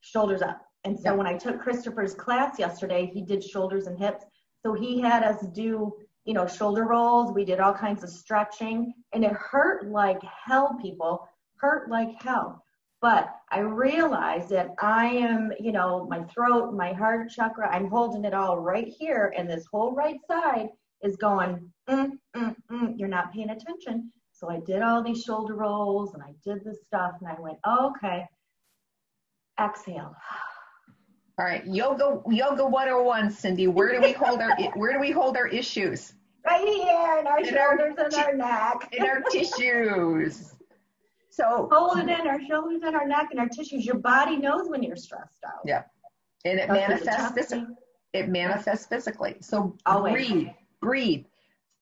shoulders 0.00 0.42
up 0.42 0.60
and 0.84 0.96
so 0.96 1.10
yeah. 1.10 1.12
when 1.12 1.26
i 1.26 1.36
took 1.36 1.60
christopher's 1.60 2.14
class 2.14 2.58
yesterday 2.58 3.10
he 3.12 3.22
did 3.22 3.42
shoulders 3.42 3.86
and 3.86 3.98
hips 3.98 4.24
so 4.64 4.74
he 4.74 5.00
had 5.00 5.22
us 5.22 5.44
do 5.52 5.94
you 6.24 6.34
know 6.34 6.46
shoulder 6.46 6.84
rolls. 6.84 7.32
We 7.32 7.44
did 7.44 7.60
all 7.60 7.72
kinds 7.72 8.02
of 8.02 8.10
stretching 8.10 8.92
and 9.12 9.24
it 9.24 9.32
hurt 9.32 9.88
like 9.88 10.20
hell 10.22 10.78
people. 10.80 11.26
Hurt 11.56 11.88
like 11.90 12.22
hell. 12.22 12.64
But 13.00 13.34
i 13.50 13.60
realized 13.60 14.50
that 14.50 14.74
i 14.82 15.06
am 15.06 15.52
you 15.58 15.72
know 15.72 16.06
my 16.10 16.22
throat 16.24 16.74
my 16.74 16.92
heart 16.92 17.30
chakra 17.30 17.66
i'm 17.74 17.88
holding 17.88 18.24
it 18.26 18.34
all 18.34 18.58
right 18.58 18.88
here 18.88 19.32
and 19.38 19.48
this 19.48 19.64
whole 19.72 19.94
right 19.94 20.18
side 20.30 20.68
is 21.02 21.16
going, 21.16 21.70
mm, 21.88 22.10
mm, 22.36 22.56
mm, 22.70 22.94
you're 22.96 23.08
not 23.08 23.32
paying 23.32 23.50
attention. 23.50 24.12
So 24.32 24.50
I 24.50 24.60
did 24.60 24.82
all 24.82 25.02
these 25.02 25.22
shoulder 25.22 25.54
rolls 25.54 26.14
and 26.14 26.22
I 26.22 26.32
did 26.44 26.64
this 26.64 26.78
stuff 26.86 27.12
and 27.20 27.28
I 27.28 27.40
went, 27.40 27.58
oh, 27.64 27.92
okay, 27.96 28.24
exhale. 29.60 30.14
All 31.38 31.44
right, 31.44 31.64
yoga 31.64 32.20
yoga 32.28 32.66
101, 32.66 33.30
Cindy. 33.30 33.68
Where 33.68 33.92
do 33.92 34.00
we 34.00 34.12
hold 34.12 34.40
our 34.40 34.56
where 34.74 34.92
do 34.92 34.98
we 34.98 35.12
hold 35.12 35.36
our 35.36 35.46
issues? 35.46 36.14
Right 36.44 36.66
here 36.66 37.18
in 37.20 37.26
our 37.28 37.38
in 37.38 37.44
shoulders 37.44 37.94
our, 37.96 38.04
and 38.06 38.14
our 38.14 38.34
neck. 38.34 38.88
In 38.92 39.04
our 39.04 39.20
tissues. 39.20 40.54
So 41.30 41.68
hold 41.70 41.98
it 41.98 42.08
in 42.08 42.26
our 42.26 42.40
shoulders 42.44 42.82
and 42.84 42.96
our 42.96 43.06
neck 43.06 43.28
and 43.30 43.38
our 43.38 43.48
tissues. 43.48 43.86
Your 43.86 43.98
body 43.98 44.36
knows 44.36 44.68
when 44.68 44.82
you're 44.82 44.96
stressed 44.96 45.38
out. 45.46 45.60
Yeah. 45.64 45.84
And 46.44 46.58
it 46.58 46.68
manifests 46.68 47.32
physically. 47.32 47.74
It 48.12 48.28
manifests 48.28 48.86
physically. 48.86 49.36
So 49.40 49.76
Always. 49.86 50.12
breathe 50.14 50.48
breathe 50.80 51.24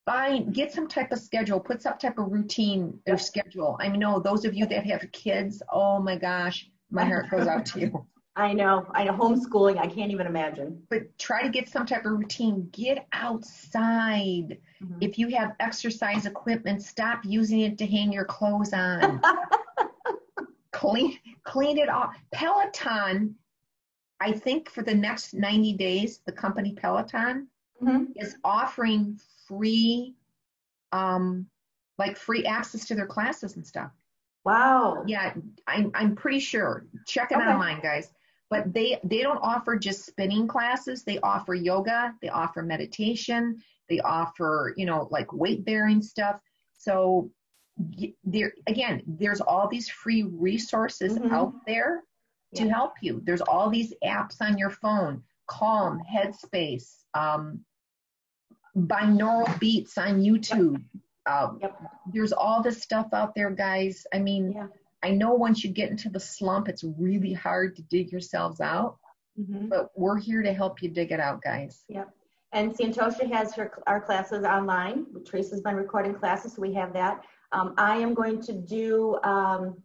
find 0.05 0.55
get 0.55 0.73
some 0.73 0.87
type 0.87 1.13
of 1.13 1.19
schedule 1.19 1.61
put 1.61 1.83
some 1.83 1.99
type 1.99 2.17
of 2.19 2.31
routine 2.31 2.99
or 3.07 3.19
schedule 3.19 3.77
i 3.81 3.89
know 3.89 4.21
those 4.21 4.45
of 4.45 4.55
you 4.55 4.65
that 4.65 4.87
have 4.87 5.05
kids 5.13 5.63
oh 5.71 6.01
my 6.01 6.17
gosh 6.17 6.71
my 6.91 7.05
heart 7.05 7.29
goes 7.29 7.47
out 7.47 7.67
to 7.67 7.81
you 7.81 8.07
i 8.37 8.53
know 8.53 8.87
i 8.93 9.05
know 9.05 9.13
homeschooling 9.13 9.79
i 9.79 9.87
can't 9.87 10.11
even 10.13 10.27
imagine 10.27 10.81
but 10.89 11.03
try 11.19 11.43
to 11.43 11.49
get 11.49 11.69
some 11.69 11.87
type 11.87 12.05
of 12.05 12.13
routine 12.13 12.69
get 12.73 13.07
outside 13.13 14.59
mm-hmm. 14.83 14.99
if 15.01 15.19
you 15.19 15.29
have 15.29 15.53
exercise 15.61 16.27
equipment 16.27 16.83
stop 16.83 17.21
using 17.25 17.61
it 17.61 17.79
to 17.79 17.87
hang 17.87 18.13
your 18.13 18.25
clothes 18.25 18.73
on 18.73 19.21
clean 20.73 21.19
clean 21.45 21.79
it 21.79 21.89
off 21.89 22.15
peloton 22.33 23.35
i 24.21 24.31
think 24.31 24.71
for 24.71 24.83
the 24.83 24.95
next 24.95 25.35
90 25.35 25.73
days 25.75 26.21
the 26.27 26.33
company 26.33 26.73
peloton 26.73 27.49
mm-hmm. 27.83 28.05
is 28.17 28.37
offering 28.45 29.19
free, 29.47 30.15
um, 30.93 31.47
like 31.99 32.17
free 32.17 32.45
access 32.45 32.87
to 32.87 32.95
their 32.95 33.07
classes 33.07 33.57
and 33.57 33.67
stuff. 33.67 33.91
Wow. 34.45 35.05
Yeah, 35.07 35.35
I'm 35.67 35.91
I'm 35.95 36.15
pretty 36.15 36.41
sure. 36.41 36.87
Check 37.07 37.33
it 37.33 37.37
okay. 37.37 37.45
online, 37.45 37.81
guys. 37.81 38.11
But 38.49 38.73
they 38.73 39.01
they 39.03 39.23
don't 39.23 39.41
offer 39.43 39.77
just 39.77 40.07
spinning 40.07 40.47
classes. 40.47 41.03
They 41.03 41.19
offer 41.21 41.55
yoga. 41.55 42.15
They 42.23 42.29
offer 42.29 42.63
meditation. 42.63 43.61
They 43.89 44.01
offer 44.01 44.75
you 44.77 44.87
know 44.87 45.09
like 45.11 45.33
weight 45.33 45.65
bearing 45.65 46.03
stuff. 46.03 46.41
So 46.79 47.31
there 48.25 48.53
again, 48.67 49.03
there's 49.07 49.41
all 49.41 49.69
these 49.69 49.89
free 49.89 50.23
resources 50.23 51.19
mm-hmm. 51.19 51.35
out 51.35 51.55
there 51.67 52.03
to 52.55 52.65
yeah. 52.65 52.73
help 52.73 52.95
you. 53.03 53.21
There's 53.25 53.41
all 53.43 53.71
these 53.71 53.93
apps 54.05 54.37
on 54.41 54.59
your 54.59 54.71
phone. 54.71 55.23
Calm, 55.49 56.01
Headspace, 56.13 56.91
um, 57.15 57.65
binaural 58.77 59.59
beats 59.61 59.97
on 59.99 60.23
YouTube. 60.23 60.83
Um, 61.27 61.59
yep. 61.61 61.81
There's 62.13 62.33
all 62.33 62.63
this 62.63 62.83
stuff 62.83 63.09
out 63.13 63.35
there, 63.35 63.51
guys. 63.51 64.07
I 64.13 64.19
mean, 64.19 64.53
yeah. 64.53 64.67
I 65.03 65.11
know 65.11 65.35
once 65.35 65.63
you 65.63 65.71
get 65.71 65.91
into 65.91 66.09
the 66.09 66.21
slump, 66.21 66.69
it's 66.69 66.85
really 66.85 67.33
hard 67.33 67.77
to 67.77 67.83
dig 67.83 68.11
yourselves 68.11 68.61
out, 68.61 68.97
mm-hmm. 69.39 69.69
but 69.69 69.91
we're 69.95 70.19
here 70.19 70.43
to 70.43 70.53
help 70.53 70.83
you 70.83 70.89
dig 70.89 71.13
it 71.13 71.21
out, 71.21 71.43
guys. 71.43 71.85
Yep. 71.89 72.11
And 72.53 72.77
Santosha 72.77 73.31
has 73.33 73.55
her, 73.55 73.71
our 73.87 74.01
classes 74.01 74.45
online. 74.45 75.07
Teresa's 75.25 75.61
been 75.61 75.77
recording 75.77 76.15
classes, 76.15 76.55
so 76.55 76.63
we 76.63 76.73
have 76.75 76.93
that. 76.95 77.23
Um, 77.53 77.75
I 77.77 77.97
am 77.99 78.15
going 78.15 78.41
to 78.43 78.53
do 78.53 79.19
um, 79.23 79.77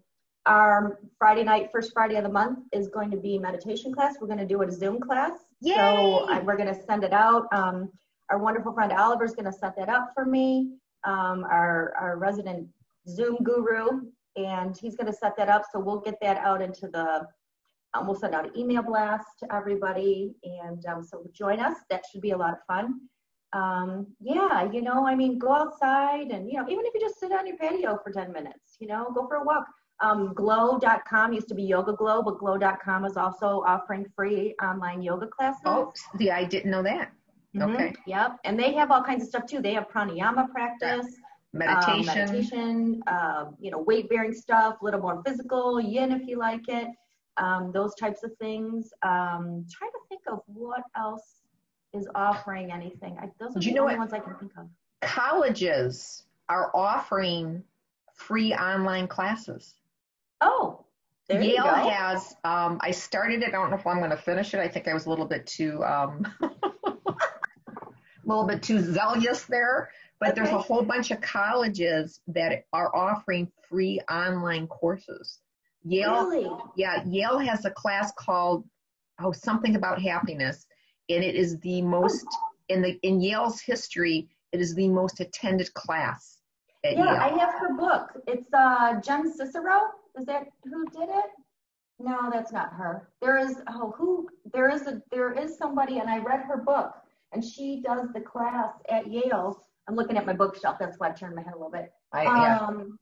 our 0.46 1.00
Friday 1.18 1.44
night, 1.44 1.70
first 1.72 1.92
Friday 1.94 2.16
of 2.16 2.24
the 2.24 2.30
month 2.30 2.60
is 2.72 2.88
going 2.88 3.12
to 3.12 3.18
be 3.18 3.38
meditation 3.38 3.94
class. 3.94 4.16
We're 4.20 4.28
going 4.28 4.40
to 4.40 4.46
do 4.46 4.62
a 4.62 4.72
Zoom 4.72 5.00
class. 5.00 5.34
Yay! 5.62 5.76
So 5.76 6.30
uh, 6.30 6.42
we're 6.44 6.58
going 6.58 6.74
to 6.74 6.82
send 6.84 7.04
it 7.04 7.14
out. 7.14 7.48
Um, 7.52 7.92
our 8.30 8.40
wonderful 8.40 8.74
friend 8.74 8.92
Oliver 8.92 9.26
is 9.26 9.36
going 9.36 9.46
to 9.46 9.54
set 9.54 9.76
that 9.76 9.90
up 9.90 10.12
for 10.16 10.26
me, 10.26 10.72
um, 11.04 11.46
our, 11.50 11.94
our 12.00 12.18
resident 12.18 12.68
Zoom 13.08 13.38
guru, 13.44 14.02
and 14.36 14.78
he's 14.78 14.96
going 14.96 15.12
to 15.12 15.18
set 15.18 15.36
that 15.38 15.50
up. 15.50 15.64
So 15.72 15.80
we'll 15.80 16.00
get 16.00 16.16
that 16.22 16.38
out 16.38 16.62
into 16.62 16.88
the, 16.88 17.28
um, 17.94 18.08
we'll 18.08 18.16
send 18.16 18.34
out 18.34 18.46
an 18.46 18.58
email 18.58 18.82
blast 18.82 19.28
to 19.40 19.54
everybody. 19.54 20.36
And 20.44 20.86
um, 20.86 21.04
so 21.04 21.26
join 21.34 21.60
us. 21.60 21.78
That 21.90 22.04
should 22.12 22.22
be 22.22 22.32
a 22.32 22.38
lot 22.38 22.54
of 22.54 22.60
fun. 22.68 23.02
Um, 23.54 24.08
yeah, 24.22 24.72
you 24.72 24.82
know, 24.82 25.06
I 25.06 25.14
mean, 25.14 25.38
go 25.38 25.52
outside 25.52 26.32
and, 26.32 26.50
you 26.50 26.58
know, 26.58 26.66
even 26.70 26.86
if 26.86 26.94
you 26.94 27.02
just 27.02 27.20
sit 27.20 27.34
on 27.34 27.46
your 27.46 27.58
patio 27.58 28.00
for 28.02 28.12
10 28.12 28.32
minutes, 28.32 28.78
you 28.80 28.88
know, 28.88 29.12
go 29.14 29.28
for 29.28 29.38
a 29.38 29.44
walk. 29.44 29.66
Um, 30.00 30.34
glo.com 30.34 31.32
used 31.32 31.48
to 31.50 31.54
be 31.54 31.70
YogaGlo 31.70 32.26
but 32.26 32.40
glo.com 32.40 33.06
is 33.06 33.18
also 33.18 33.64
offering 33.68 34.08
free 34.16 34.56
online 34.64 35.04
yoga 35.04 35.28
classes 35.28 35.62
oh 35.64 35.94
see 36.18 36.32
i 36.32 36.44
didn't 36.44 36.72
know 36.72 36.82
that 36.82 37.12
mm-hmm. 37.56 37.72
okay 37.72 37.94
yep 38.08 38.40
and 38.44 38.60
they 38.60 38.74
have 38.74 38.90
all 38.90 39.04
kinds 39.04 39.22
of 39.22 39.30
stuff 39.30 39.46
too 39.46 39.62
they 39.62 39.76
have 39.76 39.88
pranayama 39.90 40.50
practice 40.50 41.06
meditation 41.54 42.22
um, 42.22 42.32
meditation. 42.32 43.04
uh, 43.08 43.46
you 43.60 43.72
know 43.72 43.80
weight 43.80 44.10
bearing 44.10 44.34
stuff 44.34 44.82
a 44.82 44.86
little 44.86 45.02
more 45.02 45.22
physical 45.26 45.82
yin 45.82 46.12
if 46.12 46.28
you 46.28 46.38
like 46.38 46.68
it 46.70 46.88
um, 47.38 47.72
those 47.74 47.96
types 47.96 48.24
of 48.24 48.36
things. 48.38 48.92
Um, 49.04 49.66
trying 49.72 49.92
to 49.92 50.00
think 50.10 50.22
of 50.32 50.42
what 50.48 50.84
else 50.96 51.42
is 51.94 52.08
offering 52.16 52.72
anything. 52.72 53.18
I, 53.20 53.30
those 53.40 53.56
are 53.56 53.60
Do 53.60 53.72
the 53.72 53.80
only 53.80 53.98
ones 53.98 54.14
i 54.14 54.20
can 54.20 54.36
think 54.36 54.52
of. 54.58 54.68
colleges 55.02 56.24
are 56.50 56.72
offering 56.76 57.64
free 58.14 58.54
online 58.54 59.08
classes? 59.08 59.74
Oh, 60.42 60.86
There 61.28 61.42
you 61.42 61.54
Yale 61.54 61.64
has, 61.64 62.36
um, 62.44 62.80
I 62.82 62.92
started 62.92 63.42
it, 63.44 63.50
I 63.50 63.52
don't 63.52 63.70
know 63.70 63.76
if 63.78 63.86
I'm 63.86 64.00
gonna 64.00 64.18
finish 64.18 64.54
it. 64.54 64.60
I 64.60 64.68
think 64.68 64.88
I 64.88 64.94
was 64.94 65.06
a 65.06 65.10
little 65.10 65.28
bit 65.28 65.46
too, 65.46 65.84
um, 65.84 66.26
a 66.42 68.26
little 68.26 68.46
bit 68.46 68.64
too 68.64 68.80
zealous 68.80 69.44
there. 69.44 69.90
But 70.22 70.36
there's 70.36 70.50
a 70.50 70.58
whole 70.58 70.84
bunch 70.84 71.12
of 71.12 71.20
colleges 71.20 72.22
that 72.28 72.66
are 72.72 72.96
offering 72.96 73.52
free 73.68 74.00
online 74.10 74.68
courses. 74.68 75.40
Yale, 75.84 76.30
Really? 76.30 76.50
yeah, 76.76 77.04
Yale 77.06 77.40
has 77.40 77.66
a 77.66 77.72
class 77.72 78.14
called, 78.18 78.64
oh, 79.20 79.32
something 79.32 79.76
about 79.76 80.00
happiness. 80.02 80.68
And 81.10 81.24
it 81.24 81.36
is 81.36 81.60
the 81.60 81.82
most, 81.82 82.28
in 82.70 82.84
the, 82.84 83.00
in 83.02 83.20
Yale's 83.20 83.60
history, 83.60 84.30
it 84.52 84.62
is 84.62 84.76
the 84.76 84.88
most 84.88 85.20
attended 85.20 85.74
class 85.74 86.42
at 86.84 86.98
Yeah, 86.98 87.06
I 87.06 87.30
have 87.40 87.54
her 87.60 87.74
book. 87.74 88.12
It's 88.28 88.52
uh 88.54 89.00
Jen 89.02 89.32
Sincero. 89.32 89.82
Is 90.18 90.26
that 90.26 90.48
who 90.66 90.86
did 90.90 91.10
it? 91.10 91.26
No, 92.00 92.30
that's 92.32 92.52
not 92.52 92.74
her. 92.74 93.10
There 93.22 93.38
is 93.38 93.58
oh 93.68 93.94
who 93.98 94.28
there 94.52 94.70
is 94.70 94.88
a 94.88 95.02
there 95.12 95.32
is 95.34 95.58
somebody 95.58 96.00
and 96.00 96.10
I 96.10 96.18
read 96.20 96.42
her 96.42 96.58
book 96.58 96.94
and 97.32 97.44
she 97.44 97.82
does 97.82 98.08
the 98.14 98.22
class 98.22 98.74
at 98.90 99.08
Yale. 99.08 99.62
I'm 99.92 99.98
looking 99.98 100.18
at 100.18 100.26
my 100.26 100.34
bookshelf, 100.34 100.78
that's 100.80 100.98
why 100.98 101.10
I 101.10 101.12
turned 101.12 101.36
my 101.36 101.42
head 101.42 101.54
a 101.54 101.58
little 101.58 101.72
bit. 101.72 101.92
I, 102.14 102.24
yeah. 102.24 102.60
Um 102.60 102.98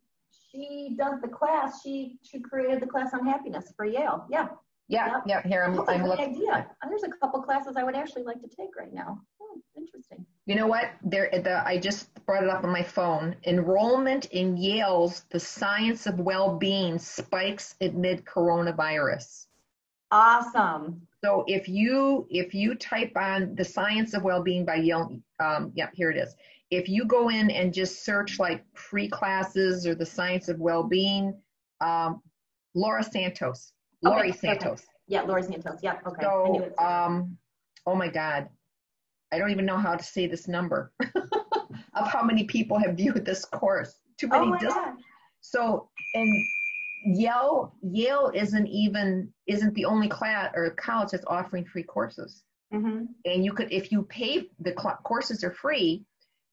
she 0.52 0.96
does 0.98 1.22
the 1.22 1.28
class, 1.28 1.82
she 1.84 2.18
she 2.24 2.40
created 2.40 2.82
the 2.82 2.88
class 2.88 3.14
on 3.14 3.26
happiness 3.26 3.72
for 3.78 3.86
Yale. 3.86 4.26
Yeah. 4.30 4.50
Yeah, 4.88 5.22
yeah, 5.28 5.44
here, 5.46 5.64
I'm, 5.64 5.76
That's 5.76 5.88
a 5.88 5.92
I'm 5.92 6.00
great 6.00 6.10
looking. 6.10 6.36
idea. 6.36 6.68
There's 6.90 7.04
a 7.04 7.10
couple 7.22 7.44
classes 7.44 7.76
I 7.78 7.84
would 7.84 7.96
actually 7.96 8.24
like 8.24 8.42
to 8.42 8.48
take 8.48 8.76
right 8.76 8.92
now. 8.92 9.22
Oh, 9.40 9.62
interesting. 9.78 10.26
You 10.48 10.56
know 10.56 10.66
what? 10.66 10.90
There, 11.04 11.30
the, 11.32 11.62
I 11.64 11.78
just 11.78 12.10
brought 12.26 12.42
it 12.42 12.50
up 12.50 12.64
on 12.64 12.72
my 12.72 12.82
phone. 12.82 13.36
Enrollment 13.46 14.26
in 14.32 14.58
Yale's 14.58 15.26
The 15.30 15.40
Science 15.40 16.08
of 16.08 16.20
Well-Being 16.20 16.98
spikes 16.98 17.76
amid 17.82 18.26
coronavirus. 18.26 19.46
Awesome. 20.10 21.04
So 21.24 21.44
if 21.46 21.70
you 21.70 22.26
if 22.32 22.56
you 22.56 22.74
type 22.74 23.12
on 23.16 23.54
The 23.54 23.66
Science 23.66 24.16
of 24.16 24.24
Well-Being 24.24 24.66
by 24.66 24.78
Yale, 24.78 25.22
um, 25.40 25.72
yeah, 25.76 25.90
here 25.94 26.10
it 26.10 26.18
is. 26.18 26.36
If 26.72 26.88
you 26.88 27.06
go 27.06 27.30
in 27.30 27.50
and 27.50 27.74
just 27.74 28.06
search 28.06 28.40
like 28.40 28.64
pre 28.74 29.08
classes 29.10 29.88
or 29.88 29.96
The 29.96 30.06
Science 30.06 30.50
of 30.50 30.60
Well-Being, 30.60 31.34
um, 31.82 32.22
Laura 32.76 33.04
Santos, 33.04 33.74
Laurie 34.04 34.30
Okay, 34.30 34.30
okay. 34.30 34.38
Santos. 34.38 34.86
Yeah, 35.08 35.24
Laurie 35.24 35.44
Santos. 35.44 35.80
Yeah, 35.82 35.98
okay. 36.06 36.22
So, 36.22 36.72
um, 36.78 37.38
oh 37.88 37.96
my 37.96 38.08
God, 38.08 38.48
I 39.32 39.40
don't 39.40 39.50
even 39.50 39.66
know 39.66 39.78
how 39.78 39.96
to 39.96 40.04
say 40.04 40.28
this 40.28 40.48
number 40.48 40.92
of 41.96 42.08
how 42.08 42.24
many 42.24 42.44
people 42.44 42.78
have 42.78 42.96
viewed 42.96 43.26
this 43.26 43.46
course. 43.46 43.96
Too 44.18 44.28
many. 44.28 44.42
oh 44.44 44.46
many. 44.46 44.52
my 44.52 44.60
dis- 44.60 44.74
God. 44.74 44.94
so, 45.42 45.90
and 46.14 46.32
Yale, 47.06 47.74
Yale 47.82 48.32
isn't 48.36 48.68
even 48.68 49.32
isn't 49.48 49.74
the 49.74 49.86
only 49.86 50.08
class 50.10 50.52
or 50.56 50.70
college 50.72 51.12
that's 51.12 51.26
offering 51.28 51.66
free 51.66 51.84
courses. 51.84 52.44
Mm-hmm. 52.74 53.06
And 53.26 53.44
you 53.44 53.54
could, 53.54 53.72
if 53.72 53.92
you 53.92 54.04
pay, 54.04 54.48
the 54.60 54.76
cl- 54.80 55.00
courses 55.04 55.44
are 55.44 55.52
free, 55.52 56.06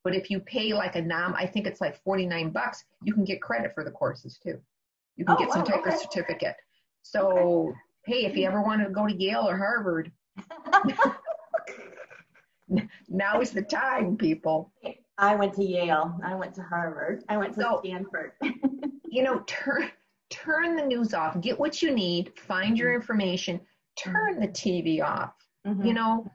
but 0.06 0.14
if 0.14 0.30
you 0.30 0.38
pay 0.38 0.72
like 0.72 0.94
a 0.94 1.02
nom, 1.02 1.34
I 1.34 1.46
think 1.48 1.66
it's 1.66 1.80
like 1.80 2.00
forty 2.04 2.26
nine 2.26 2.50
bucks, 2.50 2.84
you 3.02 3.12
can 3.12 3.24
get 3.24 3.42
credit 3.42 3.74
for 3.74 3.82
the 3.82 3.90
courses 3.90 4.38
too. 4.40 4.56
You 5.16 5.24
can 5.24 5.34
Oh, 5.34 5.38
get 5.40 5.50
some 5.50 5.62
wow, 5.62 5.66
type 5.66 5.84
of 5.84 5.94
certificate. 5.98 6.54
So, 7.02 7.72
hey, 8.04 8.24
if 8.24 8.36
you 8.36 8.46
ever 8.46 8.62
want 8.62 8.84
to 8.84 8.88
go 8.90 9.08
to 9.08 9.12
Yale 9.12 9.48
or 9.48 9.56
Harvard, 9.56 10.12
now 13.08 13.40
is 13.40 13.50
the 13.50 13.62
time, 13.62 14.16
people. 14.16 14.72
I 15.18 15.34
went 15.34 15.54
to 15.54 15.64
Yale. 15.64 16.16
I 16.24 16.36
went 16.36 16.54
to 16.54 16.62
Harvard. 16.62 17.24
I 17.28 17.36
went 17.36 17.54
to 17.54 17.60
So- 17.62 17.80
Stanford. 17.84 18.30
You 19.08 19.22
know, 19.22 19.40
turn 19.46 19.88
turn 20.30 20.76
the 20.76 20.84
news 20.84 21.14
off. 21.14 21.40
Get 21.40 21.58
what 21.58 21.80
you 21.80 21.90
need. 21.94 22.32
Find 22.38 22.76
your 22.78 22.94
information. 22.94 23.60
Turn 23.98 24.38
the 24.40 24.48
TV 24.48 25.00
off. 25.02 25.32
Mhm. 25.66 25.86
You 25.86 25.94
know, 25.94 26.30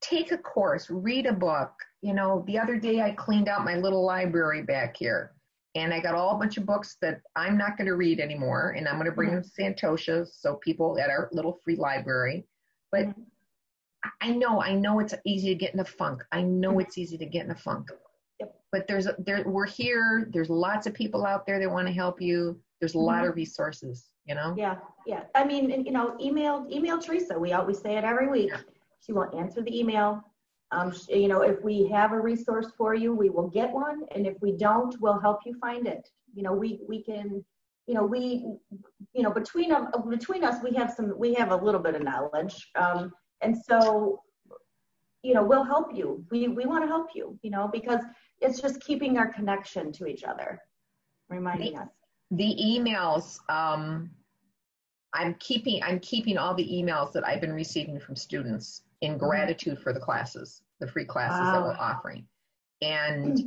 take 0.00 0.30
a 0.30 0.38
course. 0.38 0.88
Read 0.90 1.26
a 1.26 1.32
book. 1.32 1.72
You 2.04 2.12
know, 2.12 2.44
the 2.46 2.58
other 2.58 2.76
day 2.76 3.00
I 3.00 3.12
cleaned 3.12 3.48
out 3.48 3.64
my 3.64 3.76
little 3.76 4.04
library 4.04 4.60
back 4.60 4.94
here, 4.94 5.32
and 5.74 5.94
I 5.94 6.00
got 6.00 6.14
all 6.14 6.36
a 6.36 6.38
bunch 6.38 6.58
of 6.58 6.66
books 6.66 6.98
that 7.00 7.22
I'm 7.34 7.56
not 7.56 7.78
going 7.78 7.86
to 7.86 7.94
read 7.94 8.20
anymore, 8.20 8.74
and 8.76 8.86
I'm 8.86 8.96
going 8.96 9.06
to 9.06 9.12
bring 9.12 9.30
them 9.30 9.42
to 9.42 9.48
Santosha 9.48 10.28
so 10.30 10.56
people 10.56 10.98
at 10.98 11.08
our 11.08 11.30
little 11.32 11.58
free 11.64 11.76
library. 11.76 12.46
But 12.92 13.06
Mhm. 13.06 13.24
I 14.20 14.32
know, 14.32 14.60
I 14.60 14.74
know 14.74 15.00
it's 15.00 15.14
easy 15.24 15.48
to 15.48 15.54
get 15.54 15.72
in 15.72 15.80
a 15.80 15.84
funk. 15.84 16.22
I 16.30 16.42
know 16.42 16.74
Mhm. 16.74 16.82
it's 16.82 16.98
easy 16.98 17.16
to 17.16 17.24
get 17.24 17.46
in 17.46 17.52
a 17.52 17.54
funk. 17.54 17.90
Yep. 18.38 18.54
But 18.70 18.86
there's 18.86 19.08
there 19.16 19.42
we're 19.48 19.64
here. 19.64 20.28
There's 20.30 20.50
lots 20.50 20.86
of 20.86 20.92
people 20.92 21.24
out 21.24 21.46
there 21.46 21.58
that 21.58 21.70
want 21.70 21.86
to 21.88 21.94
help 21.94 22.20
you. 22.20 22.60
There's 22.80 22.96
a 22.96 22.98
lot 22.98 23.24
of 23.24 23.34
resources. 23.34 24.10
You 24.26 24.34
know. 24.34 24.54
Yeah, 24.58 24.76
yeah. 25.06 25.24
I 25.34 25.44
mean, 25.44 25.86
you 25.86 25.92
know, 25.92 26.18
email 26.20 26.66
email 26.70 26.98
Teresa. 26.98 27.38
We 27.38 27.52
always 27.52 27.80
say 27.80 27.96
it 27.96 28.04
every 28.04 28.28
week. 28.28 28.52
She 29.00 29.12
will 29.12 29.34
answer 29.34 29.62
the 29.62 29.78
email. 29.78 30.22
Um, 30.74 30.92
you 31.08 31.28
know, 31.28 31.42
if 31.42 31.62
we 31.62 31.88
have 31.88 32.12
a 32.12 32.20
resource 32.20 32.68
for 32.76 32.94
you, 32.94 33.14
we 33.14 33.30
will 33.30 33.48
get 33.48 33.70
one, 33.70 34.02
and 34.14 34.26
if 34.26 34.34
we 34.40 34.52
don't, 34.52 34.94
we'll 35.00 35.20
help 35.20 35.40
you 35.46 35.54
find 35.60 35.86
it. 35.86 36.08
You 36.34 36.42
know, 36.42 36.52
we 36.52 36.80
we 36.88 37.02
can, 37.02 37.44
you 37.86 37.94
know, 37.94 38.04
we, 38.04 38.44
you 39.12 39.22
know, 39.22 39.30
between 39.30 39.72
um, 39.72 39.88
between 40.10 40.42
us, 40.42 40.56
we 40.62 40.74
have 40.76 40.90
some, 40.92 41.16
we 41.16 41.34
have 41.34 41.52
a 41.52 41.56
little 41.56 41.80
bit 41.80 41.94
of 41.94 42.02
knowledge, 42.02 42.70
um, 42.74 43.12
and 43.40 43.56
so, 43.68 44.20
you 45.22 45.34
know, 45.34 45.44
we'll 45.44 45.64
help 45.64 45.94
you. 45.94 46.24
We 46.30 46.48
we 46.48 46.66
want 46.66 46.82
to 46.82 46.88
help 46.88 47.08
you, 47.14 47.38
you 47.42 47.50
know, 47.50 47.68
because 47.72 48.00
it's 48.40 48.60
just 48.60 48.80
keeping 48.80 49.16
our 49.16 49.32
connection 49.32 49.92
to 49.92 50.06
each 50.06 50.24
other, 50.24 50.60
reminding 51.28 51.78
us. 51.78 51.88
the 52.30 52.56
emails 52.60 53.38
um, 53.48 54.10
i'm 55.12 55.34
keeping 55.38 55.80
i'm 55.82 56.00
keeping 56.00 56.36
all 56.38 56.54
the 56.54 56.66
emails 56.66 57.12
that 57.12 57.24
i've 57.26 57.40
been 57.40 57.52
receiving 57.52 58.00
from 58.00 58.16
students 58.16 58.82
in 59.02 59.16
gratitude 59.18 59.78
for 59.78 59.92
the 59.92 60.00
classes 60.00 60.63
the 60.80 60.86
free 60.86 61.04
classes 61.04 61.50
that 61.52 61.62
we're 61.62 61.76
offering 61.76 62.26
and 62.82 63.38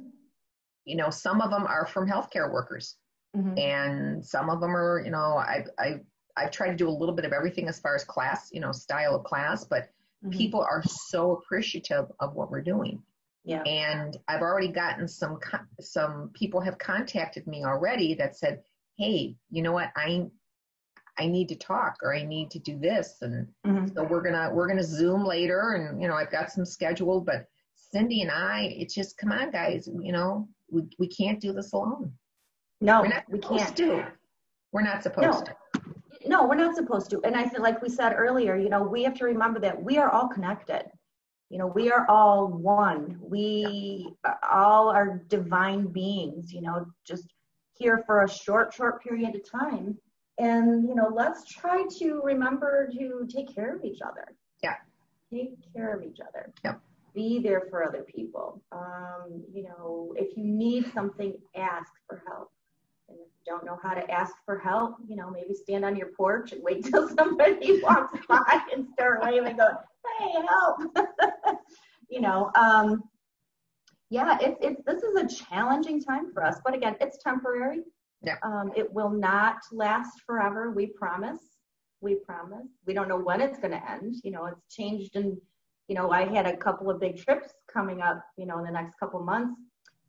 you 0.85 0.95
know 0.95 1.09
some 1.09 1.41
of 1.41 1.49
them 1.51 1.65
are 1.67 1.85
from 1.85 2.07
healthcare 2.07 2.51
workers 2.51 2.95
Mhm. 3.35 3.59
and 3.59 4.25
some 4.25 4.49
of 4.49 4.61
them 4.61 4.75
are 4.75 4.99
you 5.03 5.11
know 5.11 5.35
i've 5.37 5.69
i've 5.77 6.01
i've 6.37 6.51
tried 6.51 6.69
to 6.69 6.75
do 6.77 6.87
a 6.87 6.97
little 6.99 7.13
bit 7.13 7.25
of 7.25 7.33
everything 7.33 7.67
as 7.67 7.79
far 7.79 7.93
as 7.95 8.03
class 8.05 8.49
you 8.53 8.61
know 8.61 8.71
style 8.71 9.15
of 9.15 9.23
class 9.25 9.65
but 9.65 9.89
Mhm. 10.25 10.31
people 10.31 10.61
are 10.61 10.81
so 10.83 11.33
appreciative 11.33 12.11
of 12.19 12.33
what 12.33 12.49
we're 12.49 12.61
doing 12.61 13.03
Yeah. 13.43 13.61
and 13.63 14.17
I've 14.27 14.41
already 14.41 14.69
gotten 14.69 15.07
some 15.07 15.39
some 15.79 16.29
people 16.33 16.59
have 16.61 16.77
contacted 16.77 17.45
me 17.47 17.63
already 17.63 18.13
that 18.15 18.35
said, 18.35 18.63
"Hey, 18.97 19.37
you 19.49 19.61
know 19.61 19.71
what? 19.71 19.91
I 19.95 20.29
I 21.19 21.27
need 21.27 21.49
to 21.49 21.55
talk 21.55 21.97
or 22.01 22.15
I 22.15 22.23
need 22.23 22.51
to 22.51 22.59
do 22.59 22.77
this." 22.77 23.21
And 23.21 23.47
Mhm. 23.65 23.93
so 23.93 24.03
we're 24.03 24.21
gonna 24.21 24.53
we're 24.53 24.67
gonna 24.67 24.83
Zoom 24.83 25.23
later, 25.23 25.73
and 25.75 26.01
you 26.01 26.07
know 26.07 26.15
I've 26.15 26.31
got 26.31 26.51
some 26.51 26.65
scheduled. 26.65 27.25
But 27.25 27.45
Cindy 27.75 28.21
and 28.21 28.31
I, 28.31 28.63
it's 28.77 28.93
just 28.93 29.17
come 29.17 29.31
on, 29.31 29.51
guys. 29.51 29.87
You 29.87 30.11
know 30.11 30.47
we 30.69 30.83
we 30.99 31.07
can't 31.07 31.39
do 31.39 31.53
this 31.53 31.73
alone. 31.73 32.13
No, 32.81 33.01
We're 33.01 33.07
not 33.09 33.23
we 33.29 33.39
can't. 33.39 33.75
do. 33.75 34.03
We're 34.71 34.83
not 34.83 35.01
supposed 35.03 35.39
No. 35.39 35.41
to. 35.45 35.55
No, 36.27 36.45
we're 36.45 36.55
not 36.55 36.75
supposed 36.75 37.09
to. 37.11 37.21
And 37.23 37.35
I 37.35 37.47
feel 37.47 37.61
like 37.61 37.81
we 37.81 37.89
said 37.89 38.13
earlier, 38.15 38.55
you 38.55 38.69
know, 38.69 38.83
we 38.83 39.01
have 39.03 39.15
to 39.15 39.25
remember 39.25 39.59
that 39.61 39.81
we 39.81 39.97
are 39.97 40.09
all 40.09 40.27
connected. 40.27 40.91
You 41.49 41.57
know, 41.57 41.67
we 41.67 41.89
are 41.89 42.05
all 42.09 42.47
one. 42.49 43.17
We 43.21 44.13
all 44.51 44.89
are 44.89 45.23
divine 45.27 45.87
beings, 45.87 46.51
you 46.51 46.61
know, 46.61 46.85
just 47.05 47.33
here 47.73 48.03
for 48.05 48.23
a 48.23 48.29
short, 48.29 48.73
short 48.73 49.01
period 49.01 49.35
of 49.35 49.49
time. 49.49 49.97
And, 50.39 50.87
you 50.87 50.95
know, 50.95 51.09
let's 51.13 51.45
try 51.45 51.85
to 51.99 52.21
remember 52.23 52.89
to 52.97 53.27
take 53.33 53.53
care 53.53 53.75
of 53.75 53.83
each 53.83 54.01
other. 54.01 54.35
Yeah. 54.61 54.75
Take 55.33 55.55
care 55.73 55.95
of 55.95 56.03
each 56.03 56.19
other. 56.21 56.53
Yeah. 56.63 56.75
Be 57.15 57.39
there 57.39 57.63
for 57.69 57.83
other 57.83 58.03
people. 58.03 58.61
Um, 58.71 59.43
you 59.51 59.63
know, 59.63 60.13
if 60.15 60.37
you 60.37 60.43
need 60.43 60.93
something, 60.93 61.33
ask 61.55 61.91
for 62.07 62.21
help. 62.27 62.51
And 63.09 63.17
if 63.17 63.25
you 63.25 63.51
don't 63.51 63.65
know 63.65 63.79
how 63.81 63.95
to 63.95 64.11
ask 64.11 64.35
for 64.45 64.59
help, 64.59 64.97
you 65.07 65.15
know, 65.15 65.31
maybe 65.31 65.55
stand 65.55 65.83
on 65.83 65.95
your 65.95 66.09
porch 66.09 66.51
and 66.51 66.61
wait 66.63 66.85
till 66.91 67.09
somebody 67.09 67.81
walks 67.81 68.19
by 68.29 68.61
and 68.73 68.87
start 68.93 69.23
waving, 69.23 69.57
going, 69.57 69.75
"Hey, 70.19 70.33
help!" 70.47 70.79
you 72.09 72.21
know, 72.21 72.51
um, 72.53 73.03
yeah, 74.09 74.37
it's 74.39 74.57
it's 74.61 74.81
this 74.85 75.01
is 75.01 75.15
a 75.15 75.45
challenging 75.45 76.01
time 76.01 76.31
for 76.31 76.45
us, 76.45 76.59
but 76.63 76.75
again, 76.75 76.95
it's 77.01 77.17
temporary. 77.17 77.81
Yeah. 78.23 78.35
Um, 78.43 78.71
it 78.75 78.91
will 78.91 79.09
not 79.09 79.57
last 79.71 80.21
forever. 80.25 80.71
We 80.71 80.87
promise. 80.87 81.41
We 82.01 82.15
promise. 82.15 82.67
We 82.85 82.93
don't 82.93 83.07
know 83.07 83.19
when 83.19 83.41
it's 83.41 83.59
going 83.59 83.71
to 83.71 83.91
end. 83.91 84.15
You 84.23 84.31
know, 84.31 84.45
it's 84.45 84.75
changed 84.75 85.15
and 85.15 85.37
you 85.87 85.95
know, 85.95 86.11
I 86.11 86.25
had 86.25 86.45
a 86.45 86.57
couple 86.57 86.89
of 86.89 86.99
big 86.99 87.17
trips 87.17 87.53
coming 87.71 88.01
up, 88.01 88.21
you 88.37 88.45
know, 88.45 88.59
in 88.59 88.65
the 88.65 88.71
next 88.71 88.95
couple 88.99 89.23
months 89.23 89.57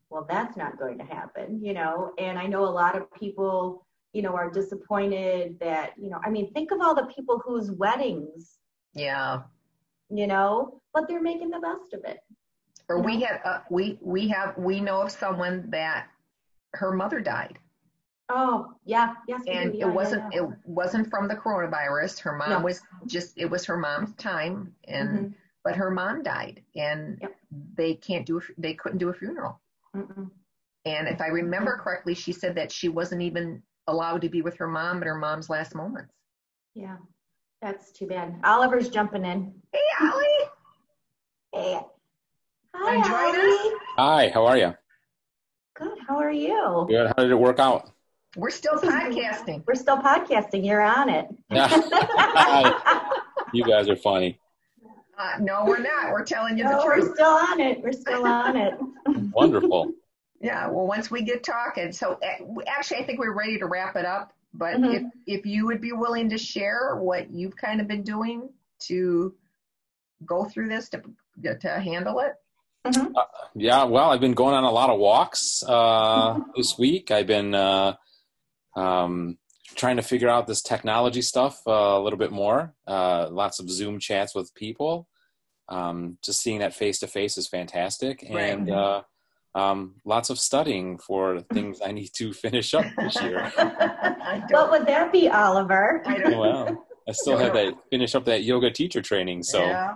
well, 0.09 0.25
that's 0.27 0.57
not 0.57 0.77
going 0.77 0.97
to 0.97 1.03
happen, 1.03 1.63
you 1.63 1.73
know. 1.73 2.13
And 2.17 2.37
I 2.39 2.47
know 2.47 2.65
a 2.65 2.69
lot 2.69 2.95
of 2.95 3.11
people, 3.13 3.85
you 4.13 4.21
know, 4.21 4.35
are 4.35 4.49
disappointed 4.49 5.59
that, 5.59 5.93
you 5.97 6.09
know, 6.09 6.19
I 6.25 6.29
mean, 6.29 6.51
think 6.53 6.71
of 6.71 6.81
all 6.81 6.95
the 6.95 7.07
people 7.15 7.41
whose 7.45 7.71
weddings, 7.71 8.57
Yeah. 8.93 9.43
you 10.09 10.27
know, 10.27 10.81
but 10.93 11.07
they're 11.07 11.21
making 11.21 11.51
the 11.51 11.59
best 11.59 11.93
of 11.93 12.03
it. 12.05 12.19
Or 12.89 12.99
we 13.01 13.17
know? 13.17 13.27
have 13.27 13.41
uh, 13.45 13.59
we 13.69 13.99
we 14.01 14.27
have 14.29 14.57
we 14.57 14.81
know 14.81 15.01
of 15.01 15.11
someone 15.11 15.69
that 15.69 16.07
her 16.73 16.91
mother 16.91 17.19
died. 17.19 17.59
Oh, 18.31 18.73
yeah, 18.85 19.15
yes. 19.27 19.41
and 19.47 19.71
do. 19.71 19.77
it 19.77 19.79
Yeah, 19.79 19.87
yeah, 19.87 19.91
wasn't 19.93 20.33
yeah. 20.33 20.43
it 20.43 20.49
wasn't 20.65 21.09
from 21.09 21.27
the 21.27 21.35
coronavirus. 21.35 22.19
Her 22.19 22.33
mom 22.37 22.49
No. 22.49 22.59
was 22.61 22.81
just 23.07 23.37
it 23.37 23.45
was 23.49 23.65
her 23.65 23.75
mom's 23.77 24.13
time, 24.15 24.75
and 24.87 25.09
Mhm. 25.09 25.33
but 25.63 25.75
her 25.75 25.89
mom 25.89 26.21
died, 26.21 26.63
and 26.75 27.17
Yep. 27.21 27.35
they 27.75 27.95
can't 27.95 28.25
do 28.25 28.37
a 28.37 28.41
they 28.57 28.75
couldn't 28.75 28.99
do 28.99 29.09
a 29.09 29.13
funeral. 29.13 29.59
Mm-mm. 29.95 30.29
And 30.85 31.07
if 31.07 31.19
I 31.21 31.27
remember 31.27 31.77
correctly, 31.77 32.13
she 32.13 32.31
said 32.31 32.55
that 32.55 32.71
she 32.71 32.87
wasn't 32.87 33.21
even 33.23 33.63
allowed 33.87 34.21
to 34.21 34.29
be 34.29 34.41
with 34.43 34.55
her 34.57 34.67
mom 34.67 35.01
at 35.01 35.07
her 35.07 35.15
mom's 35.15 35.49
last 35.49 35.73
moments. 35.73 36.13
Yeah, 36.75 36.97
that's 37.61 37.91
too 37.91 38.05
bad. 38.05 38.39
Oliver's 38.43 38.89
jumping 38.89 39.25
in. 39.25 39.59
Hey, 39.73 39.79
Allie. 39.99 40.49
Hey. 41.51 41.81
Hi, 42.75 42.95
Enjoyed 42.95 43.39
Ollie. 43.43 43.79
Hi, 43.97 44.29
how 44.29 44.45
are 44.45 44.57
you? 44.57 44.75
Good. 45.73 45.97
How 46.07 46.17
are 46.19 46.31
you? 46.31 46.85
Good. 46.87 47.07
How 47.07 47.23
did 47.23 47.31
it 47.31 47.35
work 47.39 47.57
out? 47.59 47.89
We're 48.35 48.51
still 48.51 48.75
podcasting. 48.75 49.63
We're 49.65 49.75
still 49.75 49.97
podcasting. 49.97 50.65
You're 50.65 50.81
on 50.81 51.09
it. 51.09 51.27
you 53.53 53.63
guys 53.63 53.89
are 53.89 53.95
funny. 53.95 54.39
Uh, 55.17 55.33
no, 55.39 55.65
we're 55.65 55.79
not. 55.79 56.11
We're 56.11 56.23
telling 56.23 56.57
you 56.57 56.63
the 56.63 56.69
no, 56.69 56.85
we're 56.85 57.13
still 57.13 57.25
on 57.25 57.59
it. 57.59 57.81
We're 57.81 57.91
still 57.91 58.25
on 58.25 58.55
it. 58.55 58.75
Wonderful. 59.33 59.91
Yeah. 60.41 60.67
Well, 60.69 60.87
once 60.87 61.11
we 61.11 61.23
get 61.23 61.43
talking, 61.43 61.91
so 61.91 62.19
uh, 62.23 62.61
actually, 62.67 62.97
I 62.97 63.05
think 63.05 63.19
we're 63.19 63.35
ready 63.35 63.57
to 63.59 63.65
wrap 63.65 63.95
it 63.95 64.05
up. 64.05 64.33
But 64.53 64.77
Mhm. 64.77 64.95
if 64.95 65.03
if 65.39 65.45
you 65.45 65.65
would 65.65 65.81
be 65.81 65.91
willing 65.91 66.29
to 66.29 66.37
share 66.37 66.95
what 66.95 67.29
you've 67.31 67.57
kind 67.57 67.81
of 67.81 67.87
been 67.87 68.03
doing 68.03 68.49
to 68.87 69.35
go 70.25 70.45
through 70.45 70.69
this 70.69 70.89
to 70.89 71.01
to 71.59 71.79
handle 71.79 72.19
it. 72.19 72.35
Yeah, 73.55 73.83
well, 73.83 74.11
I've 74.11 74.21
been 74.21 74.33
going 74.33 74.55
on 74.55 74.63
a 74.63 74.71
lot 74.71 74.89
of 74.89 74.99
walks 74.99 75.61
uh, 75.67 76.39
this 76.55 76.77
week. 76.77 77.11
I've 77.11 77.27
been 77.27 77.53
uh, 77.53 77.95
um, 78.75 79.37
trying 79.75 79.97
to 79.97 80.01
figure 80.03 80.29
out 80.29 80.47
this 80.47 80.61
technology 80.61 81.21
stuff 81.21 81.61
uh, 81.67 81.71
a 81.71 82.01
little 82.01 82.19
bit 82.19 82.31
more. 82.31 82.73
Uh, 82.87 83.27
lots 83.29 83.59
of 83.59 83.69
Zoom 83.69 83.99
chats 83.99 84.33
with 84.35 84.53
people. 84.55 85.07
Um, 85.67 86.17
just 86.23 86.41
seeing 86.41 86.59
that 86.59 86.73
face 86.73 86.99
to 86.99 87.07
face 87.07 87.37
is 87.37 87.47
fantastic, 87.47 88.25
Right. 88.31 88.41
and 88.49 88.71
uh, 88.71 89.03
um, 89.53 89.95
lots 90.05 90.29
of 90.31 90.39
studying 90.39 90.97
for 90.97 91.41
things 91.53 91.79
I 91.85 91.91
need 91.91 92.09
to 92.17 92.33
finish 92.33 92.73
up 92.73 92.85
this 92.97 93.21
year. 93.21 93.51
I 93.57 94.39
What 94.39 94.49
don't, 94.49 94.71
would 94.71 94.87
that 94.87 95.11
be, 95.11 95.29
Oliver? 95.29 96.01
I 96.05 96.17
don't, 96.17 96.37
well, 96.39 96.85
I 97.07 97.11
still 97.11 97.37
have 97.37 97.53
that 97.53 97.75
finish 97.91 98.15
up 98.15 98.25
that 98.25 98.43
yoga 98.43 98.71
teacher 98.71 99.01
training, 99.01 99.43
so. 99.43 99.59
Yeah. 99.65 99.95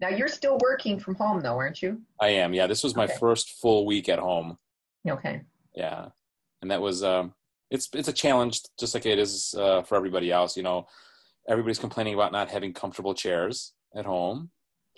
Now 0.00 0.08
you're 0.08 0.28
still 0.28 0.58
working 0.62 0.98
from 0.98 1.14
home 1.14 1.40
though, 1.42 1.56
aren't 1.56 1.80
you? 1.80 2.02
I 2.20 2.28
am. 2.30 2.52
Yeah, 2.52 2.66
this 2.66 2.82
was 2.82 2.96
my 2.96 3.04
Okay. 3.04 3.16
first 3.20 3.50
full 3.60 3.86
week 3.86 4.08
at 4.08 4.18
home. 4.18 4.58
Okay. 5.08 5.42
Yeah, 5.76 6.08
and 6.60 6.70
that 6.72 6.80
was 6.82 7.02
um, 7.04 7.34
it's 7.72 7.88
it's 7.94 8.08
a 8.08 8.12
challenge, 8.12 8.60
just 8.78 8.94
like 8.94 9.06
it 9.06 9.18
is 9.18 9.54
uh, 9.58 9.82
for 9.82 9.96
everybody 9.96 10.30
else. 10.30 10.56
You 10.56 10.62
know, 10.62 10.86
everybody's 11.48 11.78
complaining 11.78 12.14
about 12.14 12.32
not 12.32 12.50
having 12.50 12.72
comfortable 12.72 13.14
chairs 13.14 13.72
at 13.96 14.04
home. 14.04 14.50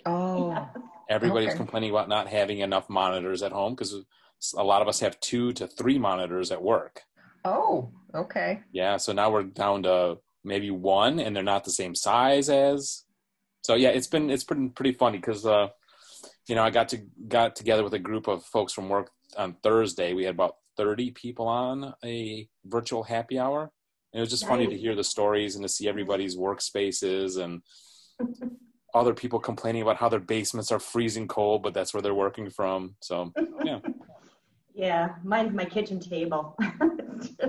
Oh. 0.05 0.67
Everybody's 1.09 1.49
Okay. 1.49 1.57
complaining 1.57 1.91
about 1.91 2.09
not 2.09 2.27
having 2.27 2.59
enough 2.59 2.89
monitors 2.89 3.41
at 3.43 3.51
home 3.51 3.73
because 3.73 3.95
a 4.57 4.63
lot 4.63 4.81
of 4.81 4.87
us 4.87 4.99
have 4.99 5.19
two 5.19 5.53
to 5.53 5.67
three 5.67 5.97
monitors 5.97 6.51
at 6.51 6.61
work. 6.61 7.01
Oh. 7.43 7.91
Okay. 8.13 8.61
Yeah, 8.71 8.97
so 8.97 9.13
now 9.13 9.29
we're 9.31 9.43
down 9.43 9.83
to 9.83 10.17
maybe 10.43 10.71
one, 10.71 11.19
and 11.19 11.35
they're 11.35 11.43
not 11.43 11.63
the 11.63 11.71
same 11.71 11.95
size 11.95 12.49
as. 12.49 13.03
So 13.63 13.75
yeah, 13.75 13.89
it's 13.89 14.07
been 14.07 14.29
it's 14.29 14.43
been 14.43 14.69
pretty 14.71 14.93
funny 14.93 15.17
because 15.17 15.45
uh, 15.45 15.69
you 16.47 16.55
know 16.55 16.63
I 16.63 16.69
got 16.69 16.89
to 16.89 16.97
got 17.27 17.55
together 17.55 17.83
with 17.83 17.93
a 17.93 17.99
group 17.99 18.27
of 18.27 18.43
folks 18.45 18.73
from 18.73 18.89
work 18.89 19.11
on 19.37 19.57
Thursday. 19.63 20.13
We 20.13 20.25
had 20.25 20.35
about 20.35 20.55
thirty 20.77 21.11
people 21.11 21.47
on 21.47 21.93
a 22.03 22.47
virtual 22.65 23.03
happy 23.03 23.39
hour, 23.39 23.71
and 24.13 24.19
it 24.19 24.21
was 24.21 24.29
just 24.29 24.47
funny 24.47 24.67
to 24.67 24.77
hear 24.77 24.95
the 24.95 25.03
stories 25.03 25.55
and 25.55 25.63
to 25.63 25.69
see 25.69 25.87
everybody's 25.87 26.37
workspaces 26.37 27.41
and 27.41 27.61
other 28.93 29.13
people 29.13 29.39
complaining 29.39 29.81
about 29.81 29.97
how 29.97 30.09
their 30.09 30.19
basements 30.19 30.71
are 30.71 30.79
freezing 30.79 31.27
cold, 31.27 31.63
but 31.63 31.73
that's 31.73 31.93
where 31.93 32.01
they're 32.01 32.13
working 32.13 32.49
from. 32.49 32.95
So 33.01 33.33
yeah, 33.63 33.79
Yeah, 34.75 35.15
mine's 35.23 35.53
my 35.53 35.65
kitchen 35.65 35.99
table. 35.99 36.57
Just- 37.21 37.41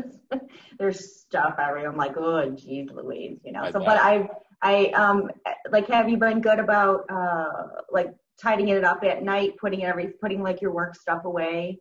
There's 0.78 1.20
stuff 1.20 1.56
everywhere. 1.58 1.90
I'm 1.90 1.96
like, 1.96 2.16
oh, 2.16 2.50
geez, 2.50 2.88
Louise, 2.92 3.40
you 3.44 3.52
know. 3.52 3.62
I 3.62 3.72
so, 3.72 3.80
bet. 3.80 3.86
but 3.86 3.98
I, 3.98 4.28
I, 4.62 4.86
um, 4.90 5.30
like, 5.70 5.88
have 5.88 6.08
you 6.08 6.18
been 6.18 6.40
good 6.40 6.60
about, 6.60 7.04
uh, 7.10 7.82
like 7.90 8.14
tidying 8.40 8.68
it 8.68 8.84
up 8.84 9.02
at 9.02 9.24
night, 9.24 9.56
putting 9.58 9.84
every, 9.84 10.08
putting 10.20 10.42
like 10.42 10.62
your 10.62 10.70
work 10.70 10.94
stuff 10.94 11.24
away, 11.24 11.80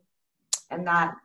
and 0.72 0.84
not 0.84 1.16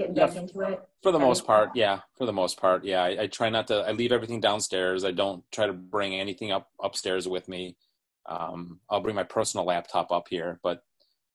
getting 0.00 0.16
Yeah. 0.16 0.26
back 0.26 0.36
into 0.36 0.60
it? 0.60 0.80
For 1.02 1.12
the 1.12 1.18
Okay. 1.18 1.26
most 1.26 1.46
part, 1.46 1.70
yeah. 1.74 2.00
For 2.16 2.26
the 2.26 2.32
most 2.32 2.58
part, 2.60 2.84
yeah. 2.84 3.02
I, 3.02 3.22
I 3.22 3.26
try 3.26 3.50
not 3.50 3.66
to. 3.68 3.76
I 3.80 3.92
leave 3.92 4.12
everything 4.12 4.40
downstairs. 4.40 5.04
I 5.04 5.10
don't 5.10 5.44
try 5.52 5.66
to 5.66 5.72
bring 5.72 6.14
anything 6.14 6.50
up 6.52 6.70
upstairs 6.82 7.28
with 7.28 7.48
me. 7.48 7.76
Um, 8.26 8.80
I'll 8.88 9.00
bring 9.00 9.16
my 9.16 9.22
personal 9.24 9.66
laptop 9.66 10.10
up 10.12 10.28
here, 10.28 10.58
but 10.62 10.82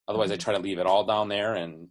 otherwise, 0.07 0.32
I 0.32 0.36
Mhm. 0.38 0.39
try 0.39 0.53
to 0.53 0.59
leave 0.59 0.80
it 0.80 0.86
all 0.88 1.03
down 1.03 1.28
there 1.30 1.53
and 1.55 1.89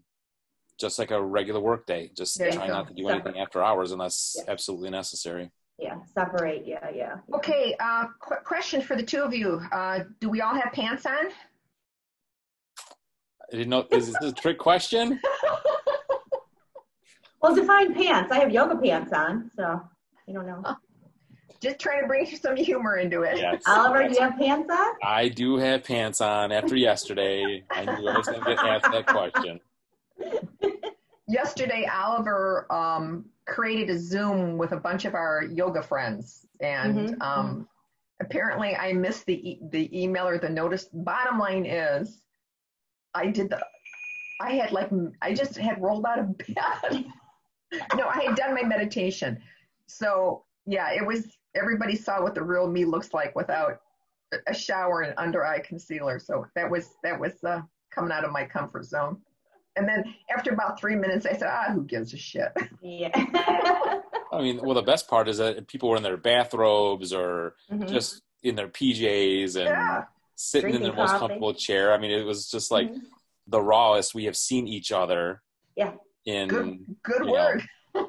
just 0.78 0.98
like 0.98 1.10
a 1.12 1.22
regular 1.22 1.60
work 1.60 1.86
day. 1.86 2.10
Just 2.16 2.38
There 2.38 2.50
try 2.50 2.66
not 2.66 2.88
to 2.88 2.94
do 2.94 3.04
Separate. 3.04 3.14
anything 3.26 3.40
after 3.40 3.62
hours 3.62 3.92
unless 3.92 4.36
Yeah. 4.38 4.44
absolutely 4.52 4.90
necessary. 4.90 5.50
Yeah, 5.78 5.98
separate. 6.06 6.66
Yeah, 6.66 6.88
yeah. 6.90 7.18
yeah. 7.30 7.36
Okay. 7.36 7.74
Uh, 7.78 8.06
qu- 8.20 8.42
question 8.44 8.80
for 8.80 8.94
the 8.96 9.02
two 9.02 9.22
of 9.22 9.34
you. 9.34 9.60
Uh, 9.72 10.00
do 10.20 10.28
we 10.30 10.40
all 10.40 10.54
have 10.54 10.72
pants 10.72 11.04
on? 11.06 11.26
I 13.52 13.56
didn't 13.56 13.68
know. 13.70 13.86
Is 13.90 14.06
this 14.12 14.16
a 14.22 14.32
trick 14.32 14.58
question? 14.58 15.20
Well, 17.44 17.54
define 17.54 17.92
pants. 17.92 18.32
I 18.32 18.38
have 18.38 18.50
yoga 18.50 18.74
pants 18.74 19.12
on, 19.12 19.50
so 19.54 19.78
you 20.26 20.32
don't 20.32 20.46
know. 20.46 20.62
Just 21.60 21.78
trying 21.78 22.00
to 22.00 22.06
bring 22.06 22.24
some 22.24 22.56
humor 22.56 22.96
into 22.96 23.20
it. 23.20 23.36
Yes. 23.36 23.62
Oliver, 23.66 24.08
do 24.08 24.14
you 24.14 24.20
have 24.20 24.38
pants 24.38 24.70
on? 24.72 24.92
I 25.02 25.28
do 25.28 25.58
have 25.58 25.84
pants 25.84 26.22
on 26.22 26.52
after 26.52 26.74
yesterday. 26.74 27.62
I 27.70 27.84
knew 27.84 28.08
I 28.08 28.16
was 28.16 28.28
going 28.28 28.42
to 28.44 28.46
get 28.54 28.64
asked 28.64 28.90
that 28.90 29.04
question. 29.04 29.60
Yesterday, 31.28 31.86
Oliver 31.92 32.66
um, 32.72 33.26
created 33.46 33.90
a 33.90 33.98
Zoom 33.98 34.56
with 34.56 34.72
a 34.72 34.78
bunch 34.78 35.04
of 35.04 35.14
our 35.14 35.42
yoga 35.44 35.82
friends, 35.82 36.46
and 36.60 37.10
Mhm, 37.10 37.22
um, 37.22 37.68
apparently, 38.20 38.74
I 38.74 38.94
missed 38.94 39.26
the 39.26 39.50
e- 39.50 39.60
the 39.70 40.02
email 40.02 40.26
or 40.26 40.38
the 40.38 40.48
notice. 40.48 40.84
Bottom 40.94 41.38
line 41.38 41.66
is, 41.66 42.22
I 43.14 43.26
did 43.26 43.50
the. 43.50 43.62
I 44.40 44.52
had 44.52 44.72
like 44.72 44.90
I 45.20 45.34
just 45.34 45.58
had 45.58 45.82
rolled 45.82 46.06
out 46.06 46.18
of 46.20 46.38
bed. 46.38 47.04
no, 47.96 48.06
I 48.08 48.24
had 48.26 48.36
done 48.36 48.54
my 48.54 48.62
meditation. 48.62 49.40
So 49.86 50.44
yeah, 50.66 50.92
it 50.92 51.04
was. 51.06 51.26
Everybody 51.56 51.94
saw 51.94 52.20
what 52.22 52.34
the 52.34 52.42
real 52.42 52.66
me 52.68 52.84
looks 52.84 53.14
like 53.14 53.36
without 53.36 53.80
a 54.48 54.54
shower 54.54 55.02
and 55.02 55.14
under 55.18 55.44
eye 55.44 55.60
concealer. 55.60 56.18
So 56.18 56.46
that 56.56 56.68
was 56.70 56.88
that 57.04 57.18
was 57.20 57.32
uh, 57.44 57.60
coming 57.92 58.10
out 58.10 58.24
of 58.24 58.32
my 58.32 58.44
comfort 58.44 58.84
zone. 58.84 59.20
And 59.76 59.88
then 59.88 60.04
after 60.36 60.52
about 60.52 60.78
three 60.80 60.94
minutes, 60.96 61.26
I 61.26 61.32
said, 61.32 61.48
ah, 61.50 61.72
who 61.72 61.82
gives 61.84 62.12
a 62.14 62.16
shit? 62.16 62.52
Yeah. 62.82 63.10
I 64.32 64.40
mean, 64.40 64.60
well, 64.62 64.74
the 64.74 64.82
best 64.82 65.08
part 65.08 65.28
is 65.28 65.38
that 65.38 65.66
people 65.68 65.88
were 65.88 65.96
in 65.96 66.02
their 66.02 66.16
bathrobes 66.16 67.12
or 67.12 67.54
Mhm. 67.70 67.88
just 67.88 68.22
in 68.42 68.54
their 68.56 68.68
PJs 68.68 69.56
and 69.56 69.66
Yeah. 69.68 70.04
sitting 70.36 70.74
in 70.74 70.82
their 70.82 70.90
Drinking 70.92 70.96
most 71.02 71.10
coffee. 71.10 71.20
comfortable 71.20 71.54
chair. 71.54 71.92
I 71.92 71.98
mean, 71.98 72.10
it 72.10 72.24
was 72.24 72.48
just 72.48 72.70
like 72.70 72.88
Mhm. 72.90 73.00
the 73.46 73.60
rawest 73.60 74.14
we 74.14 74.24
have 74.24 74.36
seen 74.36 74.66
each 74.68 74.90
other. 74.92 75.42
Yeah. 75.76 75.94
In 76.26 76.48
Good, 76.48 76.96
good 77.02 77.26
you 77.26 77.32
word. 77.32 77.62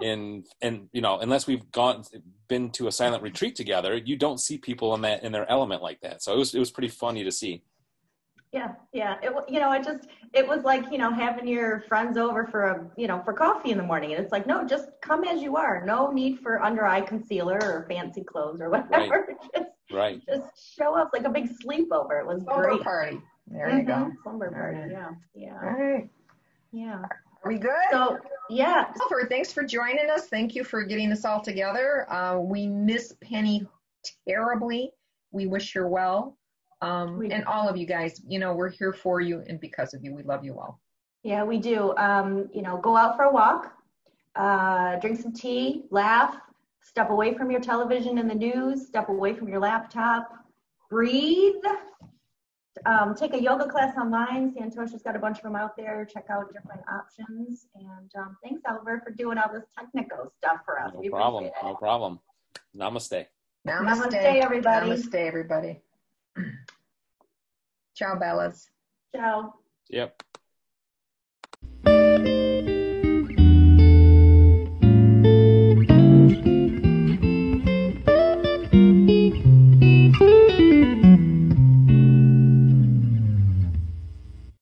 in 0.00 0.44
and 0.62 0.88
you 0.92 1.00
know, 1.00 1.18
unless 1.18 1.46
we've 1.46 1.70
gone 1.72 2.04
been 2.48 2.70
to 2.70 2.86
a 2.86 2.92
silent 2.92 3.22
retreat 3.22 3.56
together, 3.56 3.96
you 3.96 4.16
don't 4.16 4.38
see 4.38 4.58
people 4.58 4.94
in 4.94 5.00
that 5.02 5.22
in 5.24 5.32
their 5.32 5.50
element 5.50 5.82
like 5.82 6.00
that. 6.02 6.22
So 6.22 6.32
it 6.34 6.38
was 6.38 6.54
it 6.54 6.58
was 6.58 6.70
pretty 6.70 6.88
funny 6.88 7.24
to 7.24 7.32
see. 7.32 7.62
Yeah, 8.52 8.74
yeah. 8.92 9.16
It 9.22 9.32
you 9.48 9.58
know, 9.58 9.72
it 9.72 9.84
just 9.84 10.06
it 10.32 10.46
was 10.46 10.62
like 10.62 10.84
you 10.92 10.98
know 10.98 11.12
having 11.12 11.48
your 11.48 11.80
friends 11.88 12.16
over 12.16 12.46
for 12.46 12.62
a 12.64 12.90
you 12.96 13.08
know 13.08 13.20
for 13.24 13.32
coffee 13.32 13.70
in 13.70 13.78
the 13.78 13.84
morning, 13.84 14.12
and 14.12 14.22
it's 14.22 14.32
like 14.32 14.46
no, 14.46 14.64
just 14.64 14.88
come 15.02 15.24
as 15.24 15.42
you 15.42 15.56
are. 15.56 15.84
No 15.84 16.10
need 16.12 16.38
for 16.38 16.62
under 16.62 16.86
eye 16.86 17.00
concealer 17.00 17.58
or 17.62 17.86
fancy 17.88 18.22
clothes 18.22 18.60
or 18.60 18.70
whatever. 18.70 19.34
just 19.54 19.70
Right. 19.92 20.20
just 20.26 20.76
show 20.76 20.96
up 20.96 21.10
like 21.12 21.24
a 21.24 21.30
big 21.30 21.48
sleepover. 21.48 22.20
It 22.20 22.26
was 22.26 22.42
Slumber 22.42 22.70
great. 22.70 22.82
party. 22.82 23.20
There 23.46 23.68
you 23.70 23.84
mm-hmm. 23.84 24.08
go. 24.08 24.12
Slumber 24.24 24.50
party. 24.50 24.78
right. 24.78 24.90
Yeah, 24.90 25.10
yeah, 25.34 25.58
all 25.62 25.70
right 25.70 26.10
yeah. 26.76 27.02
Are 27.46 27.48
we 27.48 27.58
good? 27.58 27.70
So 27.92 28.18
yeah, 28.50 28.92
Oliver, 29.00 29.28
thanks 29.28 29.52
for 29.52 29.62
joining 29.62 30.10
us. 30.10 30.26
Thank 30.26 30.56
you 30.56 30.64
for 30.64 30.82
getting 30.82 31.08
this 31.08 31.24
all 31.24 31.40
together. 31.40 32.12
Uh, 32.12 32.40
we 32.40 32.66
miss 32.66 33.14
Penny 33.22 33.64
terribly. 34.26 34.90
We 35.30 35.46
wish 35.46 35.72
her 35.74 35.86
well. 35.86 36.36
Um, 36.82 37.18
We 37.18 37.30
and 37.30 37.44
all 37.44 37.68
of 37.68 37.76
you 37.76 37.86
guys, 37.86 38.20
you 38.26 38.40
know, 38.40 38.52
we're 38.52 38.70
here 38.70 38.92
for 38.92 39.20
you 39.20 39.44
and 39.48 39.60
because 39.60 39.94
of 39.94 40.02
you. 40.02 40.12
We 40.12 40.24
love 40.24 40.44
you 40.44 40.58
all. 40.58 40.80
Yeah, 41.22 41.44
we 41.44 41.58
do. 41.58 41.96
Um, 41.96 42.48
you 42.52 42.62
know, 42.62 42.78
go 42.78 42.96
out 42.96 43.14
for 43.14 43.26
a 43.26 43.32
walk, 43.32 43.72
uh, 44.34 44.96
drink 44.96 45.20
some 45.20 45.32
tea, 45.32 45.84
laugh, 45.90 46.36
step 46.82 47.10
away 47.10 47.34
from 47.34 47.52
your 47.52 47.60
television 47.60 48.18
and 48.18 48.28
the 48.28 48.34
news, 48.34 48.88
step 48.88 49.08
away 49.08 49.34
from 49.34 49.46
your 49.46 49.60
laptop, 49.60 50.32
breathe, 50.90 51.54
um, 52.84 53.14
take 53.14 53.34
a 53.34 53.42
yoga 53.42 53.66
class 53.66 53.96
online. 53.96 54.54
Santosha's 54.54 55.02
got 55.02 55.16
a 55.16 55.18
bunch 55.18 55.38
of 55.38 55.44
them 55.44 55.56
out 55.56 55.76
there. 55.76 56.04
Check 56.04 56.26
out 56.30 56.52
different 56.52 56.82
options. 56.90 57.66
And 57.74 58.10
um, 58.18 58.36
thanks, 58.42 58.62
Oliver, 58.68 59.00
for 59.04 59.12
doing 59.12 59.38
all 59.38 59.50
this 59.52 59.64
technical 59.78 60.32
stuff 60.38 60.58
for 60.64 60.80
us. 60.80 60.92
No 60.94 61.00
we 61.00 61.08
problem. 61.08 61.50
No 61.62 61.74
problem. 61.74 62.20
Namaste. 62.76 63.26
Namaste, 63.66 64.10
Namaste, 64.10 64.42
everybody. 64.42 64.90
Namaste, 64.90 65.14
everybody. 65.14 65.80
Ciao, 67.96 68.14
Bellas. 68.16 68.66
Ciao. 69.14 69.54
Yep. 69.88 70.22